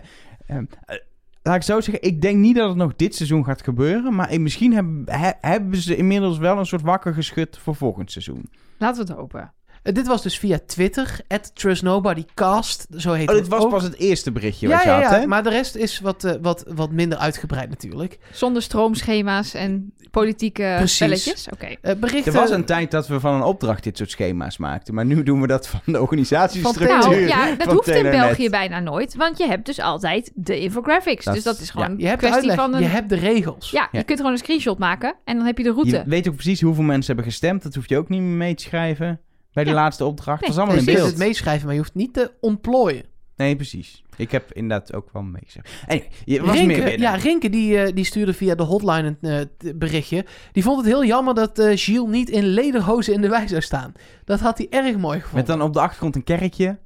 laat 1.49 1.57
ik 1.57 1.63
zo 1.63 1.81
zeggen. 1.81 2.03
Ik 2.09 2.21
denk 2.23 2.37
niet 2.39 2.57
dat 2.57 2.69
het 2.69 2.77
nog 2.79 2.97
dit 2.97 3.15
seizoen 3.15 3.45
gaat 3.45 3.63
gebeuren. 3.63 4.15
Maar 4.15 4.41
misschien 4.41 4.73
hebben, 4.73 5.03
he- 5.07 5.33
hebben 5.41 5.77
ze 5.79 5.97
inmiddels 5.97 6.39
wel 6.39 6.59
een 6.59 6.67
soort 6.67 6.83
wakker 6.83 7.15
geschud 7.15 7.59
voor 7.59 7.75
volgend 7.75 8.11
seizoen. 8.11 8.51
Laten 8.79 9.05
we 9.07 9.11
het 9.11 9.19
hopen. 9.21 9.53
Eh, 9.83 9.95
dit 9.95 10.07
was 10.07 10.23
dus 10.23 10.39
via 10.39 10.59
Twitter. 10.67 11.21
At 11.29 11.51
TrustNobodyCast. 11.55 12.87
Zo 12.97 13.13
heet 13.13 13.29
Oh, 13.29 13.35
dit 13.35 13.43
het 13.45 13.53
was 13.53 13.63
ook. 13.65 13.71
pas 13.71 13.83
het 13.83 13.97
eerste 13.99 14.33
berichtje 14.33 14.69
ja, 14.69 14.75
wat 14.75 14.83
je 14.83 14.89
ja, 14.89 15.01
had, 15.03 15.11
ja, 15.11 15.21
hè? 15.21 15.27
maar 15.27 15.43
de 15.43 15.51
rest 15.51 15.75
is 15.77 16.01
wat, 16.01 16.25
eh, 16.25 16.33
wat, 16.43 16.65
wat 16.69 16.91
minder 16.91 17.19
uitgebreid 17.19 17.69
natuurlijk. 17.69 18.19
Zonder 18.33 18.63
stroomschema's 18.63 19.55
en 19.55 19.93
politieke 20.11 20.75
Precies. 20.77 20.95
spelletjes. 20.97 21.49
Oké. 21.53 21.67
Eh, 21.81 21.95
berichten... 21.97 22.33
Er 22.33 22.39
was 22.41 22.51
een 22.51 22.65
tijd 22.65 22.91
dat 22.91 23.09
we 23.09 23.21
van 23.21 23.35
een 23.35 23.43
opdracht 23.43 23.85
dit 23.85 23.97
soort 23.97 24.11
schema's 24.11 24.57
maakten. 24.59 24.95
Maar 24.95 25.05
nu 25.05 25.23
doen 25.23 25.41
we 25.41 25.47
dat 25.47 25.69
van 25.69 25.81
de 25.85 26.01
organisatiestructuur. 26.01 26.89
Van 27.03 27.11
Nou 27.11 27.27
ja, 27.27 27.55
dat 27.59 27.73
hoeft 27.73 27.89
in. 27.89 28.03
België 28.03 28.51
bijna 28.51 28.81
nooit. 28.81 29.15
Want 29.15 29.39
je 29.39 29.47
hebt 29.47 29.67
dus 29.67 29.81
altijd 29.81 30.31
de 30.35 30.61
infographics. 30.61 31.25
Dat 31.25 31.35
dus 31.35 31.43
dat 31.43 31.61
is- 31.61 31.71
gewoon 31.71 31.91
Je 31.97 32.03
een 32.03 32.07
hebt 32.09 32.19
kwestie 32.19 32.39
uitleg, 32.39 32.57
van 32.57 32.75
een... 32.75 32.83
je 32.83 32.89
hebt 32.89 33.09
de 33.09 33.17
regels. 33.17 33.71
Ja, 33.71 33.89
je 33.93 33.97
Ja. 33.99 34.03
kunt 34.05 34.19
gewoon 34.19 34.33
een 34.33 34.39
screenshot 34.39 34.79
maken 34.79 35.15
en 35.25 35.37
dan 35.37 35.47
heb 35.47 35.59
je 35.59 35.65
de 35.65 35.71
route. 35.73 35.91
Je 35.97 36.03
weet 36.07 36.29
ook 36.29 36.35
precies 36.35 36.61
hoeveel 36.61 36.85
mensen 36.85 37.07
hebben 37.07 37.25
gestemd. 37.33 37.63
Dat 37.63 37.75
hoef 37.75 37.89
je 37.89 37.99
ook 37.99 38.09
niet 38.09 38.21
meer 38.21 38.37
mee 38.37 38.55
te 38.55 38.63
schrijven. 38.63 39.21
Bij 39.53 39.65
de 39.65 39.71
Ja. 39.71 39.77
laatste 39.77 40.05
opdracht. 40.05 40.41
Nee, 40.41 40.51
dat 40.51 40.59
is 40.59 40.65
allemaal 40.65 40.77
in 40.77 40.81
je 40.85 40.87
kunt 40.87 40.99
beeld. 41.05 41.11
het 41.19 41.27
meeschrijven, 41.27 41.65
maar 41.65 41.75
je 41.75 41.81
hoeft 41.81 41.95
niet 41.95 42.15
te 42.15 42.33
ontplooien. 42.41 43.05
Nee, 43.37 43.57
precies. 43.57 44.03
Ik 44.17 44.31
heb 44.31 44.53
inderdaad 44.53 44.95
ook 44.95 45.09
wel 45.13 45.23
meegeschreven. 45.23 45.71
Anyway, 45.89 46.09
je 46.25 46.41
was 46.43 46.57
meer 46.57 46.67
binnen. 46.85 47.01
ja, 47.01 47.15
Rinke 47.15 47.51
die, 47.51 47.79
eh, 47.79 47.95
die 47.95 48.05
stuurde 48.05 48.35
via 48.35 48.55
de 48.55 48.63
hotline 48.63 49.17
een 49.21 49.49
eh, 49.59 49.73
berichtje. 49.75 50.25
Die 50.53 50.63
vond 50.63 50.77
het 50.77 50.87
heel 50.87 51.05
jammer 51.05 51.35
dat 51.35 51.59
eh 51.59 51.71
Gilles 51.75 52.11
niet 52.11 52.29
in 52.31 52.45
lederhozen 52.47 53.15
in 53.15 53.21
de 53.21 53.29
wei 53.29 53.49
zou 53.49 53.61
staan. 53.61 53.93
Dat 54.25 54.41
had 54.41 54.59
hij 54.59 54.67
erg 54.71 54.97
mooi 54.97 55.19
gevonden. 55.21 55.47
Met 55.49 55.59
dan 55.59 55.63
op 55.67 55.73
de 55.73 55.81
achtergrond 55.81 56.17
een 56.17 56.25
kerkje. 56.25 56.79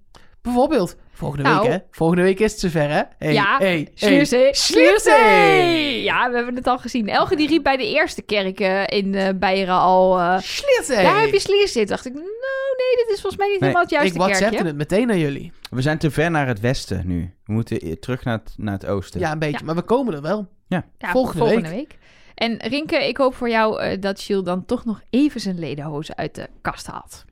Bijvoorbeeld, 0.42 0.96
volgende 1.12 1.44
Nou. 1.44 1.62
week 1.62 1.70
hè. 1.72 1.79
Volgende 1.90 2.22
week 2.22 2.40
is 2.40 2.51
het 2.51 2.61
zover 2.61 2.90
hè. 2.90 3.03
Hey, 3.18 3.33
ja, 3.33 3.59
hey! 3.59 3.88
Sliersee! 3.94 6.03
Ja, 6.03 6.31
we 6.31 6.37
hebben 6.37 6.55
het 6.55 6.66
al 6.66 6.79
gezien. 6.79 7.09
Elge 7.09 7.37
die 7.37 7.48
riep 7.48 7.62
bij 7.62 7.77
de 7.77 7.87
eerste 7.88 8.22
kerk 8.22 8.61
eh, 8.61 8.83
in 8.87 9.14
eh 9.14 9.29
Beieren 9.35 9.75
al... 9.75 10.18
eh, 10.18 10.38
Sliersee! 10.38 11.03
Daar 11.05 11.20
heb 11.20 11.33
je 11.33 11.40
Sliersee. 11.40 11.87
Dacht 11.87 12.07
ik, 12.07 12.12
nou 12.12 12.25
nee, 12.25 13.05
dit 13.07 13.14
is 13.14 13.20
volgens 13.20 13.37
mij 13.37 13.46
niet 13.51 13.61
Nee, 13.61 13.68
helemaal 13.68 13.83
het 13.83 13.90
juiste 13.90 14.14
Ik 14.14 14.20
whatsappte 14.20 14.55
kerkje. 14.57 14.68
het 14.68 14.77
meteen 14.90 15.07
naar 15.07 15.18
jullie. 15.18 15.53
We 15.70 15.83
zijn 15.83 15.98
te 15.98 16.11
ver 16.11 16.31
naar 16.31 16.46
het 16.46 16.61
westen 16.61 17.03
nu. 17.07 17.35
We 17.44 17.53
moeten 17.53 18.01
terug 18.01 18.25
naar 18.25 18.38
het, 18.38 18.55
naar 18.57 18.75
het 18.75 18.87
oosten. 18.87 19.20
Ja, 19.20 19.33
een 19.33 19.38
beetje. 19.38 19.59
Ja. 19.59 19.64
Maar 19.64 19.75
we 19.75 19.83
komen 19.83 20.14
er 20.14 20.22
wel. 20.22 20.48
Ja, 20.68 20.85
Volgende 20.98 21.68
week. 21.68 21.98
En 22.35 22.57
Rinke, 22.68 23.09
ik 23.09 23.16
hoop 23.16 23.35
voor 23.35 23.48
jou 23.48 23.81
eh, 23.81 24.01
dat 24.01 24.20
Gilles 24.20 24.44
dan 24.44 24.64
toch 24.64 24.85
nog 24.85 25.01
even 25.11 25.40
zijn 25.40 25.59
ledenhozen 25.59 26.16
uit 26.16 26.35
de 26.35 26.48
kast 26.62 26.87
haalt. 26.87 27.25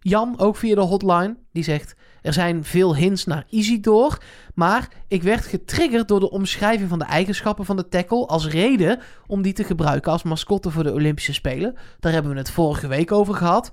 Jan, 0.00 0.34
ook 0.38 0.56
via 0.56 0.74
de 0.74 0.80
hotline, 0.80 1.36
die 1.52 1.64
zegt... 1.64 1.94
Er 2.22 2.32
zijn 2.32 2.64
veel 2.64 2.96
hints 2.96 3.24
naar 3.24 3.44
Isidor, 3.48 4.18
maar 4.54 4.88
ik 5.08 5.22
werd 5.22 5.44
getriggerd 5.44 6.08
door 6.08 6.20
de 6.20 6.30
omschrijving 6.30 6.88
van 6.88 6.98
de 6.98 7.04
eigenschappen 7.04 7.64
van 7.64 7.76
de 7.76 7.88
tackle 7.88 8.26
als 8.26 8.48
reden 8.48 9.00
om 9.26 9.42
die 9.42 9.52
te 9.52 9.64
gebruiken 9.64 10.12
als 10.12 10.22
mascotte 10.22 10.70
voor 10.70 10.82
de 10.82 10.92
Olympische 10.92 11.32
Spelen. 11.32 11.76
Daar 12.00 12.12
hebben 12.12 12.32
we 12.32 12.38
het 12.38 12.50
vorige 12.50 12.86
week 12.86 13.12
over 13.12 13.34
gehad. 13.34 13.70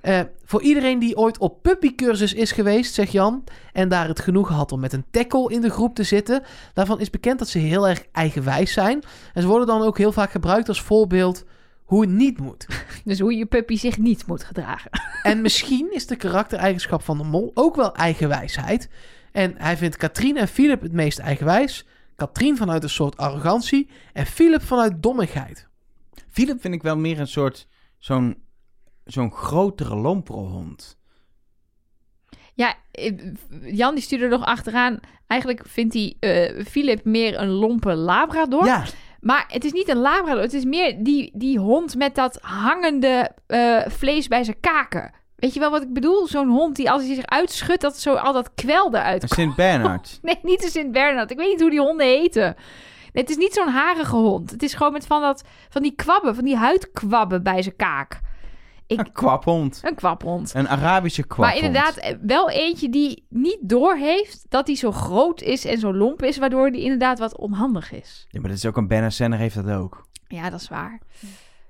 Eh, 0.00 0.20
voor 0.44 0.62
iedereen 0.62 0.98
die 0.98 1.16
ooit 1.16 1.38
op 1.38 1.62
puppycursus 1.62 2.34
is 2.34 2.52
geweest, 2.52 2.94
zegt 2.94 3.12
Jan, 3.12 3.44
en 3.72 3.88
daar 3.88 4.08
het 4.08 4.20
genoegen 4.20 4.54
had 4.54 4.72
om 4.72 4.80
met 4.80 4.92
een 4.92 5.04
tackle 5.10 5.52
in 5.52 5.60
de 5.60 5.70
groep 5.70 5.94
te 5.94 6.02
zitten, 6.02 6.42
daarvan 6.74 7.00
is 7.00 7.10
bekend 7.10 7.38
dat 7.38 7.48
ze 7.48 7.58
heel 7.58 7.88
erg 7.88 8.04
eigenwijs 8.12 8.72
zijn. 8.72 9.02
En 9.34 9.42
ze 9.42 9.48
worden 9.48 9.66
dan 9.66 9.82
ook 9.82 9.98
heel 9.98 10.12
vaak 10.12 10.30
gebruikt 10.30 10.68
als 10.68 10.82
voorbeeld 10.82 11.44
hoe 11.88 12.00
het 12.00 12.10
niet 12.10 12.38
moet. 12.38 12.66
Dus 13.04 13.20
hoe 13.20 13.34
je 13.34 13.46
puppy 13.46 13.76
zich 13.76 13.98
niet 13.98 14.26
moet 14.26 14.44
gedragen. 14.44 14.90
En 15.22 15.40
misschien 15.40 15.92
is 15.92 16.06
de 16.06 16.16
karaktereigenschap 16.16 17.02
van 17.02 17.18
de 17.18 17.24
mol 17.24 17.50
ook 17.54 17.76
wel 17.76 17.94
eigenwijsheid. 17.94 18.90
En 19.32 19.54
hij 19.56 19.76
vindt 19.76 19.96
Katrien 19.96 20.36
en 20.36 20.48
Philip 20.48 20.82
het 20.82 20.92
meest 20.92 21.18
eigenwijs. 21.18 21.86
Katrien 22.16 22.56
vanuit 22.56 22.82
een 22.82 22.90
soort 22.90 23.16
arrogantie 23.16 23.90
en 24.12 24.26
Philip 24.26 24.62
vanuit 24.62 25.02
dommigheid. 25.02 25.68
Philip 26.30 26.60
vind 26.60 26.74
ik 26.74 26.82
wel 26.82 26.96
meer 26.96 27.20
een 27.20 27.28
soort... 27.28 27.68
Zo'n 27.98 28.36
zo'n 29.04 29.32
grotere 29.32 29.96
lomperhond. 29.96 30.98
Ja, 32.54 32.74
eh, 32.90 33.12
Jan 33.62 33.94
die 33.94 34.02
stuurde 34.02 34.24
er 34.24 34.30
nog 34.30 34.44
achteraan. 34.44 35.00
Eigenlijk 35.26 35.62
vindt 35.66 35.94
hij 35.94 36.16
eh 36.20 36.64
Philip 36.64 37.04
meer 37.04 37.40
een 37.40 37.48
lompe 37.48 37.94
labrador. 37.94 38.64
Ja, 38.64 38.84
Maar 39.20 39.44
het 39.48 39.64
is 39.64 39.72
niet 39.72 39.88
een 39.88 39.96
labrador. 39.96 40.42
Het 40.42 40.52
is 40.52 40.64
meer 40.64 40.96
die, 41.04 41.30
die 41.34 41.58
hond 41.58 41.96
met 41.96 42.14
dat 42.14 42.38
hangende 42.40 43.30
eh, 43.46 43.80
vlees 43.86 44.28
bij 44.28 44.44
zijn 44.44 44.60
kaken. 44.60 45.12
Weet 45.36 45.54
je 45.54 45.60
wel 45.60 45.70
wat 45.70 45.82
ik 45.82 45.92
bedoel? 45.92 46.26
Zo'n 46.26 46.48
hond 46.48 46.76
die 46.76 46.90
als 46.90 47.04
hij 47.04 47.14
zich 47.14 47.26
uitschudt, 47.26 47.80
dat 47.80 47.98
zo 47.98 48.14
al 48.14 48.32
dat 48.32 48.54
kwel 48.54 48.94
eruit 48.94 49.22
een. 49.22 49.28
Sint-Bernard. 49.28 50.18
Nee, 50.22 50.38
niet 50.42 50.62
de 50.62 50.70
Sint-Bernard. 50.70 51.30
Ik 51.30 51.36
weet 51.36 51.50
niet 51.50 51.60
hoe 51.60 51.70
die 51.70 51.80
honden 51.80 52.06
heten. 52.06 52.56
Nee, 53.12 53.22
het 53.22 53.30
is 53.30 53.36
niet 53.36 53.54
zo'n 53.54 53.68
harige 53.68 54.16
hond. 54.16 54.50
Het 54.50 54.62
is 54.62 54.74
gewoon 54.74 54.92
met 54.92 55.06
van, 55.06 55.20
dat, 55.20 55.44
van 55.68 55.82
die 55.82 55.94
kwabben, 55.94 56.34
van 56.34 56.44
die 56.44 56.56
huidkwabben 56.56 57.42
bij 57.42 57.62
zijn 57.62 57.76
kaak. 57.76 58.20
Ik, 58.88 58.98
Een 58.98 59.12
kwaphond. 59.12 59.80
een 59.84 59.94
kwaphond. 59.94 60.54
Een 60.54 60.68
Arabische 60.68 61.22
kwaphond. 61.26 61.46
Maar 61.60 61.64
inderdaad, 61.66 61.96
eh, 61.96 62.14
wel 62.20 62.50
eentje 62.50 62.88
die 62.88 63.26
niet 63.28 63.58
doorheeft 63.60 64.44
dat 64.48 64.66
hij 64.66 64.76
zo 64.76 64.92
groot 64.92 65.40
is 65.40 65.64
en 65.64 65.78
zo 65.78 65.94
lomp 65.94 66.22
is, 66.22 66.38
waardoor 66.38 66.66
hij 66.68 66.80
inderdaad 66.80 67.18
wat 67.18 67.36
onhandig 67.36 67.92
is. 67.92 68.26
Ja, 68.28 68.40
maar 68.40 68.48
dat 68.48 68.58
is 68.58 68.66
ook 68.66 68.76
een 68.76 68.88
Ben 68.88 69.12
Senner 69.12 69.38
heeft 69.38 69.54
dat 69.54 69.70
ook. 69.70 70.06
Ja, 70.26 70.50
dat 70.50 70.60
is 70.60 70.68
waar. 70.68 71.00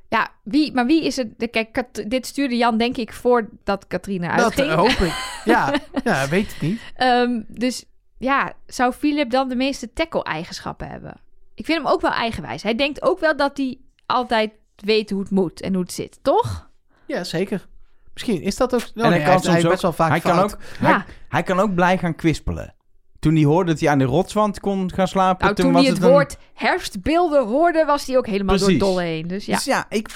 Ja, 0.09 0.29
wie, 0.43 0.73
maar 0.73 0.87
wie 0.87 1.05
is 1.05 1.17
het? 1.17 1.49
Kijk, 1.51 1.73
Kat- 1.73 2.05
dit 2.09 2.27
stuurde 2.27 2.57
Jan 2.57 2.79
denk 2.79 2.97
ik 2.97 3.13
voordat 3.13 3.87
Katrina 3.87 4.37
Dat 4.37 4.45
uitging. 4.45 4.69
eh, 4.69 4.77
hoop 4.83 4.89
ik. 5.09 5.41
Ja, 5.45 5.73
ja, 6.05 6.29
weet 6.29 6.53
het 6.53 6.61
niet. 6.61 6.81
Ehm, 6.95 7.41
dus 7.49 7.85
ja, 8.19 8.53
zou 8.67 8.93
Philip 8.93 9.31
dan 9.31 9.49
de 9.49 9.57
meeste 9.57 9.93
tackle-eigenschappen 9.93 10.89
hebben? 10.89 11.21
Ik 11.55 11.65
vind 11.65 11.79
hem 11.83 11.87
ook 11.93 12.01
wel 12.01 12.11
eigenwijs. 12.11 12.63
Hij 12.63 12.75
denkt 12.75 13.03
ook 13.03 13.19
wel 13.21 13.37
dat 13.37 13.57
hij 13.57 13.79
altijd 14.07 14.51
weet 14.77 15.11
hoe 15.11 15.21
het 15.21 15.31
moet 15.31 15.61
en 15.61 15.73
hoe 15.75 15.83
het 15.83 15.93
zit, 15.93 16.19
toch? 16.23 16.68
Ja, 17.09 17.25
zeker. 17.25 17.67
Misschien 18.13 18.43
is 18.43 18.57
dat 18.57 18.75
ook... 18.75 18.81
Oh, 18.81 18.87
en 18.95 19.01
hij 19.01 19.11
nee, 19.11 19.23
kan 19.23 19.31
heeft 19.33 19.45
soms 19.45 19.65
ook, 19.65 19.71
best 19.71 19.83
wel 19.83 19.93
vaak 19.93 20.09
hij 20.11 20.21
kan 20.21 20.39
ook, 20.39 20.59
Ja. 20.81 20.87
hij, 20.87 21.05
hij 21.29 21.43
kan 21.43 21.61
ook 21.61 21.75
blij 21.75 21.99
gaan 21.99 22.15
kwispelen. 22.15 22.75
Toen 23.19 23.35
hij 23.35 23.45
hoorde 23.45 23.71
dat 23.71 23.81
hij 23.81 23.89
aan 23.91 23.99
de 23.99 24.05
rotswand 24.05 24.61
kon 24.61 24.93
gaan 24.93 25.09
slapen, 25.09 25.45
Nou, 25.45 25.57
toen 25.57 25.73
was 25.73 25.83
hij 25.83 25.93
het 25.93 26.03
een- 26.03 26.09
woord 26.11 26.37
herfstbeelden 26.55 27.47
hoorde, 27.47 27.85
was 27.85 28.07
hij 28.07 28.17
ook 28.17 28.27
helemaal 28.27 28.57
Precies. 28.57 28.79
door 28.79 28.89
dolle 28.89 29.03
heen. 29.03 29.27
Dus 29.27 29.45
ja, 29.47 29.55
Dus 29.55 29.65
ja, 29.65 29.87
ik, 29.89 30.09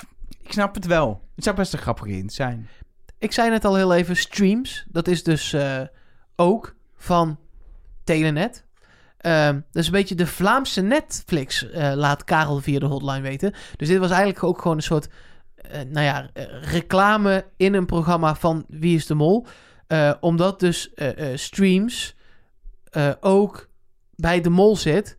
ik 0.42 0.52
snap 0.52 0.74
het 0.74 0.86
wel. 0.86 1.20
Het 1.34 1.44
zou 1.44 1.56
best 1.56 1.72
een 1.72 1.78
grappige 1.78 2.10
hint 2.10 2.32
zijn. 2.32 2.68
Ik 3.18 3.32
zei 3.32 3.50
net 3.50 3.64
al 3.64 3.76
heel 3.76 3.94
even, 3.94 4.16
streams. 4.16 4.84
Dat 4.88 5.08
is 5.08 5.22
dus 5.22 5.52
eh, 5.52 5.80
ook 6.36 6.74
van 6.96 7.38
Telenet. 8.04 8.64
Ehm, 9.18 9.54
dat 9.54 9.82
is 9.82 9.86
een 9.86 9.92
beetje 9.92 10.14
de 10.14 10.26
Vlaamse 10.26 10.80
Netflix, 10.80 11.70
eh, 11.70 11.92
laat 11.94 12.24
Karel 12.24 12.60
via 12.60 12.78
de 12.78 12.86
hotline 12.86 13.20
weten. 13.20 13.54
Dus 13.76 13.88
dit 13.88 13.98
was 13.98 14.10
eigenlijk 14.10 14.44
ook 14.44 14.60
gewoon 14.62 14.76
een 14.76 14.82
soort, 14.82 15.08
nou 15.70 16.04
ja, 16.06 16.30
eh, 16.32 16.44
reclame 16.62 17.44
in 17.56 17.74
een 17.74 17.86
programma 17.86 18.34
van 18.34 18.64
Wie 18.68 18.96
is 18.96 19.06
de 19.06 19.14
Mol. 19.14 19.46
Eh, 19.86 20.12
omdat 20.20 20.60
dus 20.60 20.94
eh, 20.94 21.32
eh, 21.32 21.38
streams 21.38 22.16
eh, 22.90 23.10
ook 23.20 23.68
bij 24.14 24.40
de 24.40 24.50
mol 24.50 24.76
zit. 24.76 25.18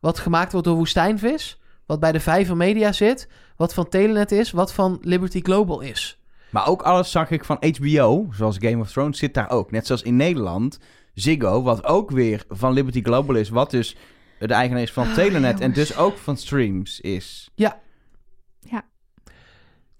Wat 0.00 0.18
gemaakt 0.18 0.52
wordt 0.52 0.66
door 0.66 0.76
Woestijnvis. 0.76 1.60
Wat 1.86 2.00
bij 2.00 2.12
de 2.12 2.20
Vijver 2.20 2.56
Media 2.56 2.92
zit. 2.92 3.28
Wat 3.56 3.74
van 3.74 3.88
Telenet 3.88 4.32
is. 4.32 4.50
Wat 4.50 4.72
van 4.72 4.98
Liberty 5.00 5.40
Global 5.42 5.80
is. 5.80 6.18
Maar 6.50 6.66
ook 6.66 6.82
alles 6.82 7.10
zag 7.10 7.30
ik 7.30 7.44
van 7.44 7.64
HBO, 7.76 8.28
zoals 8.32 8.56
Game 8.58 8.78
of 8.80 8.90
Thrones, 8.90 9.18
zit 9.18 9.34
daar 9.34 9.50
ook. 9.50 9.70
Net 9.70 9.86
zoals 9.86 10.02
in 10.02 10.16
Nederland, 10.16 10.78
Ziggo, 11.14 11.62
wat 11.62 11.84
ook 11.84 12.10
weer 12.10 12.44
van 12.48 12.72
Liberty 12.72 13.02
Global 13.02 13.36
is. 13.36 13.48
Wat 13.48 13.70
dus 13.70 13.96
de 14.38 14.54
eigenaar 14.54 14.82
is 14.82 14.92
van 14.92 15.06
Ah, 15.06 15.14
Telenet 15.14 15.60
en 15.60 15.72
dus 15.72 15.96
ook 15.96 16.16
van 16.18 16.36
Streams 16.36 17.00
is. 17.00 17.50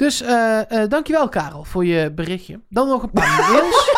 Dus 0.03 0.23
eh, 0.23 0.83
eh, 0.83 0.89
dankjewel 0.91 1.29
Karel 1.29 1.65
voor 1.65 1.85
je 1.87 2.13
berichtje. 2.13 2.61
Dan 2.69 2.89
nog 2.89 3.03
een 3.03 3.11
paar 3.11 3.37
mails. 3.53 3.91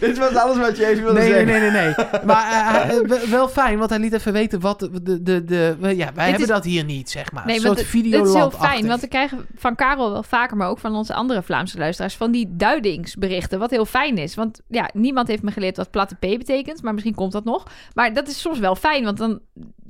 Dit 0.00 0.18
was 0.18 0.34
alles 0.34 0.56
wat 0.56 0.76
je 0.76 0.86
even 0.86 1.02
wilde 1.04 1.18
Nee, 1.18 1.28
zeggen. 1.28 1.46
nee, 1.46 1.60
nee, 1.60 1.70
nee. 1.70 1.94
Maar 2.24 2.72
eh, 2.90 3.00
wel- 3.30 3.48
fijn, 3.48 3.78
want 3.78 3.90
hij 3.90 3.98
liet 3.98 4.12
even 4.12 4.32
weten 4.32 4.60
wat 4.60 4.78
de... 4.80 5.02
de, 5.02 5.22
de, 5.22 5.44
de 5.44 5.76
ja, 5.96 6.10
wij 6.14 6.24
hebben 6.24 6.42
is- 6.42 6.48
dat 6.48 6.64
hier 6.64 6.84
niet, 6.84 7.10
zeg 7.10 7.32
maar. 7.32 7.46
Nee, 7.46 7.54
een 7.56 7.60
soort 7.62 7.78
het- 7.78 7.92
dit 7.92 8.26
is 8.26 8.34
heel 8.34 8.50
fijn, 8.50 8.86
want 8.86 9.00
we 9.00 9.08
krijgen 9.08 9.46
van 9.56 9.74
Karel 9.74 10.12
wel 10.12 10.22
vaker, 10.22 10.56
maar 10.56 10.68
ook 10.68 10.78
van 10.78 10.94
onze 10.94 11.14
andere 11.14 11.42
Vlaamse 11.42 11.78
luisteraars, 11.78 12.14
van 12.16 12.30
die 12.30 12.56
duidingsberichten, 12.56 13.58
wat 13.58 13.70
heel 13.70 13.84
fijn 13.86 14.18
is. 14.18 14.34
Want 14.34 14.60
ja, 14.68 14.90
niemand 14.94 15.28
heeft 15.28 15.42
me 15.42 15.50
geleerd 15.50 15.76
wat 15.76 15.90
platte 15.90 16.14
P 16.14 16.20
betekent, 16.20 16.82
maar 16.82 16.92
misschien 16.92 17.14
komt 17.14 17.32
dat 17.32 17.44
nog. 17.44 17.66
Maar 17.94 18.12
dat 18.14 18.28
is 18.28 18.40
soms 18.40 18.58
wel 18.58 18.74
fijn, 18.76 19.04
want 19.04 19.16
dan, 19.18 19.40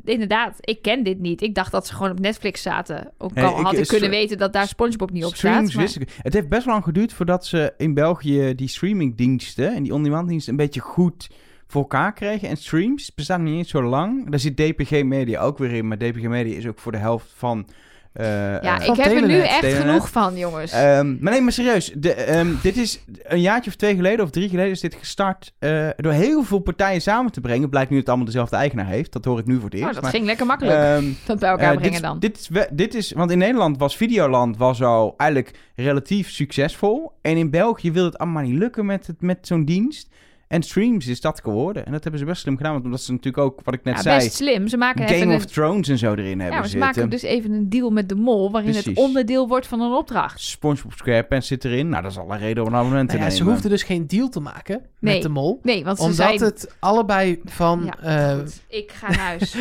inderdaad, 0.04 0.56
ik 0.60 0.82
ken 0.82 1.02
dit 1.02 1.18
niet. 1.18 1.42
Ik 1.42 1.54
dacht 1.54 1.72
dat 1.72 1.86
ze 1.86 1.94
gewoon 1.94 2.10
op 2.10 2.20
Netflix 2.20 2.62
zaten. 2.62 3.10
Ook 3.18 3.36
al 3.38 3.58
ik- 3.58 3.64
had 3.64 3.72
ik 3.72 3.78
is- 3.78 3.88
kunnen 3.88 4.10
weten 4.10 4.38
dat 4.38 4.52
daar 4.52 4.66
SpongeBob 4.68 5.10
niet 5.10 5.24
op 5.24 5.34
staat. 5.34 5.62
maar- 5.74 5.82
wist 5.82 5.96
ik. 5.96 6.08
Het 6.22 6.32
heeft 6.32 6.48
best 6.48 6.64
wel 6.64 6.72
lang 6.74 6.84
geduurd 6.86 7.12
voordat 7.12 7.46
ze 7.46 7.74
in 7.76 7.94
België 7.94 8.54
die 8.54 8.68
streamingdiensten 8.68 9.74
en 9.74 9.82
die 9.82 9.94
on-demand 9.94 10.28
diensten 10.28 10.52
een 10.52 10.58
beetje 10.58 10.80
goed 10.80 11.30
voor 11.66 11.80
elkaar 11.80 12.12
kregen. 12.12 12.48
En 12.48 12.56
streams 12.56 13.14
bestaan 13.14 13.42
niet 13.42 13.56
eens 13.56 13.70
zo 13.70 13.82
lang. 13.82 14.30
Daar 14.30 14.40
zit 14.40 14.56
DPG 14.56 15.02
Media 15.02 15.40
ook 15.40 15.58
weer 15.58 15.72
in, 15.72 15.88
maar 15.88 15.98
DPG 15.98 16.22
Media 16.22 16.56
is 16.56 16.66
ook 16.66 16.78
voor 16.78 16.92
de 16.92 16.98
helft 16.98 17.26
van... 17.34 17.66
eh, 18.12 18.26
Ja, 18.62 18.80
eh, 18.80 18.86
ik 18.86 18.96
heb 18.96 19.12
er 19.12 19.26
nu 19.26 19.38
echt 19.38 19.60
Telenet. 19.60 19.82
genoeg 19.82 20.10
van, 20.10 20.36
jongens. 20.36 20.72
Ehm, 20.72 21.16
maar 21.20 21.32
nee, 21.32 21.40
maar 21.40 21.52
serieus. 21.52 21.92
De, 21.94 22.14
ehm, 22.14 22.48
dit 22.62 22.76
is 22.76 23.04
een 23.22 23.40
jaartje 23.40 23.70
of 23.70 23.76
twee 23.76 23.94
geleden 23.94 24.24
of 24.24 24.30
drie 24.30 24.48
geleden 24.48 24.70
is 24.70 24.80
dit 24.80 24.94
gestart 24.94 25.52
eh, 25.58 25.88
door 25.96 26.12
heel 26.12 26.42
veel 26.42 26.58
partijen 26.58 27.02
samen 27.02 27.32
te 27.32 27.40
brengen. 27.40 27.68
Blijkt 27.68 27.90
nu 27.90 27.96
dat 27.96 28.04
het 28.04 28.14
allemaal 28.14 28.32
dezelfde 28.32 28.56
eigenaar 28.56 28.86
heeft. 28.86 29.12
Dat 29.12 29.24
hoor 29.24 29.38
ik 29.38 29.46
nu 29.46 29.54
voor 29.54 29.64
het 29.64 29.74
eerst. 29.74 29.88
oh, 29.88 29.94
dat 29.94 30.02
maar, 30.02 30.12
ging 30.12 30.24
lekker 30.24 30.46
makkelijk, 30.46 30.78
ehm, 30.78 31.04
dat 31.26 31.38
bij 31.38 31.50
elkaar 31.50 31.76
brengen 31.76 31.92
dit, 31.92 32.02
dan. 32.02 32.18
Dit 32.18 32.38
is, 32.38 32.48
dit 32.72 32.94
is, 32.94 33.12
want 33.12 33.30
in 33.30 33.38
Nederland 33.38 33.78
was 33.78 33.96
Videoland 33.96 34.56
was 34.56 34.82
al 34.82 35.14
eigenlijk 35.16 35.58
relatief 35.76 36.30
succesvol. 36.30 37.12
En 37.22 37.36
in 37.36 37.50
België 37.50 37.92
wil 37.92 38.04
het 38.04 38.18
allemaal 38.18 38.42
niet 38.42 38.58
lukken 38.58 38.86
met, 38.86 39.06
het, 39.06 39.20
met 39.20 39.46
zo'n 39.46 39.64
dienst. 39.64 40.11
En 40.52 40.62
Streams 40.62 41.06
is 41.06 41.20
dat 41.20 41.40
geworden. 41.40 41.86
En 41.86 41.92
dat 41.92 42.02
hebben 42.02 42.20
ze 42.20 42.26
best 42.26 42.42
slim 42.42 42.56
gedaan. 42.56 42.72
Want 42.72 42.84
omdat 42.84 43.00
ze 43.00 43.10
natuurlijk 43.12 43.44
ook, 43.44 43.60
wat 43.64 43.74
ik 43.74 43.84
net 43.84 43.94
ja, 43.94 44.02
zei, 44.02 44.18
best 44.18 44.34
slim. 44.34 44.68
Ze 44.68 44.76
maken 44.76 45.04
even 45.04 45.18
Game 45.18 45.30
een... 45.32 45.36
of 45.36 45.44
Thrones 45.44 45.88
en 45.88 45.98
zo 45.98 46.12
erin 46.12 46.26
hebben 46.26 46.46
Ja, 46.46 46.50
maar 46.50 46.62
ze 46.62 46.68
zitten. 46.70 46.88
maken 46.88 47.10
dus 47.10 47.22
even 47.22 47.52
een 47.52 47.68
deal 47.68 47.90
met 47.90 48.08
de 48.08 48.14
mol, 48.14 48.50
waarin 48.50 48.74
het 48.74 48.92
onderdeel 48.94 49.48
wordt 49.48 49.66
van 49.66 49.80
een 49.80 49.92
opdracht. 49.92 50.40
SpongeBob 50.40 50.92
SquarePants 50.92 51.46
zit 51.46 51.64
erin. 51.64 51.88
Nou, 51.88 52.02
dat 52.02 52.10
is 52.10 52.18
al 52.18 52.32
een 52.32 52.38
reden 52.38 52.62
om 52.62 52.68
een 52.68 52.74
abonnement 52.74 53.08
te 53.08 53.14
Nou 53.14 53.26
ja, 53.26 53.32
ze 53.32 53.38
nemen. 53.38 53.52
hoefden 53.52 53.70
dus 53.72 53.82
geen 53.82 54.06
deal 54.06 54.28
te 54.28 54.40
maken 54.40 54.80
Nee. 54.98 55.14
met 55.14 55.22
de 55.22 55.28
mol. 55.28 55.60
Nee, 55.62 55.84
want 55.84 55.96
ze 55.96 56.02
Omdat 56.02 56.16
zijn... 56.16 56.40
het 56.40 56.74
allebei 56.78 57.40
van 57.44 57.82
Ja, 57.84 57.98
eh. 58.32 58.38
Ik 58.68 58.92
ga 58.92 59.08
naar 59.08 59.18
huis. 59.18 59.56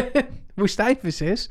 woestijnvis 0.54 1.20
is. 1.20 1.50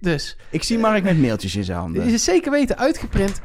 Dus 0.00 0.36
Ik 0.50 0.62
zie 0.62 0.78
Mark 0.78 1.02
met 1.02 1.18
mailtjes 1.20 1.56
in 1.56 1.64
zijn 1.64 1.78
handen. 1.78 2.18
zeker 2.18 2.50
weten 2.50 2.78
uitgeprint. 2.78 3.40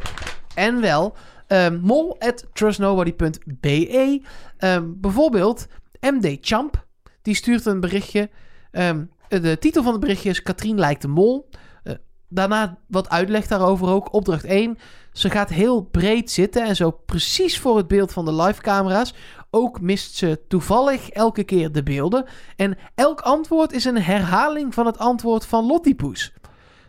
En 0.55 0.81
wel 0.81 1.15
ehm 1.47 1.79
mol 1.81 2.19
at 2.19 2.45
trustnobody.be. 2.53 4.21
Ehm, 4.57 4.83
bijvoorbeeld 4.95 5.67
MD 5.99 6.37
Champ. 6.41 6.85
Die 7.21 7.35
stuurt 7.35 7.65
een 7.65 7.79
berichtje. 7.79 8.29
Ehm, 8.71 9.03
de 9.27 9.57
titel 9.59 9.83
van 9.83 9.91
het 9.91 10.01
berichtje 10.01 10.29
is 10.29 10.41
Katrien 10.41 10.79
lijkt 10.79 11.01
de 11.01 11.07
mol. 11.07 11.49
Eh, 11.83 11.93
daarna 12.27 12.77
wat 12.87 13.09
uitleg 13.09 13.47
daarover 13.47 13.87
ook. 13.87 14.13
Opdracht 14.13 14.43
1. 14.45 14.77
Ze 15.11 15.29
gaat 15.29 15.49
heel 15.49 15.81
breed 15.81 16.31
zitten 16.31 16.63
en 16.65 16.75
zo 16.75 16.91
precies 16.91 17.59
voor 17.59 17.77
het 17.77 17.87
beeld 17.87 18.13
van 18.13 18.25
de 18.25 18.33
livecamera's. 18.33 19.13
Ook 19.49 19.81
mist 19.81 20.15
ze 20.15 20.41
toevallig 20.47 21.09
elke 21.09 21.43
keer 21.43 21.71
de 21.71 21.83
beelden. 21.83 22.25
En 22.55 22.77
elk 22.95 23.21
antwoord 23.21 23.71
is 23.71 23.85
een 23.85 24.01
herhaling 24.01 24.73
van 24.73 24.85
het 24.85 24.97
antwoord 24.97 25.45
van 25.45 25.65
Lottipoes. 25.65 26.33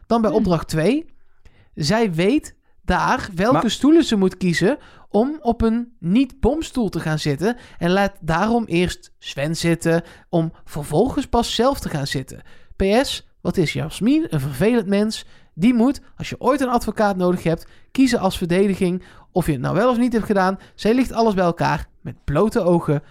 Dan 0.06 0.20
bij 0.20 0.30
Hmm. 0.30 0.38
opdracht 0.38 0.68
2. 0.68 1.06
Zij 1.74 2.12
weet 2.12 2.56
daar 2.88 3.28
welke 3.34 3.52
Maar- 3.60 3.70
stoelen 3.70 4.04
ze 4.04 4.16
moet 4.16 4.36
kiezen 4.36 4.78
om 5.08 5.38
op 5.40 5.62
een 5.62 5.96
niet-bomstoel 5.98 6.88
te 6.88 7.00
gaan 7.00 7.18
zitten. 7.18 7.56
En 7.78 7.90
laat 7.90 8.12
daarom 8.20 8.64
eerst 8.64 9.12
Sven 9.18 9.56
zitten 9.56 10.02
om 10.28 10.52
vervolgens 10.64 11.26
pas 11.26 11.54
zelf 11.54 11.80
te 11.80 11.88
gaan 11.88 12.06
zitten. 12.06 12.42
PS, 12.76 13.28
wat 13.40 13.56
is 13.56 13.72
Jasmin 13.72 14.26
een 14.28 14.40
vervelend 14.40 14.86
mens? 14.86 15.24
Die 15.54 15.74
moet, 15.74 16.00
als 16.16 16.28
je 16.28 16.40
ooit 16.40 16.60
een 16.60 16.68
advocaat 16.68 17.16
nodig 17.16 17.42
hebt, 17.42 17.66
kiezen 17.92 18.18
als 18.18 18.38
verdediging 18.38 19.02
of 19.32 19.46
je 19.46 19.52
het 19.52 19.60
nou 19.60 19.74
wel 19.74 19.90
of 19.90 19.98
niet 19.98 20.12
hebt 20.12 20.26
gedaan. 20.26 20.58
Zij 20.74 20.94
ligt 20.94 21.12
alles 21.12 21.34
bij 21.34 21.44
elkaar 21.44 21.86
met 22.00 22.24
blote 22.24 22.60
ogen. 22.60 23.02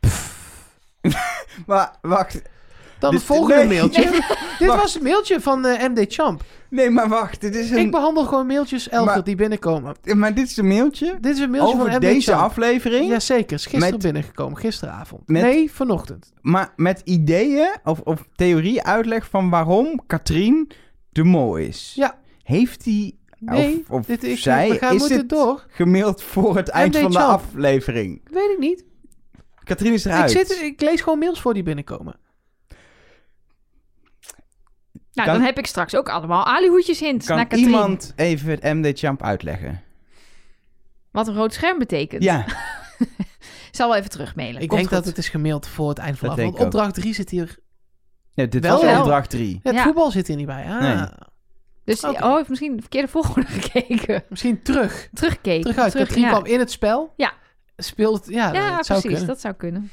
Maar 1.66 1.96
wacht. 2.00 2.42
Dan 2.98 3.14
het 3.14 3.22
volgende 3.22 3.64
nee. 3.64 3.78
mailtje. 3.78 4.10
Dit 4.58 4.68
was 4.68 4.94
het 4.94 5.02
mailtje 5.02 5.40
van 5.40 5.64
eh, 5.66 5.88
MD 5.88 6.04
Champ. 6.14 6.42
Nee, 6.70 6.90
maar 6.90 7.08
wacht. 7.08 7.40
Dit 7.40 7.54
is 7.54 7.70
Ik 7.70 7.76
een... 7.76 7.90
behandel 7.90 8.24
gewoon 8.24 8.46
mailtjes, 8.46 8.88
Elger, 8.88 9.14
Maar- 9.14 9.24
die 9.24 9.34
binnenkomen. 9.36 9.94
Maar 10.14 10.34
dit 10.34 10.48
is 10.50 10.56
een 10.56 10.66
mailtje 10.66 11.16
Dit 11.20 11.34
is 11.34 11.40
een 11.40 11.50
mailtje 11.50 11.74
over 11.74 11.86
van 11.86 11.94
MD 11.96 12.00
deze 12.00 12.30
Champ. 12.32 12.42
aflevering. 12.44 13.08
Jazeker, 13.08 13.56
is 13.56 13.62
gisteren 13.66 13.90
Met- 13.90 14.02
binnengekomen, 14.02 14.58
gisteravond. 14.58 15.22
Met- 15.28 15.42
Nee, 15.42 15.72
vanochtend. 15.72 16.32
Maar 16.40 16.72
met 16.76 17.00
ideeën 17.04 17.68
of, 17.84 18.00
of 18.00 18.24
theorie 18.36 18.82
uitleg 18.82 19.26
van 19.28 19.50
waarom 19.50 20.00
Katrien 20.06 20.70
de 21.10 21.24
mol 21.24 21.56
is. 21.56 21.92
Ja. 21.96 22.18
Heeft 22.42 22.84
hij... 22.84 23.12
Nee, 23.38 23.84
of, 23.88 23.90
of 23.98 24.06
dit, 24.06 24.24
ik, 24.24 24.38
zij, 24.38 24.68
we 24.70 24.78
gaan 24.78 24.94
is 24.94 25.02
dit 25.06 25.28
door. 25.28 25.64
gemaild 25.68 26.22
voor 26.22 26.56
het 26.56 26.68
eind 26.68 26.94
MD 26.94 27.00
van 27.02 27.10
de 27.10 27.18
aflevering? 27.22 28.20
Weet 28.30 28.50
ik 28.50 28.58
niet. 28.58 28.84
Katrien 29.64 29.92
is 29.92 30.06
Ik, 30.06 30.12
eruit. 30.12 30.30
zit, 30.30 30.60
ik 30.62 30.80
lees 30.80 31.00
gewoon 31.00 31.18
mails 31.18 31.40
voor 31.40 31.54
die 31.54 31.62
binnenkomen. 31.62 32.14
Nou, 35.16 35.28
Kan- 35.28 35.36
dan 35.38 35.46
heb 35.46 35.58
ik 35.58 35.66
straks 35.66 35.94
ook 35.96 36.08
allemaal 36.08 36.44
alihoedjes 36.46 37.00
hints 37.00 37.26
naar 37.26 37.36
kan 37.36 37.46
Katrien. 37.46 37.64
iemand 37.66 38.12
even 38.16 38.50
het 38.50 38.62
MD 38.62 38.98
Champ 38.98 39.22
uitleggen? 39.22 39.82
Wat 41.10 41.28
een 41.28 41.34
rood 41.34 41.52
scherm 41.54 41.78
betekent. 41.78 42.22
Ja, 42.22 42.44
Ik 42.98 43.08
zal 43.78 43.88
wel 43.88 43.96
even 43.98 44.10
terugmailen. 44.10 44.60
Ik 44.62 44.68
Komt 44.68 44.80
denk 44.80 44.92
dat 44.92 45.04
het 45.04 45.18
is 45.18 45.28
gemaild 45.28 45.66
voor 45.68 45.88
het 45.88 45.98
eind 45.98 46.18
van 46.18 46.28
de 46.28 46.34
Dat 46.34 46.44
denk 46.44 46.58
Want 46.58 46.74
opdracht 46.74 46.94
3 46.94 47.14
zit 47.14 47.30
hier... 47.30 47.56
nee, 48.34 48.48
dit 48.48 48.62
Wel 48.62 48.72
was 48.72 48.82
wel. 48.84 48.98
opdracht 49.00 49.30
3. 49.30 49.60
Het 49.62 49.74
Ja. 49.74 49.82
voetbal 49.82 50.10
zit 50.10 50.26
hier 50.26 50.36
niet 50.36 50.46
bij. 50.46 50.64
Ah, 50.68 50.80
Nee. 50.80 51.06
Dus 51.84 52.04
Oké. 52.04 52.24
oh, 52.24 52.36
heeft 52.36 52.48
misschien 52.48 52.74
de 52.76 52.80
verkeerde 52.80 53.08
volgorde 53.08 53.46
gekeken. 53.60 54.22
Misschien 54.28 54.62
terug. 54.62 55.08
Teruggekeken. 55.14 55.60
Terug 55.60 55.78
uit. 55.78 55.92
Katrien 55.94 56.22
ja. 56.24 56.28
kwam 56.30 56.44
in 56.44 56.58
het 56.58 56.70
spel. 56.70 57.12
Ja. 57.16 57.32
Speelt. 57.76 58.26
Ja, 58.28 58.52
Ja, 58.52 58.76
dat 58.76 58.86
zou 58.86 59.00
precies. 59.00 59.24
Dat 59.26 59.40
zou 59.40 59.54
kunnen. 59.54 59.90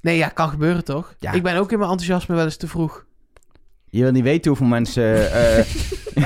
Nee, 0.00 0.16
ja, 0.16 0.28
kan 0.28 0.48
gebeuren 0.48 0.84
toch? 0.84 1.14
Ja. 1.18 1.32
Ik 1.32 1.42
ben 1.42 1.56
ook 1.56 1.72
in 1.72 1.78
mijn 1.78 1.90
enthousiasme 1.90 2.34
wel 2.34 2.44
eens 2.44 2.56
te 2.56 2.68
vroeg. 2.68 3.04
Je 3.92 4.02
wil 4.02 4.10
niet 4.10 4.22
weten 4.22 4.48
hoeveel 4.50 4.66
mensen... 4.66 5.32
eh, 5.32 5.64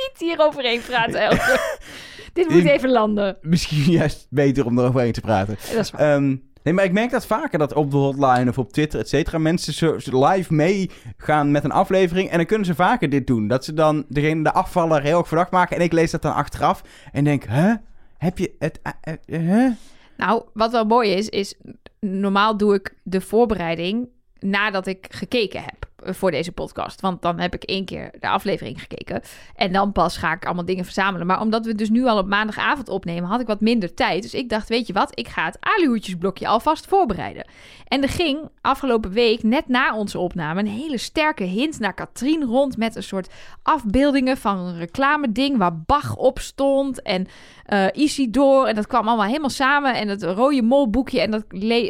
Niet 0.00 0.12
hier 0.18 0.38
overheen 0.38 0.80
praten, 0.80 1.20
Elke. 1.20 1.58
Dit 2.32 2.48
moet 2.48 2.64
even 2.64 2.90
landen. 2.90 3.36
misschien 3.40 3.92
juist 3.92 4.26
beter 4.30 4.66
om 4.66 4.78
eroverheen 4.78 5.12
te 5.12 5.20
praten. 5.20 5.56
Dat 5.70 5.80
is 5.84 5.90
waar. 5.90 6.14
Ehm, 6.14 6.36
nee, 6.62 6.74
maar 6.74 6.84
ik 6.84 6.92
merk 6.92 7.10
dat 7.10 7.26
vaker 7.26 7.58
dat 7.58 7.72
op 7.74 7.90
de 7.90 7.96
hotline 7.96 8.50
of 8.50 8.58
op 8.58 8.72
Twitter, 8.72 9.00
et 9.00 9.08
cetera, 9.08 9.38
mensen 9.38 9.72
zo, 9.72 9.98
zo 9.98 10.26
live 10.28 10.54
meegaan 10.54 11.50
met 11.50 11.64
een 11.64 11.70
aflevering. 11.72 12.30
En 12.30 12.36
dan 12.36 12.46
kunnen 12.46 12.66
ze 12.66 12.74
vaker 12.74 13.08
dit 13.10 13.26
doen. 13.26 13.48
Dat 13.48 13.64
ze 13.64 13.74
dan 13.74 14.04
degene, 14.08 14.42
de 14.42 14.52
afvaller, 14.52 15.02
heel 15.02 15.18
erg 15.18 15.28
verdacht 15.28 15.50
maken. 15.50 15.76
En 15.76 15.82
ik 15.82 15.92
lees 15.92 16.10
dat 16.10 16.22
dan 16.22 16.34
achteraf 16.34 16.82
en 17.12 17.24
denk, 17.24 17.44
hè? 17.48 17.74
Heb 18.18 18.38
je 18.38 18.54
het... 18.58 18.80
hè? 19.26 19.68
Nou, 20.16 20.42
wat 20.54 20.70
wel 20.72 20.84
mooi 20.84 21.10
is, 21.10 21.28
is 21.28 21.54
normaal 22.00 22.56
doe 22.56 22.74
ik 22.74 22.94
de 23.02 23.20
voorbereiding 23.20 24.08
nadat 24.38 24.86
ik 24.86 25.06
gekeken 25.10 25.62
heb 25.62 25.79
voor 26.04 26.30
deze 26.30 26.52
podcast. 26.52 27.00
Want 27.00 27.22
dan 27.22 27.38
heb 27.38 27.54
ik 27.54 27.62
één 27.62 27.84
keer 27.84 28.10
de 28.20 28.28
aflevering 28.28 28.80
gekeken. 28.80 29.22
En 29.54 29.72
dan 29.72 29.92
pas 29.92 30.16
ga 30.16 30.32
ik 30.32 30.44
allemaal 30.44 30.64
dingen 30.64 30.84
verzamelen. 30.84 31.26
Maar 31.26 31.40
omdat 31.40 31.66
we 31.66 31.74
dus 31.74 31.90
nu 31.90 32.06
al 32.06 32.18
op 32.18 32.26
maandagavond 32.26 32.88
opnemen, 32.88 33.28
had 33.28 33.40
ik 33.40 33.46
wat 33.46 33.60
minder 33.60 33.94
tijd. 33.94 34.22
Dus 34.22 34.34
ik 34.34 34.48
dacht, 34.48 34.68
weet 34.68 34.86
je 34.86 34.92
wat, 34.92 35.18
ik 35.18 35.28
ga 35.28 35.44
het 35.44 35.56
alihoedjesblokje 35.60 36.48
alvast 36.48 36.86
voorbereiden. 36.86 37.44
En 37.88 38.02
er 38.02 38.08
ging 38.08 38.48
afgelopen 38.60 39.10
week, 39.10 39.42
net 39.42 39.68
na 39.68 39.96
onze 39.96 40.18
opname, 40.18 40.60
een 40.60 40.66
hele 40.66 40.98
sterke 40.98 41.44
hint 41.44 41.78
naar 41.78 41.94
Katrien 41.94 42.44
rond 42.44 42.76
met 42.76 42.96
een 42.96 43.02
soort 43.02 43.32
afbeeldingen 43.62 44.36
van 44.36 44.58
een 44.58 44.78
reclame-ding 44.78 45.56
waar 45.56 45.76
Bach 45.76 46.16
op 46.16 46.38
stond 46.38 47.02
en 47.02 47.26
eh 47.70 47.86
Isidor. 47.92 48.66
En 48.66 48.74
dat 48.74 48.86
kwam 48.86 49.08
allemaal 49.08 49.26
helemaal 49.26 49.48
samen. 49.50 49.94
En 49.94 50.08
het 50.08 50.22
rode 50.22 50.62
molboekje. 50.62 51.20
En 51.20 51.30
dat 51.30 51.44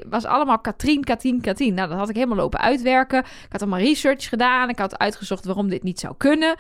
was 0.09 0.25
allemaal 0.25 0.59
Katrien, 0.59 1.05
Katrien, 1.05 1.41
Katrien. 1.41 1.75
Nou, 1.75 1.89
dat 1.89 1.99
had 1.99 2.09
ik 2.09 2.15
helemaal 2.15 2.37
lopen 2.37 2.61
uitwerken. 2.61 3.19
Ik 3.19 3.49
had 3.49 3.61
allemaal 3.63 3.81
research 3.81 4.29
gedaan. 4.29 4.69
Ik 4.69 4.79
had 4.79 4.99
uitgezocht 4.99 5.45
waarom 5.45 5.69
dit 5.69 5.83
niet 5.83 6.01
zou 6.01 6.15
kunnen. 6.17 6.55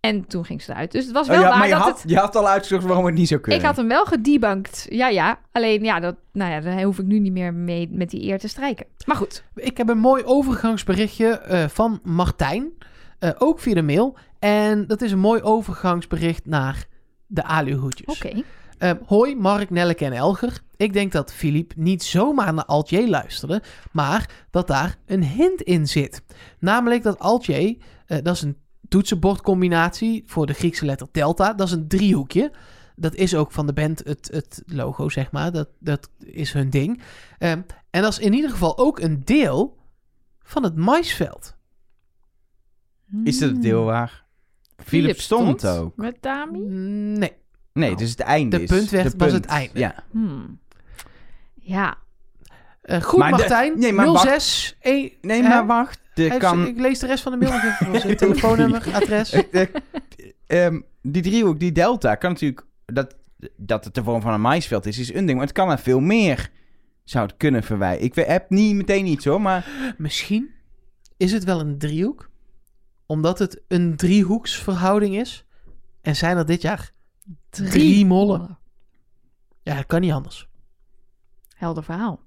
En 0.00 0.26
toen 0.26 0.44
ging 0.44 0.62
ze 0.62 0.70
eruit. 0.72 0.92
Dus 0.92 1.04
het 1.04 1.12
was 1.14 1.26
Oh, 1.28 1.32
wel 1.32 1.40
ja, 1.42 1.48
waar 1.48 1.58
maar 1.58 1.68
je 1.68 1.74
dat 1.74 1.82
had, 1.82 2.02
het... 2.02 2.10
je 2.10 2.16
had 2.18 2.36
al 2.36 2.48
uitgezocht 2.48 2.84
waarom 2.84 3.04
het 3.06 3.14
niet 3.14 3.28
zou 3.28 3.40
kunnen. 3.40 3.60
Ik 3.60 3.66
had 3.66 3.76
hem 3.76 3.88
wel 3.88 4.04
gedebunked. 4.04 4.86
Ja, 4.88 5.08
ja. 5.08 5.38
Alleen, 5.52 5.82
ja, 5.84 6.00
dat, 6.00 6.16
nou 6.32 6.50
ja, 6.52 6.60
daar 6.60 6.82
hoef 6.82 6.98
ik 6.98 7.06
nu 7.06 7.18
niet 7.18 7.32
meer 7.32 7.54
mee 7.54 7.88
met 7.92 8.10
die 8.10 8.22
eer 8.22 8.38
te 8.38 8.48
strijken. 8.48 8.86
Maar 9.06 9.16
goed. 9.16 9.44
Ik 9.54 9.76
heb 9.76 9.88
een 9.88 9.98
mooi 9.98 10.24
overgangsberichtje 10.24 11.28
eh, 11.28 11.68
van 11.68 12.00
Martijn. 12.02 12.70
eh, 13.18 13.30
ook 13.38 13.60
via 13.60 13.74
de 13.74 13.82
mail. 13.82 14.16
En 14.38 14.86
dat 14.86 15.02
is 15.02 15.12
een 15.12 15.18
mooi 15.18 15.42
overgangsbericht 15.42 16.46
naar 16.46 16.86
de 17.30 17.44
aluhoedjes. 17.44 18.16
Oké. 18.16 18.42
Eh, 18.78 18.92
hoi, 19.06 19.36
Mark, 19.36 19.70
Nelleke 19.70 20.04
en 20.04 20.12
Elger. 20.12 20.60
Ik 20.76 20.92
denk 20.92 21.12
dat 21.12 21.32
Filip 21.32 21.72
niet 21.76 22.02
zomaar 22.02 22.54
naar 22.54 22.64
Alt-J 22.64 23.08
luisterde, 23.08 23.62
maar 23.92 24.46
dat 24.50 24.66
daar 24.66 24.98
een 25.06 25.24
hint 25.24 25.62
in 25.62 25.86
zit. 25.86 26.22
Namelijk 26.58 27.02
dat 27.02 27.18
Alt-J, 27.18 27.78
eh, 28.06 28.18
dat 28.22 28.34
is 28.34 28.42
een 28.42 28.56
toetsenbordcombinatie 28.88 30.22
voor 30.26 30.46
de 30.46 30.52
Griekse 30.52 30.84
letter 30.84 31.08
delta. 31.12 31.54
Dat 31.54 31.66
is 31.66 31.72
een 31.72 31.88
driehoekje. 31.88 32.52
Dat 32.96 33.14
is 33.14 33.34
ook 33.34 33.52
van 33.52 33.66
de 33.66 33.72
band 33.72 34.00
het, 34.04 34.28
het 34.32 34.62
logo, 34.66 35.08
zeg 35.08 35.30
maar. 35.30 35.52
Dat, 35.52 35.68
dat 35.78 36.10
is 36.18 36.52
hun 36.52 36.70
ding. 36.70 37.02
Ehm, 37.38 37.60
en 37.90 38.02
dat 38.02 38.12
is 38.12 38.18
in 38.18 38.32
ieder 38.32 38.50
geval 38.50 38.78
ook 38.78 39.00
een 39.00 39.24
deel 39.24 39.78
van 40.42 40.62
het 40.62 40.76
maisveld. 40.76 41.56
Is 43.24 43.38
dat 43.38 43.50
het 43.50 43.62
deel 43.62 43.84
waar 43.84 44.24
Philip 44.84 45.20
stond 45.20 45.66
ook? 45.66 45.96
Met 45.96 46.16
Dami? 46.20 46.58
Nee, 46.58 47.32
Nee, 47.72 47.96
dus 47.96 48.10
het 48.10 48.20
einde 48.20 48.56
De 48.56 48.62
is... 48.62 48.68
puntweg 48.68 49.02
was 49.02 49.12
punt. 49.14 49.32
het 49.32 49.44
einde. 49.46 49.78
Ja. 49.78 49.94
Hmm. 50.10 50.58
Ja. 51.54 51.96
Eh, 52.82 53.02
goed 53.02 53.18
Maar 53.18 53.30
de- 53.30 53.36
Martijn, 53.36 53.78
nee, 53.78 53.92
maar 53.92 54.06
wacht. 54.06 54.28
06... 54.28 54.76
E- 54.80 55.08
Nee, 55.20 55.42
Hè? 55.42 55.48
maar 55.48 55.66
wacht. 55.66 56.00
De 56.14 56.24
Even- 56.24 56.38
kan... 56.38 56.66
Ik 56.66 56.78
lees 56.78 56.98
de 56.98 57.06
rest 57.06 57.22
van 57.22 57.32
de 57.32 57.38
mail 57.38 57.52
nog 57.52 57.62
even 57.62 57.86
voor. 57.86 57.98
Zijn 57.98 58.16
telefoonnummer, 58.26 58.88
adres. 58.94 59.32
Eh, 59.32 59.42
eh, 60.46 60.64
ehm, 60.66 60.80
die 61.02 61.22
driehoek, 61.22 61.60
die 61.60 61.72
delta, 61.72 62.14
kan 62.14 62.30
natuurlijk... 62.32 62.66
Dat, 62.86 63.16
dat 63.56 63.84
het 63.84 63.94
de 63.94 64.02
vorm 64.02 64.20
van 64.20 64.32
een 64.32 64.40
maisveld 64.40 64.86
is, 64.86 64.98
is 64.98 65.14
een 65.14 65.26
ding. 65.26 65.38
Maar 65.38 65.46
het 65.46 65.56
kan 65.56 65.70
er 65.70 65.78
veel 65.78 66.00
meer 66.00 66.50
zou 67.04 67.26
het 67.26 67.36
kunnen 67.36 67.62
verwijzen. 67.62 68.04
Ik 68.04 68.14
we- 68.14 68.22
heb 68.24 68.50
niet 68.50 68.74
meteen 68.74 69.06
iets 69.06 69.24
hoor, 69.24 69.40
maar... 69.40 69.94
Misschien 69.98 70.50
is 71.16 71.32
het 71.32 71.44
wel 71.44 71.60
een 71.60 71.78
driehoek. 71.78 72.29
Omdat 73.10 73.38
het 73.38 73.60
een 73.68 73.96
driehoeksverhouding 73.96 75.16
is. 75.16 75.44
En 76.00 76.16
zijn 76.16 76.36
er 76.36 76.46
dit 76.46 76.62
jaar 76.62 76.90
drie, 77.48 78.06
mollen. 78.06 78.58
Ja, 79.62 79.74
dat 79.74 79.86
kan 79.86 80.00
niet 80.00 80.12
anders. 80.12 80.48
Helder 81.56 81.84
verhaal. 81.84 82.20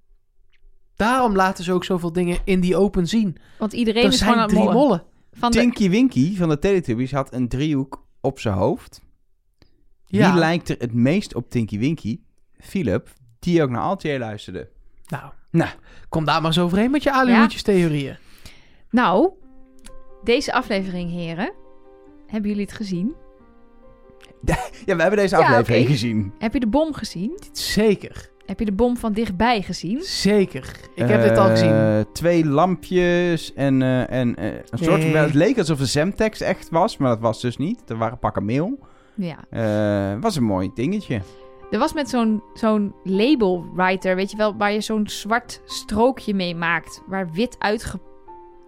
Daarom 0.96 1.36
laten 1.36 1.64
ze 1.64 1.72
ook 1.74 1.84
zoveel 1.84 2.12
dingen 2.12 2.38
in 2.44 2.60
die 2.60 2.76
open 2.78 3.08
zien. 3.08 3.38
Want 3.58 3.74
iedereen 3.74 4.04
Er 4.04 4.10
is 4.12 4.18
gewoon 4.18 4.34
zijn 4.34 4.44
aan 4.44 4.50
drie 4.50 4.60
mollen. 4.64 4.76
mollen. 4.78 5.04
Van 5.32 5.52
de... 5.52 5.58
Tinky 5.58 5.90
Winky 5.90 6.36
van 6.36 6.50
de 6.50 6.60
Teletubbies 6.60 7.12
had 7.12 7.34
een 7.34 7.48
driehoek 7.48 8.06
op 8.22 8.40
zijn 8.40 8.56
hoofd. 8.56 9.02
Ja. 10.06 10.32
Wie 10.32 10.40
lijkt 10.40 10.70
er 10.70 10.76
het 10.80 10.94
meest 10.94 11.36
op 11.36 11.50
Tinky 11.50 11.80
Winky? 11.80 12.20
Philip, 12.60 13.10
die 13.40 13.64
ook 13.64 13.70
naar 13.70 13.82
Altier 13.82 14.20
luisterde. 14.20 14.70
Nou, 15.08 15.32
Nou. 15.52 15.70
kom 16.10 16.26
daar 16.26 16.38
maar 16.42 16.46
eens 16.52 16.60
overheen 16.60 16.92
met 16.92 17.04
je 17.04 17.14
aluhoedjes 17.14 17.62
theorieën. 17.62 18.18
Nou, 18.90 19.32
deze 20.24 20.54
aflevering, 20.54 21.12
heren. 21.12 21.52
Hebben 22.28 22.50
jullie 22.50 22.66
het 22.66 22.76
gezien? 22.76 23.14
Ja, 24.86 24.96
we 24.96 25.02
hebben 25.02 25.20
deze 25.20 25.38
Ja, 25.38 25.42
aflevering 25.48 25.88
gezien. 25.88 26.34
Heb 26.38 26.54
je 26.54 26.60
de 26.60 26.68
bom 26.68 26.94
gezien? 26.94 27.40
Zeker. 27.52 28.30
Heb 28.46 28.60
je 28.60 28.66
de 28.66 28.72
bom 28.72 28.98
van 28.98 29.14
dichtbij 29.14 29.62
gezien? 29.62 30.02
Zeker. 30.02 30.76
Ik 30.96 31.08
heb 31.08 31.22
dit 31.22 31.38
al 31.38 31.50
gezien. 31.50 31.72
Eh, 31.72 32.00
Twee 32.14 32.46
lampjes 32.46 33.54
en, 33.54 33.82
eh, 33.82 34.12
en 34.12 34.36
eh, 34.36 34.46
een 34.70 34.78
soort 34.78 35.02
Nee. 35.02 35.12
van... 35.12 35.22
Het 35.22 35.34
leek 35.34 35.58
alsof 35.58 35.78
de 35.78 35.86
Zemtex 35.86 36.42
echt 36.42 36.70
was, 36.70 36.98
maar 36.98 37.10
dat 37.10 37.20
was 37.20 37.42
dus 37.42 37.58
niet. 37.58 37.82
Er 37.90 37.98
waren 37.98 38.20
pakken 38.20 38.46
meel. 38.46 38.80
Ja. 39.16 39.38
Eh 39.50 40.22
was 40.22 40.36
een 40.36 40.44
mooi 40.44 40.72
dingetje. 40.74 41.22
Er 41.72 41.80
was 41.80 41.94
met 41.94 42.10
zo'n 42.10 42.44
zo'n 42.54 42.96
label 43.04 43.66
writer, 43.76 44.16
weet 44.16 44.32
je 44.32 44.38
wel, 44.38 44.58
waar 44.58 44.72
je 44.72 44.82
zo'n 44.82 45.08
zwart 45.08 45.62
strookje 45.66 46.34
mee 46.34 46.56
maakt. 46.56 47.02
Waar 47.08 47.32
wit 47.32 47.56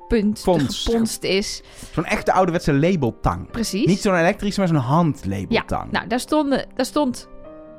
uitgepunt, 0.08 0.42
Pons. 0.44 0.84
geponst 0.84 1.24
is. 1.24 1.62
Zo'n 1.92 2.06
echte 2.06 2.32
ouderwetse 2.32 2.74
labeltang. 2.74 3.52
Precies. 3.52 3.86
Niet 3.86 4.02
zo'n 4.02 4.16
elektrische, 4.16 4.60
maar 4.60 4.70
zo'n 4.70 4.78
handlabeltang. 4.78 5.92
Nou, 5.92 6.08
daar, 6.08 6.20
stonden, 6.20 6.66
daar 6.76 6.86
stond 6.86 7.28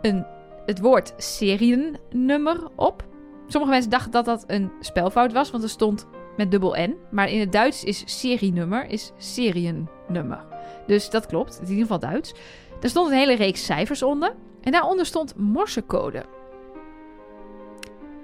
een, 0.02 0.26
het 0.66 0.80
woord 0.80 1.14
seriennummer 1.16 2.68
op. 2.76 3.04
Sommige 3.46 3.72
mensen 3.72 3.90
dachten 3.90 4.10
dat 4.10 4.24
dat 4.24 4.44
een 4.46 4.70
spelfout 4.80 5.32
was, 5.32 5.50
want 5.50 5.62
er 5.62 5.68
stond 5.68 6.06
met 6.36 6.50
dubbel 6.50 6.76
N. 6.78 6.96
Maar 7.10 7.28
in 7.30 7.40
het 7.40 7.52
Duits 7.52 7.84
is 7.84 8.02
serienummer, 8.04 8.90
is 8.90 9.12
seriennummer. 9.16 10.44
Dus 10.86 11.10
dat 11.10 11.26
klopt, 11.26 11.54
het 11.54 11.62
is 11.62 11.68
in 11.68 11.76
ieder 11.76 11.92
geval 11.92 12.10
Duits. 12.10 12.34
Er 12.80 12.88
stond 12.88 13.10
een 13.10 13.16
hele 13.18 13.34
reeks 13.36 13.64
cijfers 13.64 14.02
onder. 14.02 14.34
En 14.60 14.72
daaronder 14.72 15.06
stond 15.06 15.36
morsecode. 15.36 16.24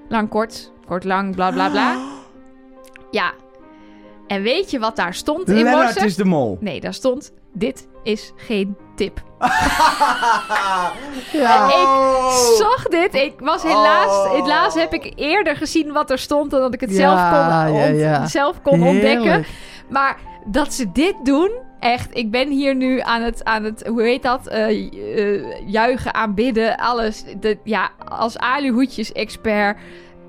Lang, 0.08 0.28
kort, 0.28 0.72
kort, 0.86 1.04
lang, 1.04 1.34
bla 1.34 1.50
bla 1.50 1.70
bla. 1.70 1.96
Ja. 3.10 3.34
En 4.32 4.42
weet 4.42 4.70
je 4.70 4.78
wat 4.78 4.96
daar 4.96 5.14
stond 5.14 5.48
in 5.48 5.54
Lennart 5.54 5.84
morse? 5.84 6.04
is 6.04 6.16
de 6.16 6.24
mol. 6.24 6.56
Nee, 6.60 6.80
daar 6.80 6.94
stond: 6.94 7.32
Dit 7.52 7.88
is 8.02 8.32
geen 8.36 8.76
tip. 8.96 9.22
ja. 11.32 11.66
Oh. 11.68 12.32
Ik 12.50 12.56
zag 12.58 12.82
dit. 12.88 13.14
Ik 13.14 13.32
was 13.38 13.62
helaas. 13.62 14.06
Oh. 14.06 14.32
Helaas 14.32 14.74
heb 14.74 14.92
ik 14.94 15.12
eerder 15.16 15.56
gezien 15.56 15.92
wat 15.92 16.10
er 16.10 16.18
stond. 16.18 16.50
dan 16.50 16.60
dat 16.60 16.74
ik 16.74 16.80
het 16.80 16.90
Ja, 16.90 16.96
zelf 16.96 17.20
kon, 17.20 17.76
ja, 17.78 17.88
ont- 17.88 17.98
ja. 17.98 18.26
zelf 18.26 18.62
kon 18.62 18.82
ontdekken. 18.82 19.44
Maar 19.88 20.16
dat 20.46 20.72
ze 20.74 20.92
dit 20.92 21.14
doen. 21.22 21.50
Echt, 21.80 22.08
ik 22.16 22.30
ben 22.30 22.48
hier 22.50 22.74
nu 22.74 23.00
aan 23.00 23.22
het, 23.22 23.44
aan 23.44 23.64
het 23.64 23.86
hoe 23.86 24.02
heet 24.02 24.22
dat? 24.22 24.46
Eh, 24.46 24.68
eh, 24.68 25.42
juichen, 25.66 26.14
aanbidden, 26.14 26.76
alles. 26.76 27.24
De, 27.40 27.58
ja, 27.64 27.90
als 28.08 28.38
aluhoedjes-expert 28.38 29.78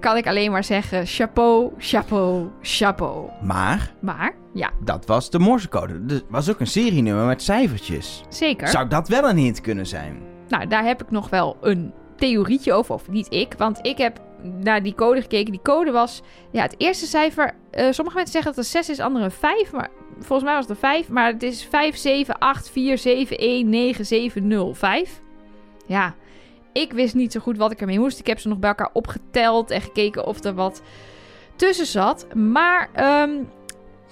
kan 0.04 0.18
ik 0.18 0.28
alleen 0.28 0.52
maar 0.52 0.64
zeggen: 0.64 1.06
chapeau, 1.08 1.72
chapeau, 1.78 2.48
chapeau. 2.62 3.30
Maar 3.42 3.94
Maar, 4.00 4.34
ja, 4.54 4.70
dat 4.84 5.06
was 5.06 5.30
de 5.30 5.40
morsecode. 5.40 6.02
Er 6.16 6.22
was 6.30 6.50
ook 6.50 6.60
een 6.60 6.68
serienummer 6.68 7.26
met 7.26 7.42
cijfertjes. 7.42 8.24
zeker. 8.30 8.68
Zou 8.68 8.88
dat 8.88 9.08
wel 9.08 9.30
een 9.30 9.38
hint 9.38 9.62
kunnen 9.62 9.86
zijn? 9.88 10.22
Nou, 10.48 10.68
daar 10.68 10.84
heb 10.86 11.02
ik 11.04 11.12
nog 11.12 11.30
wel 11.30 11.58
een 11.62 11.94
theorietje 12.16 12.74
over. 12.74 12.94
Of 12.94 13.10
niet 13.10 13.34
ik, 13.34 13.54
want 13.58 13.80
ik 13.82 13.98
heb 13.98 14.20
naar 14.64 14.84
die 14.84 14.96
code 14.96 15.22
gekeken. 15.22 15.52
Die 15.52 15.62
code 15.64 15.92
was, 15.92 16.22
ja, 16.52 16.62
het 16.62 16.76
eerste 16.78 17.06
cijfer. 17.06 17.54
eh, 17.72 17.92
sommige 17.92 18.16
mensen 18.18 18.34
zeggen 18.34 18.54
dat 18.56 18.64
het 18.64 18.74
6 18.74 18.90
is, 18.90 19.00
anderen 19.00 19.32
5. 19.32 19.72
Maar 19.72 19.90
volgens 20.20 20.44
mij 20.44 20.54
was 20.54 20.68
het 20.68 20.70
een 20.70 20.90
5. 20.90 21.10
Maar 21.10 21.32
het 21.32 21.44
is 21.44 21.64
5, 21.66 21.96
7, 21.96 22.38
8, 22.38 22.70
4, 22.70 22.98
7, 22.98 23.38
1, 23.38 23.70
9, 23.70 24.06
7, 24.06 24.48
0, 24.48 24.74
5. 24.74 25.22
Ja, 25.88 26.16
ik 26.74 26.94
wist 26.94 27.16
niet 27.16 27.32
zo 27.32 27.40
goed 27.40 27.58
wat 27.58 27.72
ik 27.72 27.82
ermee 27.82 28.00
moest. 28.00 28.20
Ik 28.20 28.28
heb 28.28 28.40
ze 28.40 28.48
nog 28.48 28.60
bij 28.60 28.70
elkaar 28.70 28.90
opgeteld 28.94 29.72
en 29.72 29.82
gekeken 29.82 30.26
of 30.26 30.44
er 30.44 30.54
wat 30.54 30.82
tussen 31.56 31.86
zat. 31.86 32.36
Maar 32.36 32.90
ehm 32.94 33.32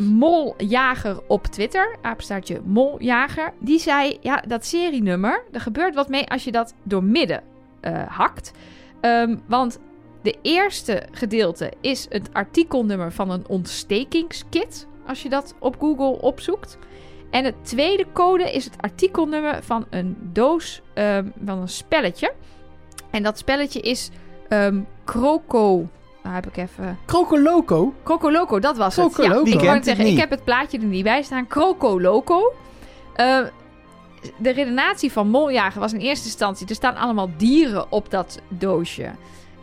Moljager 0.02 1.20
op 1.28 1.46
Twitter, 1.46 1.98
apenstaartje 2.02 2.62
Moljager, 2.66 3.54
die 3.60 3.80
zei: 3.80 4.18
Ja, 4.22 4.44
dat 4.48 4.66
serienummer, 4.66 5.44
er 5.52 5.62
gebeurt 5.62 5.96
wat 5.96 6.10
mee 6.10 6.30
als 6.30 6.44
je 6.44 6.52
dat 6.52 6.74
door 6.84 7.04
midden 7.04 7.44
eh, 7.80 8.08
hakt. 8.08 8.52
Ehm, 9.02 9.38
want 9.48 9.80
de 10.22 10.38
eerste 10.42 11.04
gedeelte 11.12 11.72
is 11.82 12.08
het 12.10 12.30
artikelnummer 12.34 13.12
van 13.12 13.30
een 13.30 13.48
ontstekingskit, 13.48 14.88
als 15.08 15.24
je 15.24 15.30
dat 15.30 15.56
op 15.60 15.76
Google 15.80 16.22
opzoekt. 16.22 16.78
En 17.32 17.46
het 17.46 17.56
tweede 17.62 18.06
code 18.14 18.52
is 18.52 18.66
het 18.66 18.74
artikelnummer 18.80 19.64
van 19.64 19.86
een 19.90 20.18
doos 20.20 20.82
ehm, 20.94 21.26
van 21.46 21.58
een 21.58 21.70
spelletje. 21.70 22.34
En 23.10 23.24
dat 23.24 23.38
spelletje 23.38 23.80
is 23.80 24.10
ehm 24.48 24.80
Croco. 25.06 25.88
Nou 26.24 26.36
heb 26.36 26.48
ik 26.48 26.58
even. 26.58 26.98
Crocoloco. 27.06 27.94
Croco 28.04 28.32
Loco, 28.32 28.60
dat 28.60 28.78
was 28.78 28.96
het. 28.96 29.14
Croco 29.14 29.24
Ja, 29.24 29.36
Loco. 29.36 29.50
ik 29.50 29.60
het 29.60 29.86
zeggen, 29.86 30.06
ik 30.06 30.18
heb 30.18 30.30
het 30.30 30.44
plaatje 30.44 30.78
er 30.78 30.86
niet 30.86 31.04
bij 31.04 31.22
staan. 31.22 31.48
Croco 31.48 32.02
Loco. 32.02 32.54
Eh, 33.16 33.40
de 34.38 34.50
redenatie 34.50 35.12
van 35.12 35.30
Moljager 35.30 35.80
was 35.80 35.94
in 35.94 36.00
eerste 36.00 36.26
instantie... 36.26 36.68
er 36.68 36.76
staan 36.76 36.96
allemaal 36.96 37.30
dieren 37.38 37.92
op 37.92 38.10
dat 38.12 38.40
doosje. 38.48 39.12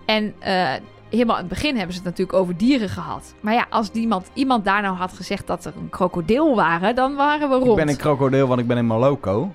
En 0.07 0.35
eh, 0.39 0.73
helemaal 1.11 1.35
aan 1.35 1.41
het 1.41 1.51
begin 1.51 1.77
hebben 1.77 1.93
ze 1.95 2.01
het 2.01 2.09
natuurlijk 2.09 2.39
over 2.39 2.57
dieren 2.57 2.89
gehad. 2.89 3.35
Maar 3.41 3.55
ja, 3.55 3.67
als 3.71 3.91
iemand, 3.91 4.31
iemand 4.35 4.65
daar 4.65 4.83
nou 4.83 4.97
had 4.97 5.13
gezegd 5.13 5.47
dat 5.47 5.65
er 5.65 5.73
een 5.77 5.89
krokodil 5.89 6.55
waren... 6.57 6.95
dan 6.95 7.15
waren 7.15 7.49
we 7.49 7.55
rond. 7.55 7.71
Ik 7.71 7.77
ben 7.85 7.89
een 7.89 7.97
krokodil, 7.97 8.47
want 8.47 8.61
ik 8.61 8.67
ben 8.67 8.77
helemaal 8.77 8.99
loco. 8.99 9.53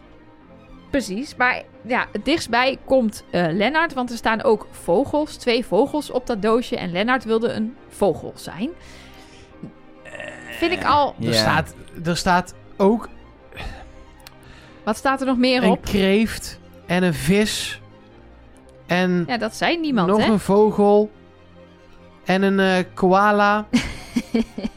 Precies, 0.90 1.36
maar 1.36 1.64
ja, 1.82 2.06
het 2.12 2.26
dichtstbij 2.26 2.78
komt 2.86 3.24
eh 3.30 3.46
Lennart, 3.52 3.94
want 3.94 4.12
er 4.12 4.18
staan 4.18 4.44
ook 4.44 4.68
vogels, 4.72 5.36
twee 5.36 5.66
vogels 5.66 6.12
op 6.12 6.28
dat 6.28 6.42
doosje. 6.42 6.78
En 6.78 6.92
Lennart 6.92 7.24
wilde 7.24 7.52
een 7.52 7.76
vogel 7.90 8.34
zijn. 8.36 8.70
Vind 10.52 10.72
ik 10.72 10.84
al... 10.84 11.16
Ja. 11.18 11.28
Er, 11.28 11.34
staat, 11.34 11.76
er 12.04 12.18
staat 12.18 12.54
ook 12.78 13.10
Wat 14.84 14.98
staat 14.98 15.22
er 15.22 15.28
nog 15.28 15.38
meer 15.38 15.64
een 15.64 15.70
op? 15.70 15.86
kreeft 15.86 16.60
en 16.86 17.04
een 17.04 17.14
vis. 17.14 17.82
En 18.86 19.24
Ja, 19.28 19.38
dat 19.38 19.56
zei 19.56 19.80
niemand, 19.80 20.08
nog 20.08 20.26
hè? 20.26 20.32
een 20.32 20.40
vogel. 20.40 21.12
En 22.26 22.42
een 22.42 22.60
eh, 22.60 22.84
koala. 22.94 23.68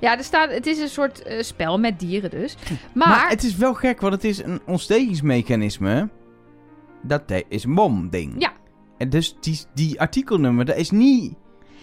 Ja, 0.00 0.18
er 0.18 0.24
staat, 0.24 0.50
het 0.50 0.66
is 0.66 0.78
een 0.78 0.88
soort 0.88 1.22
eh, 1.22 1.42
spel 1.42 1.78
met 1.78 1.98
dieren 1.98 2.30
dus. 2.30 2.56
Maar, 2.92 3.08
Maar, 3.08 3.28
het 3.28 3.42
is 3.42 3.56
wel 3.56 3.74
gek, 3.74 4.00
want 4.00 4.12
het 4.12 4.24
is 4.24 4.42
een 4.42 4.60
ontstekingsmechanisme. 4.66 6.08
Dat 7.02 7.22
is 7.48 7.64
een 7.64 7.74
bomding. 7.74 8.34
Ja. 8.38 8.52
En 8.98 9.10
dus 9.10 9.36
die, 9.40 9.60
die 9.74 10.00
artikelnummer, 10.00 10.64
dat 10.64 10.76
is 10.76 10.90
niet 10.90 11.34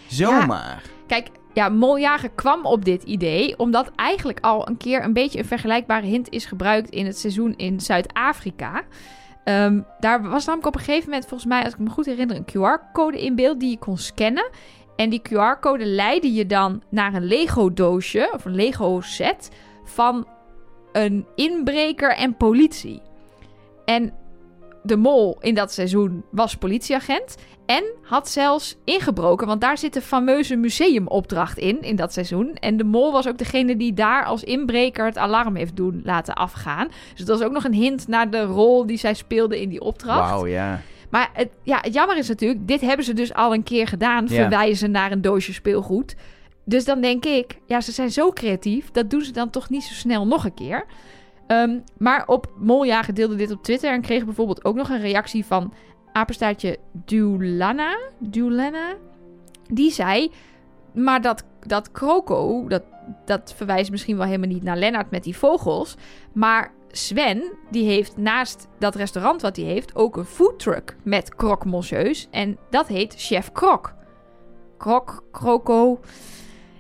zomaar. 0.07 0.84
kijk, 1.07 1.30
ja, 1.53 1.69
Moljager 1.69 2.30
kwam 2.30 2.65
op 2.65 2.86
dit 2.86 3.03
idee 3.03 3.59
omdat 3.59 3.91
eigenlijk 3.95 4.39
al 4.39 4.67
een 4.67 4.78
keer 4.78 5.03
een 5.03 5.13
beetje 5.13 5.39
een 5.39 5.45
vergelijkbare 5.45 6.05
hint 6.05 6.30
is 6.30 6.45
gebruikt 6.45 6.89
in 6.89 7.05
het 7.05 7.17
seizoen 7.17 7.53
in 7.55 7.80
Zuid-Afrika. 7.80 8.84
Ehm, 9.48 9.82
daar 10.00 10.30
was 10.30 10.45
namelijk 10.45 10.68
op 10.68 10.76
een 10.76 10.86
gegeven 10.86 11.10
moment, 11.10 11.28
volgens 11.28 11.50
mij, 11.50 11.64
als 11.64 11.74
ik 11.74 11.80
me 11.80 11.89
goed 11.89 12.06
herinner, 12.06 12.36
een 12.36 12.45
QR-code 12.45 13.22
in 13.22 13.36
beeld 13.36 13.60
die 13.60 13.70
je 13.70 13.78
kon 13.78 13.98
scannen. 13.98 14.50
En 14.95 15.10
die 15.10 15.22
QR-code 15.22 15.86
leidde 15.86 16.34
je 16.34 16.45
dan 16.45 16.84
naar 16.89 17.14
een 17.14 17.26
Lego-doosje 17.26 18.30
of 18.34 18.45
een 18.45 18.56
Lego-set 18.56 19.50
van 19.84 20.28
een 20.91 21.26
inbreker 21.36 22.16
en 22.16 22.38
politie. 22.38 23.02
En 23.86 24.14
de 24.84 24.95
mol 24.95 25.38
in 25.39 25.56
dat 25.56 25.72
seizoen 25.72 26.24
was 26.32 26.58
politieagent 26.58 27.36
en 27.68 27.84
had 28.01 28.30
zelfs 28.30 28.76
ingebroken, 28.84 29.47
want 29.47 29.61
daar 29.61 29.78
zit 29.78 29.95
een 29.95 30.01
fameuze 30.01 30.55
museumopdracht 30.55 31.57
in, 31.57 31.82
in 31.82 31.95
dat 31.95 32.13
seizoen. 32.13 32.55
En 32.55 32.78
de 32.78 32.84
mol 32.84 33.11
was 33.11 33.28
ook 33.28 33.38
degene 33.38 33.78
die 33.78 33.93
daar 33.93 34.26
als 34.26 34.43
inbreker 34.43 35.05
het 35.05 35.18
alarm 35.18 35.55
heeft 35.55 35.76
doen 35.76 36.01
laten 36.03 36.34
afgaan. 36.34 36.88
Dus 36.88 37.26
dat 37.26 37.38
was 37.38 37.47
ook 37.47 37.53
nog 37.53 37.63
een 37.63 37.74
hint 37.74 38.07
naar 38.07 38.30
de 38.30 38.43
rol 38.43 38.86
die 38.86 38.97
zij 38.97 39.13
speelde 39.13 39.61
in 39.61 39.70
die 39.70 39.82
opdracht. 39.82 40.30
Wauw, 40.30 40.45
ja. 40.45 40.82
Maar 41.09 41.30
het, 41.34 41.49
ja, 41.63 41.80
het 41.82 41.93
jammer 41.93 42.18
is 42.18 42.28
natuurlijk, 42.28 42.68
dit 42.68 42.82
hebben 42.82 43.05
ze 43.05 43.13
dus 43.13 43.34
al 43.34 43.53
een 43.53 43.63
keer 43.63 43.88
gedaan. 43.88 44.26
Ja. 44.28 44.36
Verwijzen 44.36 44.91
naar 44.91 45.11
een 45.11 45.22
doosje 45.22 45.53
speelgoed. 45.53 46.15
Dus 46.65 46.86
dan 46.86 47.01
denk 47.01 47.26
ik, 47.26 47.59
ja, 47.65 47.82
ze 47.82 47.91
zijn 47.91 48.11
zo 48.11 48.32
creatief. 48.32 48.91
Dat 48.91 49.09
doen 49.09 49.22
ze 49.22 49.32
dan 49.32 49.49
toch 49.49 49.70
niet 49.70 49.84
zo 49.84 49.93
snel 49.93 50.28
nog 50.28 50.45
een 50.45 50.53
keer. 50.53 50.86
Ehm, 51.47 51.80
maar 51.97 52.28
op 52.28 52.51
Moljager 52.57 53.13
deelde 53.13 53.36
dit 53.36 53.51
op 53.51 53.63
Twitter 53.63 53.91
en 53.91 54.01
kreeg 54.01 54.26
bijvoorbeeld 54.26 54.65
ook 54.65 54.76
nog 54.76 54.89
een 54.89 55.01
reactie 55.01 55.45
van 55.45 55.74
apenstaartje 56.18 56.78
Dulana. 56.91 57.97
Dulana. 58.20 58.95
Die 59.68 59.91
zei, 59.91 60.32
maar 60.93 61.22
dat, 61.22 61.43
dat 61.59 61.91
Croco, 61.91 62.68
dat, 62.68 62.84
dat 63.26 63.53
verwijst 63.55 63.91
misschien 63.91 64.18
wel 64.18 64.26
helemaal 64.26 64.47
niet 64.47 64.63
naar 64.63 64.78
Lennart 64.78 65.11
met 65.11 65.24
die 65.24 65.38
vogels. 65.38 65.95
Maar 66.34 66.72
Sven, 66.91 67.53
die 67.72 67.86
heeft 67.86 68.18
naast 68.18 68.68
dat 68.80 68.95
restaurant 68.95 69.41
wat 69.41 69.55
hij 69.55 69.65
heeft 69.65 69.95
ook 69.95 70.18
een 70.18 70.26
foodtruck 70.26 70.95
met 71.03 71.36
croque 71.36 71.70
monsieurs. 71.70 72.28
En 72.32 72.57
dat 72.70 72.88
heet 72.88 73.13
Chef 73.18 73.51
Krok. 73.51 73.93
Krok, 74.78 75.24
Croco. 75.32 75.99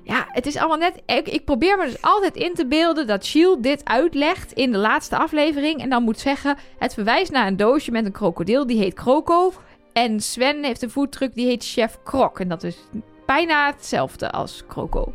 Ja, 0.07 0.27
het 0.29 0.45
is 0.45 0.57
allemaal 0.57 0.77
net... 0.77 1.01
Ik, 1.05 1.27
ik 1.27 1.45
probeer 1.45 1.77
me 1.77 1.85
dus 1.85 2.01
altijd 2.01 2.35
in 2.35 2.53
te 2.53 2.65
beelden 2.65 3.07
dat 3.07 3.25
Shield 3.25 3.63
dit 3.63 3.85
uitlegt 3.85 4.51
in 4.51 4.71
de 4.71 4.77
laatste 4.77 5.17
aflevering. 5.17 5.81
En 5.81 5.89
dan 5.89 6.03
moet 6.03 6.19
zeggen, 6.19 6.57
het 6.77 6.93
verwijst 6.93 7.31
naar 7.31 7.47
een 7.47 7.57
doosje 7.57 7.91
met 7.91 8.05
een 8.05 8.11
krokodil. 8.11 8.67
Die 8.67 8.77
heet 8.77 8.93
Croco. 8.93 9.53
En 9.93 10.19
Sven 10.19 10.63
heeft 10.63 10.81
een 10.81 10.89
foodtruck 10.89 11.35
die 11.35 11.45
heet 11.45 11.63
Chef 11.65 11.97
Krok. 12.03 12.39
En 12.39 12.47
dat 12.47 12.63
is 12.63 12.77
bijna 13.25 13.65
hetzelfde 13.65 14.31
als 14.31 14.63
Croco. 14.67 15.13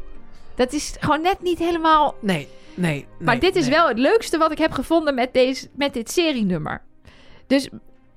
Dat 0.54 0.72
is 0.72 0.96
gewoon 1.00 1.22
net 1.22 1.42
niet 1.42 1.58
helemaal 1.58 2.14
Nee, 2.20 2.48
nee. 2.74 3.06
maar 3.18 3.38
nee, 3.38 3.50
dit 3.50 3.56
is 3.56 3.66
nee. 3.66 3.74
wel 3.74 3.88
het 3.88 3.98
leukste 3.98 4.38
wat 4.38 4.52
ik 4.52 4.58
heb 4.58 4.72
gevonden 4.72 5.14
met, 5.14 5.32
deze, 5.32 5.68
met 5.74 5.94
dit 5.94 6.10
serienummer. 6.10 6.82
Dus 7.46 7.68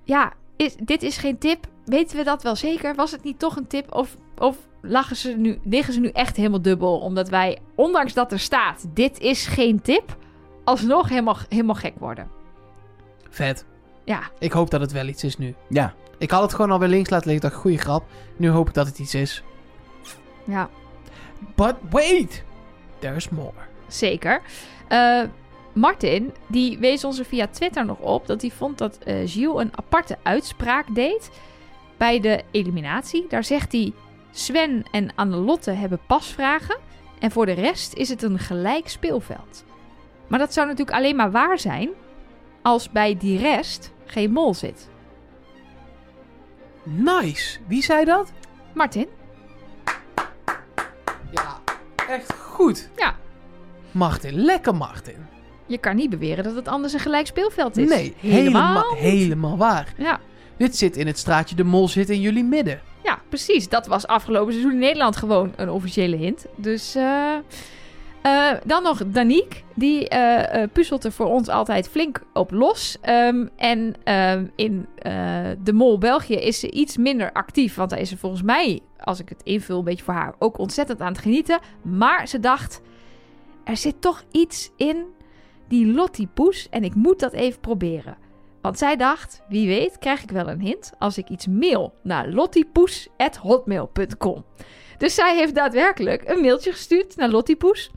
ja, 0.03 0.33
is, 0.55 0.75
dit 0.75 1.03
is 1.03 1.17
geen 1.17 1.37
tip. 1.37 1.67
Weten 1.85 2.17
we 2.17 2.23
dat 2.23 2.43
wel 2.43 2.55
zeker? 2.55 2.95
Was 2.95 3.11
het 3.11 3.23
niet 3.23 3.39
toch 3.39 3.55
een 3.55 3.67
tip? 3.67 3.93
Of, 3.93 4.17
of 4.37 4.57
lachen 4.87 5.15
ze 5.15 5.29
nu, 5.37 5.59
liggen 5.63 5.93
ze 5.93 5.99
nu 5.99 6.07
echt 6.09 6.35
helemaal 6.35 6.61
dubbel? 6.61 6.99
Omdat 6.99 7.29
wij, 7.29 7.57
ondanks 7.75 8.13
dat 8.13 8.31
er 8.31 8.39
staat, 8.39 8.85
dit 8.93 9.19
is 9.19 9.47
geen 9.47 9.81
tip, 9.81 10.17
alsnog 10.63 11.09
helemaal, 11.09 11.37
helemaal 11.49 11.75
gek 11.75 11.93
worden. 11.99 12.27
Vet. 13.29 13.65
Ja, 14.03 14.21
Ik 14.39 14.51
hoop 14.51 14.69
dat 14.69 14.81
het 14.81 14.91
wel 14.91 15.07
iets 15.07 15.23
is 15.23 15.37
nu. 15.37 15.55
Ja. 15.69 15.93
Ik 16.17 16.31
had 16.31 16.41
het 16.41 16.53
gewoon 16.53 16.71
alweer 16.71 16.87
links 16.87 17.09
laten 17.09 17.27
liggen. 17.27 17.45
Ik 17.45 17.51
dacht, 17.51 17.63
goeie 17.63 17.77
grap. 17.77 18.03
Nu 18.37 18.49
hoop 18.49 18.67
ik 18.67 18.73
dat 18.73 18.87
het 18.87 18.99
iets 18.99 19.15
is. 19.15 19.43
ja 20.43 20.69
But 21.55 21.75
wait! 21.89 22.43
There's 22.99 23.29
more. 23.29 23.53
zeker. 23.87 24.41
Eh, 24.87 25.21
Martin, 25.73 26.33
die 26.47 26.77
wees 26.77 27.03
ons 27.03 27.19
er 27.19 27.25
via 27.25 27.47
Twitter 27.47 27.85
nog 27.85 27.99
op 27.99 28.27
dat 28.27 28.41
hij 28.41 28.51
vond 28.51 28.77
dat 28.77 28.97
eh 28.97 29.15
Gilles 29.25 29.61
een 29.61 29.71
aparte 29.77 30.17
uitspraak 30.23 30.95
deed 30.95 31.29
bij 31.97 32.19
de 32.19 32.43
eliminatie. 32.51 33.25
Daar 33.29 33.43
zegt 33.43 33.71
hij: 33.71 33.93
Sven 34.37 34.83
en 34.91 35.15
Annelotte 35.15 35.71
hebben 35.71 35.99
pasvragen. 36.07 36.77
En 37.19 37.31
voor 37.31 37.45
de 37.45 37.51
rest 37.51 37.93
is 37.93 38.09
het 38.09 38.21
een 38.21 38.39
gelijk 38.39 38.89
speelveld. 38.89 39.65
Maar 40.27 40.39
dat 40.39 40.53
zou 40.53 40.67
natuurlijk 40.67 40.97
alleen 40.97 41.15
maar 41.15 41.31
waar 41.31 41.59
zijn 41.59 41.89
als 42.61 42.89
bij 42.91 43.17
die 43.17 43.39
rest 43.39 43.93
geen 44.05 44.31
mol 44.31 44.53
zit. 44.53 44.89
Nice. 46.83 47.59
Wie 47.67 47.83
zei 47.83 48.05
dat? 48.05 48.31
Martin? 48.73 49.07
Ja, 51.31 51.61
echt 52.09 52.33
goed. 52.33 52.89
Ja. 52.95 53.15
Martin, 53.91 54.33
lekker 54.33 54.75
Martin. 54.75 55.25
Je 55.65 55.77
kan 55.77 55.95
niet 55.95 56.09
beweren 56.09 56.43
dat 56.43 56.55
het 56.55 56.67
anders 56.67 56.93
een 56.93 56.99
gelijk 56.99 57.27
speelveld 57.27 57.77
is. 57.77 57.89
Nee, 57.89 58.15
helemaal, 58.17 58.95
helemaal 58.95 59.57
waar. 59.57 59.93
Ja. 59.97 60.19
Dit 60.57 60.77
zit 60.77 60.97
in 60.97 61.07
het 61.07 61.17
straatje 61.17 61.55
De 61.55 61.63
Mol 61.63 61.87
zit 61.87 62.09
in 62.09 62.21
jullie 62.21 62.43
midden. 62.43 62.81
Ja, 63.05 63.19
precies. 63.29 63.69
Dat 63.69 63.87
was 63.87 64.07
afgelopen 64.07 64.51
seizoen 64.51 64.73
in 64.73 64.79
Nederland 64.79 65.15
gewoon 65.15 65.53
een 65.55 65.69
officiële 65.69 66.15
hint. 66.15 66.45
Dus 66.55 66.95
eh, 66.95 67.35
eh, 68.25 68.51
dan 68.65 68.83
nog 68.83 69.01
Danique. 69.07 69.61
Die 69.75 70.09
eh, 70.09 70.63
eh, 70.63 70.69
puzzelt 70.71 71.03
er 71.03 71.11
voor 71.11 71.25
ons 71.25 71.47
altijd 71.47 71.89
flink 71.89 72.21
op 72.33 72.51
los. 72.51 72.97
Ehm, 73.01 73.47
en 73.55 73.95
ehm, 74.03 74.45
in 74.55 74.87
de 75.63 75.73
Mol 75.73 75.97
België 75.97 76.35
is 76.35 76.59
ze 76.59 76.71
iets 76.71 76.97
minder 76.97 77.31
actief. 77.31 77.75
Want 77.75 77.89
daar 77.89 77.99
is 77.99 78.09
ze 78.09 78.17
volgens 78.17 78.41
mij, 78.41 78.79
als 78.99 79.19
ik 79.19 79.29
het 79.29 79.43
invul 79.43 79.77
een 79.77 79.83
beetje 79.83 80.03
voor 80.03 80.13
haar, 80.13 80.35
ook 80.39 80.57
ontzettend 80.57 81.01
aan 81.01 81.11
het 81.11 81.21
genieten. 81.21 81.59
Maar 81.81 82.27
ze 82.27 82.39
dacht, 82.39 82.81
er 83.63 83.77
zit 83.77 84.01
toch 84.01 84.23
iets 84.31 84.71
in 84.77 85.05
die 85.67 85.87
Lottie 85.87 86.27
Poes. 86.33 86.67
En 86.69 86.83
ik 86.83 86.95
moet 86.95 87.19
dat 87.19 87.33
even 87.33 87.59
proberen. 87.59 88.17
Want 88.65 88.77
zij 88.77 88.95
dacht, 88.95 89.41
wie 89.47 89.67
weet 89.67 89.97
krijg 89.97 90.23
ik 90.23 90.31
wel 90.31 90.49
een 90.49 90.59
hint 90.59 90.91
als 90.99 91.17
ik 91.17 91.29
iets 91.29 91.47
mail 91.47 91.93
naar 92.03 92.27
lottiepoes.hotmail.com. 92.27 94.45
Dus 94.97 95.15
zij 95.15 95.35
heeft 95.35 95.55
daadwerkelijk 95.55 96.29
een 96.29 96.41
mailtje 96.41 96.71
gestuurd 96.71 97.15
naar 97.15 97.29
Lottiepoes. 97.29 97.91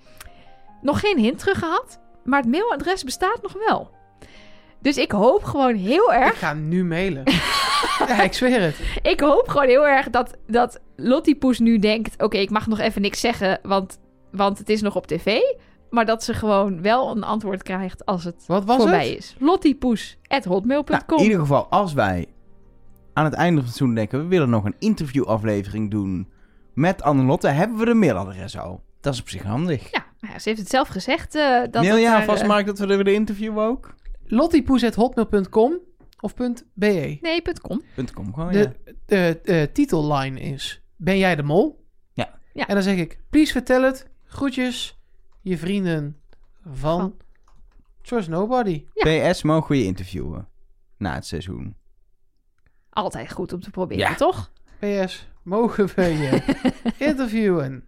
Nog 0.83 1.01
geen 1.01 1.19
hint 1.19 1.39
terug 1.39 1.59
gehad, 1.59 2.01
maar 2.25 2.41
het 2.41 2.51
mailadres 2.51 3.05
bestaat 3.05 3.43
nog 3.43 3.53
wel. 3.67 3.91
Dus 4.81 4.97
ik 4.97 5.11
hoop 5.11 5.45
gewoon 5.45 5.75
heel 5.75 6.13
Ik 6.13 6.21
erg, 6.21 6.39
ga 6.39 6.49
hem 6.49 6.69
nu 6.69 6.85
mailen. 6.85 7.23
ja, 8.09 8.23
ik 8.23 8.33
zweer 8.33 8.61
het. 8.61 8.77
ik 9.03 9.21
hoop 9.21 9.49
gewoon 9.49 9.69
heel 9.69 9.87
erg 9.87 10.11
dat, 10.11 10.37
dat 10.47 10.81
Lottiepoes 10.97 11.59
nu 11.59 11.79
denkt, 11.79 12.23
oké, 12.23 12.37
ik 12.37 12.51
mag 12.51 12.67
nog 12.67 12.79
even 12.79 13.03
niks 13.03 13.21
zeggen, 13.21 13.59
want, 13.63 13.99
want 14.31 14.59
het 14.59 14.69
is 14.69 14.81
nog 14.81 14.97
op 14.97 15.07
tv. 15.07 15.41
Maar 15.91 16.07
dat 16.07 16.25
ze 16.25 16.35
gewoon 16.35 16.83
wel 16.83 17.11
een 17.17 17.23
antwoord 17.23 17.63
krijgt 17.63 18.07
als 18.07 18.25
het 18.25 18.45
Wat 18.47 18.65
was 18.65 18.77
voorbij 18.77 19.09
het? 19.09 19.19
is. 19.19 19.37
Lottiepoes.hotmail.com. 19.39 20.97
Nou, 21.07 21.17
in 21.17 21.23
ieder 21.23 21.39
geval, 21.41 21.67
als 21.67 21.93
wij 21.93 22.27
aan 23.13 23.25
het 23.25 23.35
einde 23.35 23.57
van 23.57 23.65
het 23.69 23.77
seizoen 23.77 23.95
denken... 23.97 24.19
we 24.19 24.27
willen 24.27 24.51
nog 24.51 24.65
een 24.65 24.75
interviewaflevering 24.79 25.91
doen 25.91 26.29
met 26.75 27.03
Annelotte... 27.03 27.49
hebben 27.49 27.79
we 27.79 27.85
de 27.85 27.95
mailadres 27.95 28.59
al. 28.59 28.83
Dat 29.01 29.15
is 29.15 29.21
op 29.21 29.29
zich 29.29 29.43
handig. 29.43 29.91
Ja, 29.91 30.05
nou 30.21 30.33
ja, 30.33 30.39
ze 30.39 30.49
heeft 30.49 30.61
het 30.61 30.71
zelf 30.71 30.89
gezegd. 30.89 31.35
eh 31.35 31.61
dat 31.71 31.83
Mail 31.83 32.15
alvast, 32.15 32.43
eh, 32.43 32.49
Mark, 32.49 32.67
dat 32.67 32.79
we 32.79 32.87
de, 32.87 33.05
de 33.05 33.13
interview 33.13 33.59
ook? 33.59 33.95
Lottiepoes.hotmail.com 34.25 35.79
of 36.21 36.35
.be. 36.75 37.19
Nee, 37.21 37.43
.com. 37.63 37.83
.com 38.15 38.35
gewoon, 38.35 38.53
De, 38.53 38.59
ja. 38.59 38.93
de, 39.07 39.41
de 39.43 39.71
titelline 39.73 40.41
is... 40.41 40.83
Ben 40.97 41.19
jij 41.19 41.37
de 41.37 41.43
mol? 41.43 41.85
Ja. 42.13 42.39
Ja. 42.53 42.67
En 42.67 42.75
dan 42.75 42.83
zeg 42.83 42.97
ik... 42.97 43.19
Please 43.31 43.53
vertel 43.53 43.83
het. 43.83 44.09
Groetjes. 44.25 44.98
Je 45.49 45.59
vrienden 45.59 46.17
van... 46.65 46.99
Van. 47.01 47.17
Trust 48.03 48.29
Nobody. 48.29 48.85
PS, 48.95 49.43
mogen 49.43 49.71
we 49.71 49.79
je 49.79 49.85
interviewen? 49.85 50.49
Na 50.97 51.15
het 51.15 51.27
seizoen. 51.27 51.77
Altijd 52.91 53.33
goed 53.33 53.53
om 53.53 53.61
te 53.61 53.71
proberen, 53.71 54.09
Ja. 54.11 54.15
toch? 54.15 54.51
PS. 54.79 55.29
Mogen 55.43 55.87
we 55.95 56.03
je 56.03 56.43
interviewen 57.09 57.85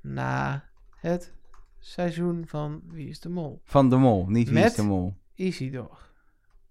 na 0.00 0.64
het 1.00 1.34
seizoen 1.78 2.44
van 2.46 2.80
Wie 2.86 3.08
is 3.08 3.20
de 3.20 3.28
Mol? 3.28 3.60
Van 3.64 3.88
de 3.90 3.96
Mol, 3.96 4.26
niet 4.28 4.48
Wie 4.48 4.58
is 4.58 4.64
Met? 4.64 4.74
de 4.76 4.82
Mol. 4.82 5.14
Isidor. 5.34 5.98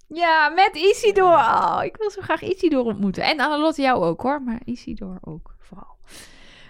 Ja, 0.07 0.49
met 0.49 0.75
Isidor. 0.75 1.33
Oh, 1.37 1.79
ik 1.83 1.97
wil 1.97 2.09
zo 2.11 2.21
graag 2.21 2.41
Isidor 2.41 2.83
ontmoeten. 2.83 3.23
En 3.23 3.39
Annelotte 3.39 3.81
jou 3.81 4.03
ook 4.03 4.21
hoor, 4.21 4.41
maar 4.41 4.61
Isidor 4.65 5.17
ook. 5.21 5.55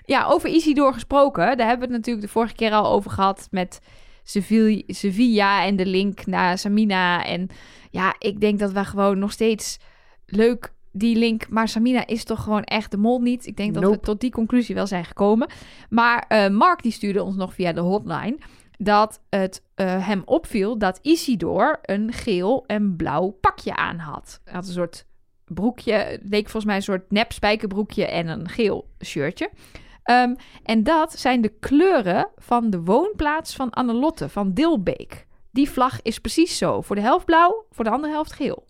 Ja, 0.08 0.26
over 0.26 0.50
Isidor 0.50 0.94
gesproken. 0.94 1.58
Daar 1.58 1.68
hebben 1.68 1.88
we 1.88 1.94
het 1.94 2.06
natuurlijk 2.06 2.26
de 2.26 2.32
vorige 2.32 2.56
keer 2.56 2.72
al 2.72 2.92
over 2.92 3.12
gehad 3.12 3.48
met 3.52 3.82
Sevilla, 4.24 5.66
en 5.66 5.76
de 5.76 5.86
link 5.86 6.26
naar 6.26 6.58
Samina. 6.58 7.26
En 7.26 7.48
ja, 7.92 8.16
ik 8.20 8.40
denk 8.40 8.60
dat 8.60 8.72
we 8.72 8.86
gewoon 8.86 9.20
nog 9.20 9.32
steeds 9.32 9.80
leuk 10.26 10.74
die 10.92 11.16
link, 11.16 11.50
maar 11.50 11.68
Samina 11.68 12.08
is 12.08 12.24
toch 12.24 12.44
gewoon 12.44 12.64
echt 12.64 12.92
de 12.92 12.98
mol 12.98 13.20
niet. 13.20 13.46
Ik 13.46 13.58
denk 13.58 13.74
dat 13.74 13.84
we 13.90 14.00
tot 14.00 14.20
die 14.20 14.32
conclusie 14.32 14.76
wel 14.76 14.88
zijn 14.88 15.06
gekomen. 15.06 15.50
Maar 15.90 16.26
eh, 16.28 16.50
Mark 16.50 16.82
die 16.82 16.92
stuurde 16.92 17.24
ons 17.24 17.36
nog 17.36 17.54
via 17.54 17.74
de 17.74 17.82
hotline 17.82 18.38
dat 18.78 19.22
het 19.30 19.64
eh, 19.76 20.08
hem 20.08 20.22
opviel 20.26 20.78
dat 20.78 21.00
Isidor 21.02 21.80
een 21.82 22.14
geel 22.14 22.64
en 22.68 22.96
blauw 22.96 23.30
pakje 23.30 23.76
aan 23.76 23.98
had. 23.98 24.42
Hij 24.44 24.54
had 24.54 24.68
een 24.68 24.74
soort 24.74 25.06
broekje, 25.46 26.20
leek 26.24 26.44
volgens 26.44 26.66
mij 26.66 26.76
een 26.76 26.82
soort 26.82 27.12
nep 27.12 27.32
spijkerbroekje 27.32 28.06
en 28.06 28.28
een 28.28 28.50
geel 28.50 28.90
shirtje. 29.04 29.50
Ehm, 30.08 30.36
en 30.64 30.84
dat 30.84 31.20
zijn 31.20 31.42
de 31.42 31.50
kleuren 31.60 32.30
van 32.36 32.70
de 32.70 32.82
woonplaats 32.82 33.56
van 33.56 33.70
Annelotte 33.70 34.30
van 34.30 34.54
Dilbeek. 34.54 35.28
Die 35.52 35.70
vlag 35.70 36.02
is 36.02 36.20
precies 36.20 36.58
zo. 36.58 36.82
Voor 36.82 36.96
de 36.96 37.02
helft 37.02 37.26
blauw, 37.26 37.66
voor 37.72 37.84
de 37.84 37.90
andere 37.92 38.14
helft 38.14 38.34
geel. 38.34 38.66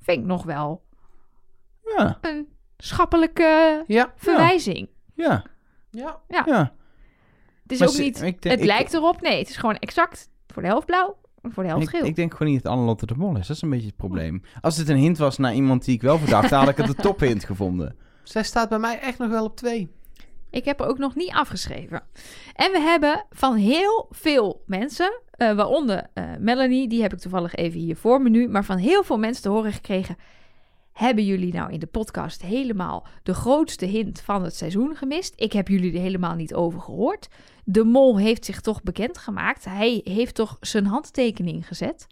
Vind 0.00 0.18
ik 0.18 0.24
nog 0.24 0.44
wel 0.44 0.82
Ja, 1.96 2.18
een 2.20 2.48
schappelijke 2.76 3.84
Ja. 3.86 4.12
verwijzing. 4.16 4.88
ja, 5.14 5.44
Ja. 5.90 6.20
ja. 6.28 6.72
Het 7.62 7.72
is 7.72 7.78
Maar 7.78 7.88
ook 7.88 7.94
ze- 7.94 8.02
niet, 8.02 8.22
ik- 8.22 8.42
het 8.44 8.58
ik- 8.60 8.64
lijkt 8.66 8.94
erop. 8.94 9.20
Nee, 9.20 9.38
het 9.38 9.48
is 9.48 9.56
gewoon 9.56 9.76
exact 9.76 10.28
voor 10.46 10.62
de 10.62 10.68
helft 10.68 10.86
blauw 10.86 11.16
en 11.42 11.52
voor 11.52 11.62
de 11.62 11.68
helft 11.68 11.84
Ik, 11.84 11.90
geel. 11.96 12.04
ik 12.04 12.16
denk 12.16 12.34
gewoon 12.34 12.52
niet 12.52 12.62
dat 12.62 12.72
Annelotte 12.72 13.06
de 13.06 13.14
Mol 13.14 13.36
is. 13.36 13.46
Dat 13.46 13.56
is 13.56 13.62
een 13.62 13.70
beetje 13.70 13.86
het 13.86 13.96
probleem. 13.96 14.42
Als 14.60 14.76
het 14.76 14.88
een 14.88 14.96
hint 14.96 15.18
was 15.18 15.38
naar 15.38 15.54
iemand 15.54 15.84
die 15.84 15.94
ik 15.94 16.02
wel 16.02 16.18
verdacht, 16.18 16.50
had 16.50 16.68
ik 16.68 16.76
het 16.76 16.86
de 16.86 16.94
tophint 16.94 17.44
gevonden. 17.44 17.96
Zij 18.28 18.42
staat 18.42 18.68
bij 18.68 18.78
mij 18.78 19.00
echt 19.00 19.18
nog 19.18 19.28
wel 19.30 19.44
op 19.44 19.56
twee. 19.56 19.88
Ik 20.50 20.64
heb 20.64 20.80
er 20.80 20.86
ook 20.86 20.98
nog 20.98 21.14
niet 21.14 21.32
afgeschreven. 21.32 22.02
En 22.54 22.72
we 22.72 22.80
hebben 22.80 23.24
van 23.30 23.56
heel 23.56 24.08
veel 24.10 24.62
mensen, 24.66 25.20
eh, 25.30 25.52
waaronder 25.52 26.06
eh, 26.14 26.24
Melanie, 26.38 26.88
die 26.88 27.02
heb 27.02 27.12
ik 27.12 27.18
toevallig 27.18 27.54
even 27.54 27.80
hier 27.80 27.96
voor 27.96 28.22
me 28.22 28.28
nu, 28.28 28.48
maar 28.48 28.64
van 28.64 28.76
heel 28.76 29.02
veel 29.02 29.18
mensen 29.18 29.42
te 29.42 29.48
horen 29.48 29.72
gekregen. 29.72 30.16
Hebben 30.92 31.24
jullie 31.24 31.52
nou 31.52 31.72
in 31.72 31.80
de 31.80 31.86
podcast 31.86 32.42
helemaal 32.42 33.06
de 33.22 33.34
grootste 33.34 33.84
hint 33.84 34.20
van 34.20 34.44
het 34.44 34.56
seizoen 34.56 34.96
gemist? 34.96 35.32
Ik 35.36 35.52
heb 35.52 35.68
jullie 35.68 35.92
er 35.92 36.00
helemaal 36.00 36.34
niet 36.34 36.54
over 36.54 36.80
gehoord. 36.80 37.28
De 37.64 37.84
mol 37.84 38.18
heeft 38.18 38.44
zich 38.44 38.60
toch 38.60 38.82
bekendgemaakt. 38.82 39.64
Hij 39.64 40.00
heeft 40.04 40.34
toch 40.34 40.56
zijn 40.60 40.86
handtekening 40.86 41.66
gezet. 41.66 42.06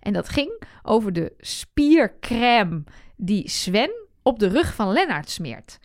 En 0.00 0.12
dat 0.12 0.28
ging 0.28 0.62
over 0.82 1.12
de 1.12 1.32
spiercrème 1.38 2.84
die 3.16 3.48
Sven 3.48 4.07
op 4.28 4.38
de 4.38 4.48
rug 4.48 4.74
van 4.74 4.92
Lennart 4.92 5.30
smeert. 5.30 5.78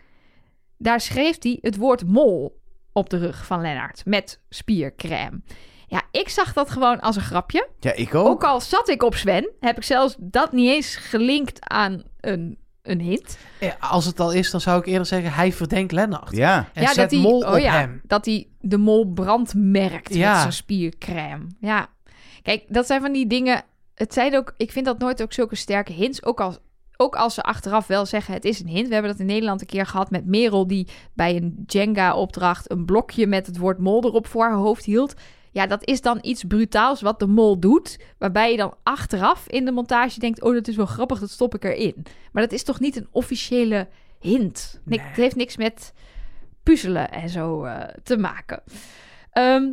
Daar 0.77 1.01
schreef 1.01 1.35
hij 1.39 1.57
het 1.61 1.77
woord 1.77 2.05
mol 2.07 2.61
op 2.91 3.09
de 3.09 3.17
rug 3.17 3.45
van 3.45 3.61
Lennart 3.61 4.05
met 4.05 4.39
spiercrème. 4.49 5.41
Ja, 5.87 6.01
ik 6.11 6.29
zag 6.29 6.53
dat 6.53 6.69
gewoon 6.69 6.99
als 6.99 7.15
een 7.15 7.21
grapje. 7.21 7.67
Ja, 7.79 7.93
ik 7.93 8.15
ook. 8.15 8.27
Ook 8.27 8.43
al 8.43 8.61
zat 8.61 8.89
ik 8.89 9.03
op 9.03 9.15
Sven, 9.15 9.51
heb 9.59 9.77
ik 9.77 9.83
zelfs 9.83 10.15
dat 10.19 10.51
niet 10.51 10.69
eens 10.69 10.95
gelinkt 10.95 11.69
aan 11.69 12.03
een, 12.19 12.57
een 12.81 12.99
hint. 12.99 13.37
Als 13.79 14.05
het 14.05 14.19
al 14.19 14.31
is, 14.31 14.51
dan 14.51 14.61
zou 14.61 14.79
ik 14.79 14.85
eerder 14.85 15.05
zeggen, 15.05 15.33
hij 15.33 15.53
verdenkt 15.53 15.91
Lennart. 15.91 16.35
Ja, 16.35 16.69
En 16.73 16.81
ja, 16.81 16.87
zet 16.87 16.95
dat 16.95 17.11
hij, 17.11 17.19
mol 17.19 17.39
oh 17.39 17.51
op 17.53 17.59
ja, 17.59 17.71
hem. 17.71 18.01
dat 18.03 18.25
hij 18.25 18.47
de 18.59 18.77
mol 18.77 19.05
brandmerkt 19.13 20.13
Ja. 20.13 20.31
met 20.31 20.39
zijn 20.39 20.53
spiercrème. 20.53 21.47
Ja, 21.59 21.87
kijk, 22.41 22.63
dat 22.67 22.85
zijn 22.85 23.01
van 23.01 23.11
die 23.13 23.27
dingen. 23.27 23.63
Het 23.95 24.13
zijn 24.13 24.35
ook, 24.35 24.53
ik 24.57 24.71
vind 24.71 24.85
dat 24.85 24.99
nooit 24.99 25.21
ook 25.21 25.33
zulke 25.33 25.55
sterke 25.55 25.91
hints. 25.91 26.23
Ook 26.23 26.41
als, 26.41 26.59
ook 27.03 27.15
als 27.15 27.33
ze 27.33 27.41
achteraf 27.41 27.87
wel 27.87 28.05
zeggen 28.05 28.33
het 28.33 28.45
is 28.45 28.59
een 28.59 28.67
hint. 28.67 28.87
We 28.87 28.93
hebben 28.93 29.11
dat 29.11 29.19
in 29.19 29.25
Nederland 29.25 29.61
een 29.61 29.67
keer 29.67 29.85
gehad 29.85 30.11
met 30.11 30.25
Merel 30.25 30.67
die 30.67 30.87
bij 31.13 31.35
een 31.35 31.63
Jenga-opdracht 31.65 32.71
een 32.71 32.85
blokje 32.85 33.27
met 33.27 33.45
het 33.47 33.57
woord 33.57 33.79
mol 33.79 34.03
erop 34.05 34.27
voor 34.27 34.43
haar 34.43 34.53
hoofd 34.53 34.85
hield. 34.85 35.13
Ja, 35.51 35.67
dat 35.67 35.87
is 35.87 36.01
dan 36.01 36.17
iets 36.21 36.43
brutaals 36.43 37.01
wat 37.01 37.19
de 37.19 37.27
mol 37.27 37.59
doet. 37.59 37.99
Waarbij 38.17 38.51
je 38.51 38.57
dan 38.57 38.73
achteraf 38.83 39.47
in 39.47 39.65
de 39.65 39.71
montage 39.71 40.19
denkt: 40.19 40.41
oh, 40.41 40.53
dat 40.53 40.67
is 40.67 40.75
wel 40.75 40.85
grappig, 40.85 41.19
dat 41.19 41.29
stop 41.29 41.55
ik 41.55 41.63
erin. 41.63 42.05
Maar 42.31 42.43
dat 42.43 42.51
is 42.51 42.63
toch 42.63 42.79
niet 42.79 42.95
een 42.95 43.07
officiële 43.11 43.87
hint? 44.19 44.81
Nee. 44.83 44.99
Het 44.99 45.15
heeft 45.15 45.35
niks 45.35 45.57
met 45.57 45.93
puzzelen 46.63 47.11
en 47.11 47.29
zo 47.29 47.63
eh, 47.63 47.87
te 48.03 48.17
maken. 48.17 48.63
Ehm, 49.31 49.71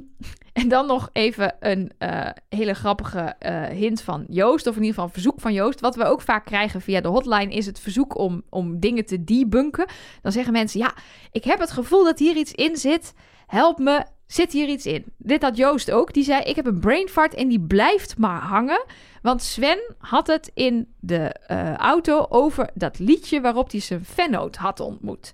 en 0.61 0.69
dan 0.69 0.87
nog 0.87 1.11
even 1.13 1.57
een 1.61 1.91
eh, 1.99 2.29
hele 2.49 2.75
grappige 2.75 3.35
eh, 3.39 3.65
hint 3.65 4.03
van 4.03 4.25
Joost, 4.29 4.67
of 4.67 4.77
in 4.77 4.81
ieder 4.81 4.95
geval 4.95 5.05
een 5.05 5.13
verzoek 5.13 5.41
van 5.41 5.53
Joost. 5.53 5.81
Wat 5.81 5.97
we 5.97 6.05
ook 6.05 6.21
vaak 6.21 6.45
krijgen 6.45 6.81
via 6.81 7.01
de 7.01 7.09
hotline 7.09 7.53
is 7.53 7.67
het 7.67 7.81
verzoek 7.81 8.19
om, 8.19 8.43
om 8.49 8.81
dingen 8.81 9.07
te 9.07 9.25
debunken. 9.25 9.87
Dan 10.23 10.33
zeggen 10.33 10.53
mensen, 10.53 10.81
ja, 10.81 10.95
ik 11.33 11.45
heb 11.45 11.61
het 11.61 11.71
gevoel 11.71 12.05
dat 12.05 12.19
hier 12.19 12.37
iets 12.37 12.53
in 12.53 12.77
zit. 12.77 13.15
Help 13.47 13.79
me, 13.79 14.05
zit 14.27 14.53
hier 14.53 14.69
iets 14.69 14.87
in? 14.87 15.05
Dit 15.19 15.43
had 15.43 15.57
Joost 15.57 15.91
ook. 15.91 16.13
Die 16.13 16.25
zei, 16.25 16.43
ik 16.43 16.57
heb 16.57 16.67
een 16.67 16.81
brain 16.81 17.09
fart 17.09 17.35
en 17.35 17.49
die 17.49 17.61
blijft 17.61 18.19
maar 18.19 18.41
hangen. 18.41 18.85
Want 19.23 19.43
Sven 19.43 19.95
had 19.99 20.27
het 20.27 20.51
in 20.55 20.95
de 21.01 21.33
eh, 21.47 21.75
auto 21.75 22.27
over 22.29 22.71
dat 22.75 22.99
liedje 22.99 23.41
waarop 23.41 23.71
hij 23.71 23.81
zijn 23.81 24.05
vennoot 24.05 24.57
had 24.57 24.81
ontmoet. 24.81 25.33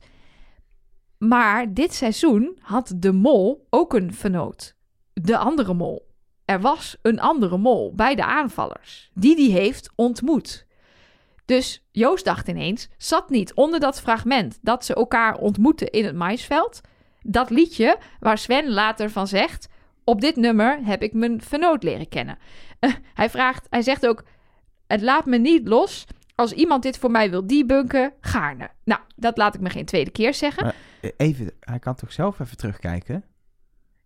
Maar 1.19 1.75
dit 1.75 1.95
seizoen 1.95 2.59
had 2.61 2.93
de 2.97 3.13
mol 3.13 3.67
ook 3.71 3.95
een 3.95 4.15
vernoot. 4.15 4.77
De 5.21 5.37
andere 5.37 5.75
mol. 5.75 6.15
Er 6.45 6.61
was 6.61 6.97
een 7.03 7.21
andere 7.21 7.59
mol 7.59 7.95
bij 7.95 8.15
de 8.15 8.25
aanvallers. 8.25 9.11
Die 9.15 9.37
die 9.37 9.53
heeft 9.53 9.91
ontmoet. 9.95 10.67
Dus 11.45 11.85
Joost 11.91 12.25
dacht 12.25 12.49
ineens, 12.49 12.89
zat 12.97 13.31
niet 13.31 13.55
onder 13.55 13.81
dat 13.81 14.01
fragment 14.01 14.59
dat 14.63 14.85
ze 14.85 14.95
elkaar 14.95 15.37
ontmoeten 15.37 15.91
in 15.91 16.05
het 16.05 16.15
maisveld. 16.15 16.81
Dat 17.23 17.51
liedje 17.51 17.99
waar 18.21 18.39
Sven 18.39 18.71
later 18.71 19.11
van 19.11 19.27
zegt, 19.27 19.69
op 20.05 20.21
dit 20.21 20.37
nummer 20.37 20.79
heb 20.85 21.03
ik 21.03 21.13
mijn 21.13 21.43
vernoot 21.43 21.83
leren 21.83 22.09
kennen. 22.09 22.39
Eh, 22.79 22.93
hij 23.15 23.31
vraagt, 23.31 23.67
hij 23.71 23.83
zegt 23.83 24.07
ook, 24.07 24.25
het 24.87 25.03
laat 25.03 25.27
me 25.27 25.39
niet 25.39 25.69
los. 25.69 26.07
Als 26.35 26.53
iemand 26.53 26.83
dit 26.83 26.99
voor 26.99 27.11
mij 27.11 27.31
wil 27.31 27.47
debunken, 27.47 28.13
gaarne. 28.21 28.71
Nou, 28.85 29.01
dat 29.17 29.37
laat 29.37 29.55
ik 29.55 29.61
me 29.61 29.71
geen 29.71 29.85
tweede 29.85 30.11
keer 30.11 30.35
zeggen. 30.35 30.75
Eh, 31.01 31.11
even, 31.17 31.53
hij 31.61 31.79
kan 31.79 31.95
toch 31.95 32.13
zelf 32.13 32.41
even 32.41 32.57
terugkijken? 32.57 33.25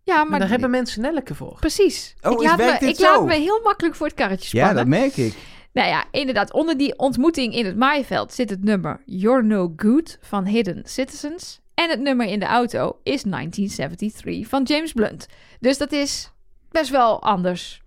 Ja, 0.03 0.15
Maar 0.15 0.29
maar, 0.29 0.39
daar 0.39 0.49
hebben 0.49 0.69
mensen 0.69 1.01
Nelleke 1.01 1.35
voor. 1.35 1.57
precies. 1.59 2.15
Oh, 2.21 2.31
ik 2.31 2.41
laat, 2.41 2.57
me, 2.57 2.63
werkt 2.63 2.79
dit 2.79 2.89
ik 2.89 2.95
zo? 2.95 3.11
laat 3.11 3.25
me 3.25 3.33
heel 3.33 3.61
makkelijk 3.63 3.95
voor 3.95 4.07
het 4.07 4.15
karretje 4.15 4.57
Ja, 4.57 4.63
spannen. 4.63 4.89
dat 4.89 4.99
merk 4.99 5.17
ik. 5.17 5.35
Nou 5.73 5.87
ja, 5.87 6.03
inderdaad. 6.11 6.53
Onder 6.53 6.77
die 6.77 6.97
ontmoeting 6.99 7.53
in 7.55 7.65
het 7.65 7.75
maaiveld 7.77 8.33
zit 8.33 8.49
het 8.49 8.63
nummer 8.63 9.01
You're 9.05 9.43
No 9.43 9.73
Good 9.75 10.17
van 10.21 10.45
Hidden 10.45 10.81
Citizens. 10.85 11.59
En 11.73 11.89
het 11.89 11.99
nummer 11.99 12.27
in 12.27 12.39
de 12.39 12.45
auto 12.45 12.99
is 13.03 13.23
1973 13.23 14.47
van 14.47 14.63
James 14.63 14.91
Blunt. 14.93 15.27
Dus 15.59 15.77
dat 15.77 15.91
is 15.91 16.31
best 16.71 16.89
wel 16.89 17.21
anders. 17.21 17.81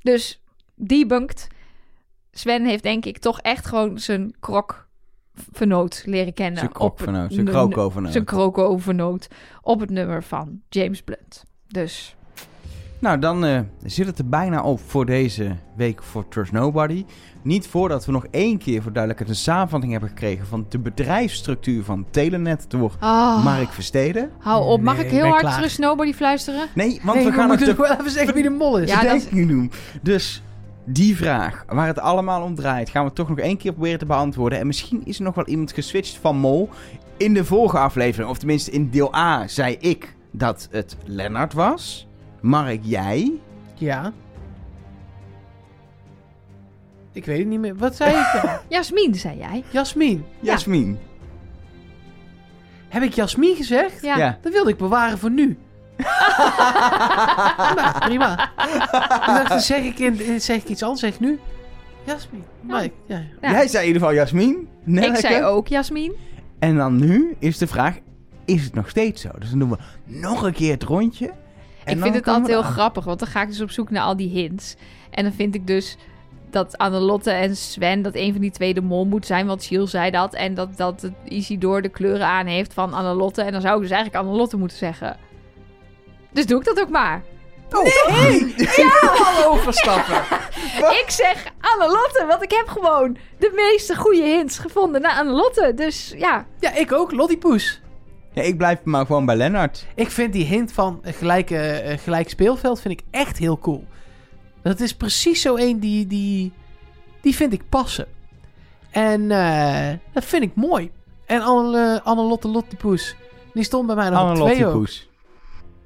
Dus 0.00 0.42
debunked. 0.74 1.46
Sven 2.32 2.64
heeft 2.66 2.82
denk 2.82 3.04
ik 3.04 3.18
toch 3.18 3.40
echt 3.40 3.66
gewoon 3.66 3.98
zijn 3.98 4.34
krok 4.40 4.86
vernoot 5.52 6.02
leren 6.06 6.34
kennen. 6.34 6.56
Zijn 6.58 6.68
op 6.70 6.74
krokvernoot, 6.76 7.32
zijn 7.32 7.44
nu- 7.44 7.50
krokovernoot. 7.50 8.12
Zijn 8.12 8.24
krokovernoot 8.24 9.28
op 9.62 9.80
het 9.80 9.90
nummer 9.90 10.22
van 10.22 10.60
James 10.68 11.02
Blunt. 11.02 11.44
Dus 11.68 12.16
Nou, 12.98 13.18
dan 13.18 13.44
eh, 13.44 13.60
zit 13.84 14.06
het 14.06 14.18
er 14.18 14.28
bijna 14.28 14.62
op 14.62 14.80
voor 14.86 15.06
deze 15.06 15.56
week 15.76 16.02
voor 16.02 16.28
Trust 16.28 16.52
Nobody. 16.52 17.04
Niet 17.42 17.66
voordat 17.66 18.04
we 18.06 18.12
nog 18.12 18.26
één 18.30 18.58
keer 18.58 18.82
voor 18.82 18.92
duidelijkheid 18.92 19.30
een 19.36 19.42
samenvatting 19.44 19.92
hebben 19.92 20.10
gekregen 20.10 20.46
van 20.46 20.66
de 20.68 20.78
bedrijfsstructuur 20.78 21.84
van 21.84 22.06
Telenet 22.10 22.64
door 22.68 22.92
Ah, 22.98 23.44
Mark 23.44 23.72
Versteden. 23.72 24.30
hou 24.38 24.64
op. 24.64 24.80
Mag 24.80 24.96
Nee, 24.96 25.04
ik 25.04 25.10
heel 25.10 25.24
hard 25.26 25.40
klaar. 25.40 25.54
terug 25.54 25.70
Snowbody 25.70 26.12
fluisteren? 26.12 26.68
Nee, 26.74 27.00
want 27.02 27.16
Nee, 27.18 27.26
we 27.26 27.32
gaan 27.32 27.48
nog 27.48 27.76
wel 27.76 27.92
even 27.92 28.10
zeggen 28.10 28.34
wie 28.34 28.42
de 28.42 28.50
mol 28.50 28.78
is. 28.78 28.88
Ja, 28.90 29.00
dat- 29.02 29.10
verdenking 29.10 29.48
doen. 29.48 29.70
Dus 30.02 30.42
die 30.84 31.16
vraag, 31.16 31.64
waar 31.68 31.86
het 31.86 31.98
allemaal 31.98 32.42
om 32.42 32.54
draait, 32.54 32.88
gaan 32.88 33.04
we 33.04 33.12
toch 33.12 33.28
nog 33.28 33.38
één 33.38 33.56
keer 33.56 33.72
proberen 33.72 33.98
te 33.98 34.06
beantwoorden. 34.06 34.58
En 34.58 34.66
misschien 34.66 35.02
is 35.04 35.18
er 35.18 35.24
nog 35.24 35.34
wel 35.34 35.46
iemand 35.46 35.72
geswitcht 35.72 36.16
van 36.20 36.36
Mol. 36.36 36.68
In 37.16 37.34
de 37.34 37.44
vorige 37.44 37.78
aflevering, 37.78 38.30
of 38.30 38.38
tenminste 38.38 38.70
in 38.70 38.90
deel 38.90 39.14
A, 39.16 39.48
zei 39.48 39.76
ik 39.80 40.14
dat 40.36 40.68
het 40.70 40.96
Lennart 41.04 41.52
was. 41.52 42.06
Mark, 42.40 42.80
jij? 42.82 43.32
Ja. 43.74 44.12
Ik 47.12 47.24
weet 47.24 47.38
het 47.38 47.46
niet 47.46 47.60
meer. 47.60 47.76
Wat 47.76 47.96
zei 47.96 48.10
ik? 48.16 48.60
Jasmin, 48.76 49.14
zei 49.14 49.38
jij. 49.38 49.64
Jasmin. 49.70 50.24
Ja. 50.40 50.52
Jasmin. 50.52 50.98
Heb 52.88 53.02
ik 53.02 53.12
Jasmin 53.12 53.56
gezegd? 53.56 54.02
Ja. 54.02 54.16
Ja. 54.16 54.38
Dat 54.42 54.52
wilde 54.52 54.70
ik 54.70 54.76
bewaren 54.76 55.18
voor 55.18 55.30
nu. 55.30 55.58
nou, 57.76 57.98
prima. 57.98 58.50
ik 58.56 58.88
dacht, 58.92 59.48
dan 59.48 59.60
zeg 59.60 59.82
ik, 59.84 59.98
in, 59.98 60.40
zeg 60.40 60.56
ik 60.56 60.68
iets 60.68 60.82
anders. 60.82 61.00
Zeg 61.00 61.14
ik 61.14 61.20
nu? 61.20 61.38
Jasmin. 62.04 62.44
Maar 62.60 62.84
ik- 62.84 62.92
ja. 63.06 63.22
Ja. 63.40 63.50
Jij 63.50 63.68
zei 63.68 63.82
in 63.82 63.86
ieder 63.92 64.02
geval 64.02 64.16
Jasmin. 64.16 64.50
Ik 64.50 64.86
Nelleke. 64.86 65.20
zei 65.20 65.42
ook 65.44 65.68
Jasmin. 65.68 66.12
En 66.58 66.76
dan 66.76 66.96
nu 66.96 67.36
is 67.38 67.58
de 67.58 67.66
vraag, 67.66 67.98
is 68.44 68.64
het 68.64 68.74
nog 68.74 68.88
steeds 68.88 69.22
zo? 69.22 69.28
Dus 69.38 69.50
dan 69.50 69.58
doen 69.58 69.70
we 69.70 69.76
nog 70.04 70.42
een 70.42 70.52
keer 70.52 70.72
het 70.72 70.82
rondje. 70.82 71.32
En 71.84 71.96
ik 71.96 72.02
vind 72.02 72.14
het 72.14 72.28
altijd 72.28 72.46
heel 72.46 72.64
aan. 72.64 72.72
grappig, 72.72 73.04
want 73.04 73.18
dan 73.18 73.28
ga 73.28 73.42
ik 73.42 73.48
dus 73.48 73.60
op 73.60 73.70
zoek 73.70 73.90
naar 73.90 74.02
al 74.02 74.16
die 74.16 74.28
hints. 74.28 74.74
En 75.10 75.24
dan 75.24 75.32
vind 75.32 75.54
ik 75.54 75.66
dus 75.66 75.96
dat 76.50 76.78
Annelotte 76.78 77.30
en 77.30 77.56
Sven, 77.56 78.02
dat 78.02 78.14
een 78.14 78.32
van 78.32 78.40
die 78.40 78.50
twee 78.50 78.74
de 78.74 78.80
mol 78.80 79.04
moet 79.04 79.26
zijn, 79.26 79.46
want 79.46 79.64
Giel 79.64 79.86
zei 79.86 80.10
dat. 80.10 80.34
En 80.34 80.54
dat, 80.54 80.76
dat 80.76 81.02
het 81.02 81.12
Isidor 81.24 81.82
de 81.82 81.88
kleuren 81.88 82.26
aan 82.26 82.46
heeft 82.46 82.74
van 82.74 82.92
Annelotte. 82.92 83.42
En 83.42 83.52
dan 83.52 83.60
zou 83.60 83.74
ik 83.76 83.82
dus 83.82 83.90
eigenlijk 83.90 84.24
Annelotte 84.24 84.56
moeten 84.56 84.76
zeggen. 84.76 85.16
Dus 86.32 86.46
doe 86.46 86.58
ik 86.58 86.64
dat 86.64 86.80
ook 86.80 86.90
maar. 86.90 87.22
Nee! 87.82 88.54
Hallo 89.00 89.56
Verstappen! 89.66 90.22
Ik 91.02 91.04
zeg 91.06 91.44
Annelotte, 91.60 92.24
want 92.28 92.42
ik 92.42 92.50
heb 92.50 92.68
gewoon 92.68 93.16
de 93.38 93.52
meeste 93.54 93.96
goede 93.96 94.22
hints 94.22 94.58
gevonden 94.58 95.00
naar 95.00 95.18
Annelotte. 95.18 95.72
Dus 95.74 96.14
ja, 96.16 96.46
Ja, 96.60 96.74
ik 96.74 96.92
ook. 96.92 97.12
Lottie 97.12 97.38
Poes. 97.38 97.82
Ja, 98.34 98.42
ik 98.42 98.56
blijf 98.56 98.84
maar 98.84 99.06
gewoon 99.06 99.26
bij 99.26 99.36
Lennart. 99.36 99.86
Ik 99.94 100.10
vind 100.10 100.32
die 100.32 100.44
hint 100.44 100.72
van 100.72 101.00
gelijk, 101.02 101.50
eh, 101.50 101.92
eh, 101.92 101.98
gelijk 101.98 102.28
speelveld 102.28 102.80
vind 102.80 103.00
ik 103.00 103.06
echt 103.10 103.38
heel 103.38 103.58
cool. 103.58 103.84
Dat 104.62 104.80
is 104.80 104.94
precies 104.94 105.40
zo 105.40 105.54
één 105.56 105.78
die, 105.78 106.06
die, 106.06 106.52
die 107.20 107.34
vind 107.34 107.52
ik 107.52 107.62
passen. 107.68 108.06
En 108.90 109.30
eh, 109.30 109.92
dat 110.12 110.24
vind 110.24 110.42
ik 110.42 110.54
mooi. 110.54 110.90
En 111.26 111.40
Anne, 111.40 112.00
Annelotte 112.04 112.48
Lottipoes, 112.48 113.16
die 113.52 113.64
stond 113.64 113.86
bij 113.86 113.96
mij 113.96 114.10
nog 114.10 114.20
op 114.20 114.26
Anne 114.26 114.44
twee 114.44 114.66
ook. 114.66 114.74
Lottipoes. 114.74 115.08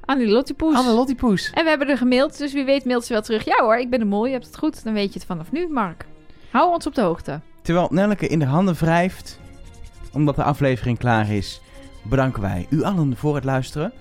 Annelotte 0.05 0.55
Poes. 0.55 0.77
Anne 0.77 0.93
Lottipoes. 0.93 1.51
En 1.51 1.65
we 1.65 1.71
hebben 1.71 1.89
er 1.89 1.97
gemaild, 1.97 2.39
dus 2.39 2.53
wie 2.53 2.65
weet 2.65 2.85
mailt 2.85 3.05
ze 3.05 3.13
wel 3.13 3.23
terug. 3.23 3.45
Ja 3.45 3.57
hoor, 3.63 3.77
ik 3.77 3.91
ben 3.91 3.99
de 3.99 4.05
mol, 4.05 4.27
je 4.27 4.33
hebt 4.33 4.47
het 4.47 4.59
goed. 4.59 4.85
Dan 4.85 4.93
weet 4.93 5.13
je 5.13 5.19
het 5.19 5.29
vanaf 5.29 5.53
nu, 5.53 5.69
Mark. 5.69 6.07
Hou 6.51 6.73
ons 6.73 6.87
op 6.87 6.95
de 6.95 7.01
hoogte. 7.01 7.41
Terwijl 7.63 7.89
Nelleke 7.91 8.27
in 8.27 8.39
de 8.39 8.45
handen 8.45 8.75
wrijft, 8.75 9.41
omdat 10.13 10.37
de 10.37 10.43
aflevering 10.43 10.99
klaar 10.99 11.31
is, 11.31 11.61
bedanken 12.03 12.43
wij 12.43 12.67
u 12.71 12.83
allen 12.83 13.17
voor 13.17 13.35
het 13.35 13.45
luisteren. 13.45 13.93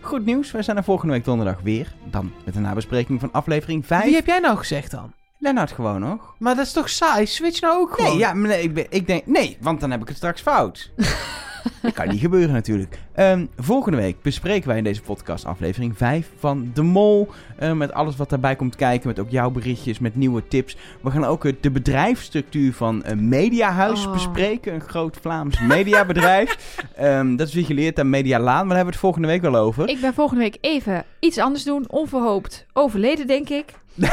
Goed 0.00 0.24
nieuws, 0.24 0.50
wij 0.50 0.62
zijn 0.62 0.76
er 0.76 0.84
volgende 0.84 1.12
week 1.12 1.24
donderdag 1.24 1.60
weer. 1.62 1.94
Dan 2.10 2.32
met 2.44 2.56
een 2.56 2.62
nabespreking 2.62 3.20
van 3.20 3.32
aflevering 3.32 3.86
5. 3.86 4.04
Wie 4.04 4.14
heb 4.14 4.26
jij 4.26 4.38
nou 4.38 4.56
gezegd 4.56 4.90
dan? 4.90 5.12
Lennart 5.38 5.72
gewoon 5.72 6.00
nog. 6.00 6.34
Maar 6.38 6.56
dat 6.56 6.66
is 6.66 6.72
toch 6.72 6.88
saai? 6.88 7.26
Switch 7.26 7.60
nou 7.60 7.80
ook 7.80 7.94
gewoon. 7.94 8.10
Nee, 8.10 8.18
ja, 8.18 8.32
nee, 8.34 8.62
ik, 8.62 8.74
ben- 8.74 8.86
ik 8.90 9.06
denk... 9.06 9.26
Nee, 9.26 9.56
want 9.60 9.80
dan 9.80 9.90
heb 9.90 10.00
ik 10.00 10.08
het 10.08 10.16
straks 10.16 10.40
fout. 10.40 10.90
dat 11.82 11.92
kan 11.92 12.08
niet 12.08 12.20
gebeuren 12.20 12.52
natuurlijk. 12.54 12.98
Ehm, 13.14 13.46
volgende 13.56 13.96
week 13.98 14.22
bespreken 14.22 14.68
wij 14.68 14.76
in 14.78 14.84
deze 14.84 15.02
podcast 15.02 15.44
aflevering 15.44 15.96
5 15.96 16.28
van 16.38 16.70
De 16.74 16.82
Mol. 16.82 17.28
eh, 17.58 17.72
met 17.72 17.92
alles 17.92 18.16
wat 18.16 18.30
daarbij 18.30 18.56
komt 18.56 18.76
kijken. 18.76 19.08
Met 19.08 19.18
ook 19.18 19.30
jouw 19.30 19.50
berichtjes, 19.50 19.98
met 19.98 20.16
nieuwe 20.16 20.48
tips. 20.48 20.76
We 21.00 21.10
gaan 21.10 21.24
ook 21.24 21.44
eh, 21.44 21.52
de 21.60 21.70
bedrijfsstructuur 21.70 22.72
van 22.72 23.02
een 23.04 23.28
Mediahuis 23.28 24.06
Oh. 24.06 24.12
bespreken. 24.12 24.74
Een 24.74 24.80
groot 24.80 25.16
Vlaams 25.20 25.60
mediabedrijf. 25.60 26.56
Ehm, 26.96 27.36
dat 27.36 27.48
is 27.48 27.54
wie 27.54 27.64
geleerd 27.64 27.98
aan 28.00 28.10
Media 28.10 28.38
Laan. 28.38 28.44
Maar 28.46 28.54
daar 28.66 28.76
hebben 28.76 28.84
we 28.84 28.90
het 28.90 29.00
volgende 29.00 29.28
week 29.28 29.40
wel 29.40 29.56
over. 29.56 29.88
Ik 29.88 30.00
ben 30.00 30.14
volgende 30.14 30.42
week 30.42 30.56
even 30.60 31.04
iets 31.20 31.38
anders 31.38 31.64
doen. 31.64 31.84
Onverhoopt 31.88 32.66
overleden, 32.72 33.26
denk 33.26 33.48
ik. 33.48 33.64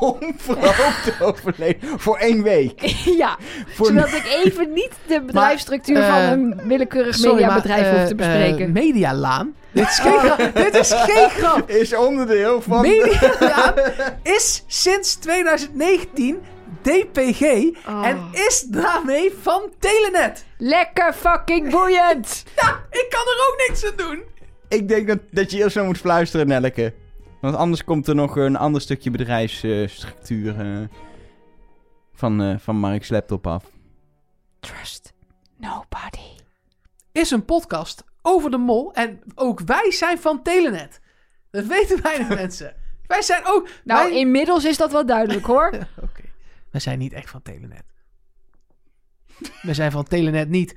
Onverhoopt 0.00 1.22
overleden. 1.22 1.78
Voor 1.98 2.16
één 2.16 2.42
week. 2.42 2.80
ja, 3.22 3.36
Voor 3.66 3.86
zodat 3.86 4.08
ik 4.12 4.40
even 4.44 4.72
niet 4.72 4.90
de 5.06 5.22
bedrijfsstructuur 5.26 5.96
eh, 6.02 6.08
van 6.08 6.20
een 6.20 6.60
willekeurig 6.66 6.93
Sorry, 7.02 7.34
mediabedrijf 7.34 7.80
maar, 7.82 7.90
hoef 7.90 8.00
eh, 8.00 8.06
te 8.06 8.14
bespreken. 8.14 8.66
eh, 8.66 8.72
Medialaan. 8.72 9.54
Dit 9.72 9.88
is 9.88 9.98
geen 9.98 10.18
grap. 10.18 10.54
Dit 10.54 10.74
is 10.74 10.92
geen 10.92 11.30
grap. 11.30 11.70
is 11.80 11.94
onderdeel 11.96 12.62
van... 12.62 12.80
Medialaan 12.80 13.74
is 14.36 14.64
sinds 14.66 15.14
2019 15.14 16.40
DPG 16.82 17.42
Oh. 17.88 18.06
en 18.06 18.18
is 18.32 18.60
daarmee 18.68 19.32
van 19.42 19.70
Telenet. 19.78 20.44
Lekker 20.58 21.12
fucking 21.12 21.70
boeiend! 21.70 22.44
Ja, 22.60 22.80
ik 22.90 23.06
kan 23.10 23.20
er 23.20 23.46
ook 23.48 23.64
niks 23.68 23.84
aan 23.86 23.96
doen. 23.96 24.22
Ik 24.68 24.88
denk 24.88 25.06
dat, 25.08 25.18
dat 25.30 25.50
je 25.50 25.58
eerst 25.58 25.72
zo 25.76 25.84
moet 25.84 25.98
fluisteren, 25.98 26.46
Nelleke. 26.46 26.94
Want 27.40 27.56
anders 27.56 27.84
komt 27.84 28.08
er 28.08 28.14
nog 28.14 28.36
een 28.36 28.56
ander 28.56 28.80
stukje 28.80 29.10
bedrijfsstructuur 29.10 30.60
eh, 30.60 30.66
van, 32.14 32.42
eh, 32.42 32.54
van 32.58 32.76
Mark's 32.76 33.08
laptop 33.08 33.46
af. 33.46 33.64
Trust 34.60 35.12
nobody. 35.58 36.33
Is 37.14 37.30
een 37.30 37.44
podcast 37.44 38.04
over 38.22 38.50
de 38.50 38.56
mol 38.56 38.92
en 38.92 39.22
ook 39.34 39.60
wij 39.60 39.90
zijn 39.92 40.18
van 40.18 40.42
Telenet. 40.42 41.00
Dat 41.50 41.64
weten 41.64 42.02
weinig 42.02 42.28
mensen. 42.42 42.74
Wij 43.06 43.22
zijn 43.22 43.42
ook... 43.46 43.68
Nou, 43.84 44.08
wij... 44.08 44.18
inmiddels 44.18 44.64
is 44.64 44.76
dat 44.76 44.92
wel 44.92 45.06
duidelijk 45.06 45.46
hoor. 45.46 45.66
Oké, 46.02 46.22
wij 46.70 46.80
zijn 46.80 46.98
niet 46.98 47.12
echt 47.12 47.30
van 47.30 47.42
Telenet. 47.42 47.84
We 49.62 49.74
zijn 49.74 49.90
van 49.90 50.04
Telenet 50.04 50.48
niet. 50.48 50.74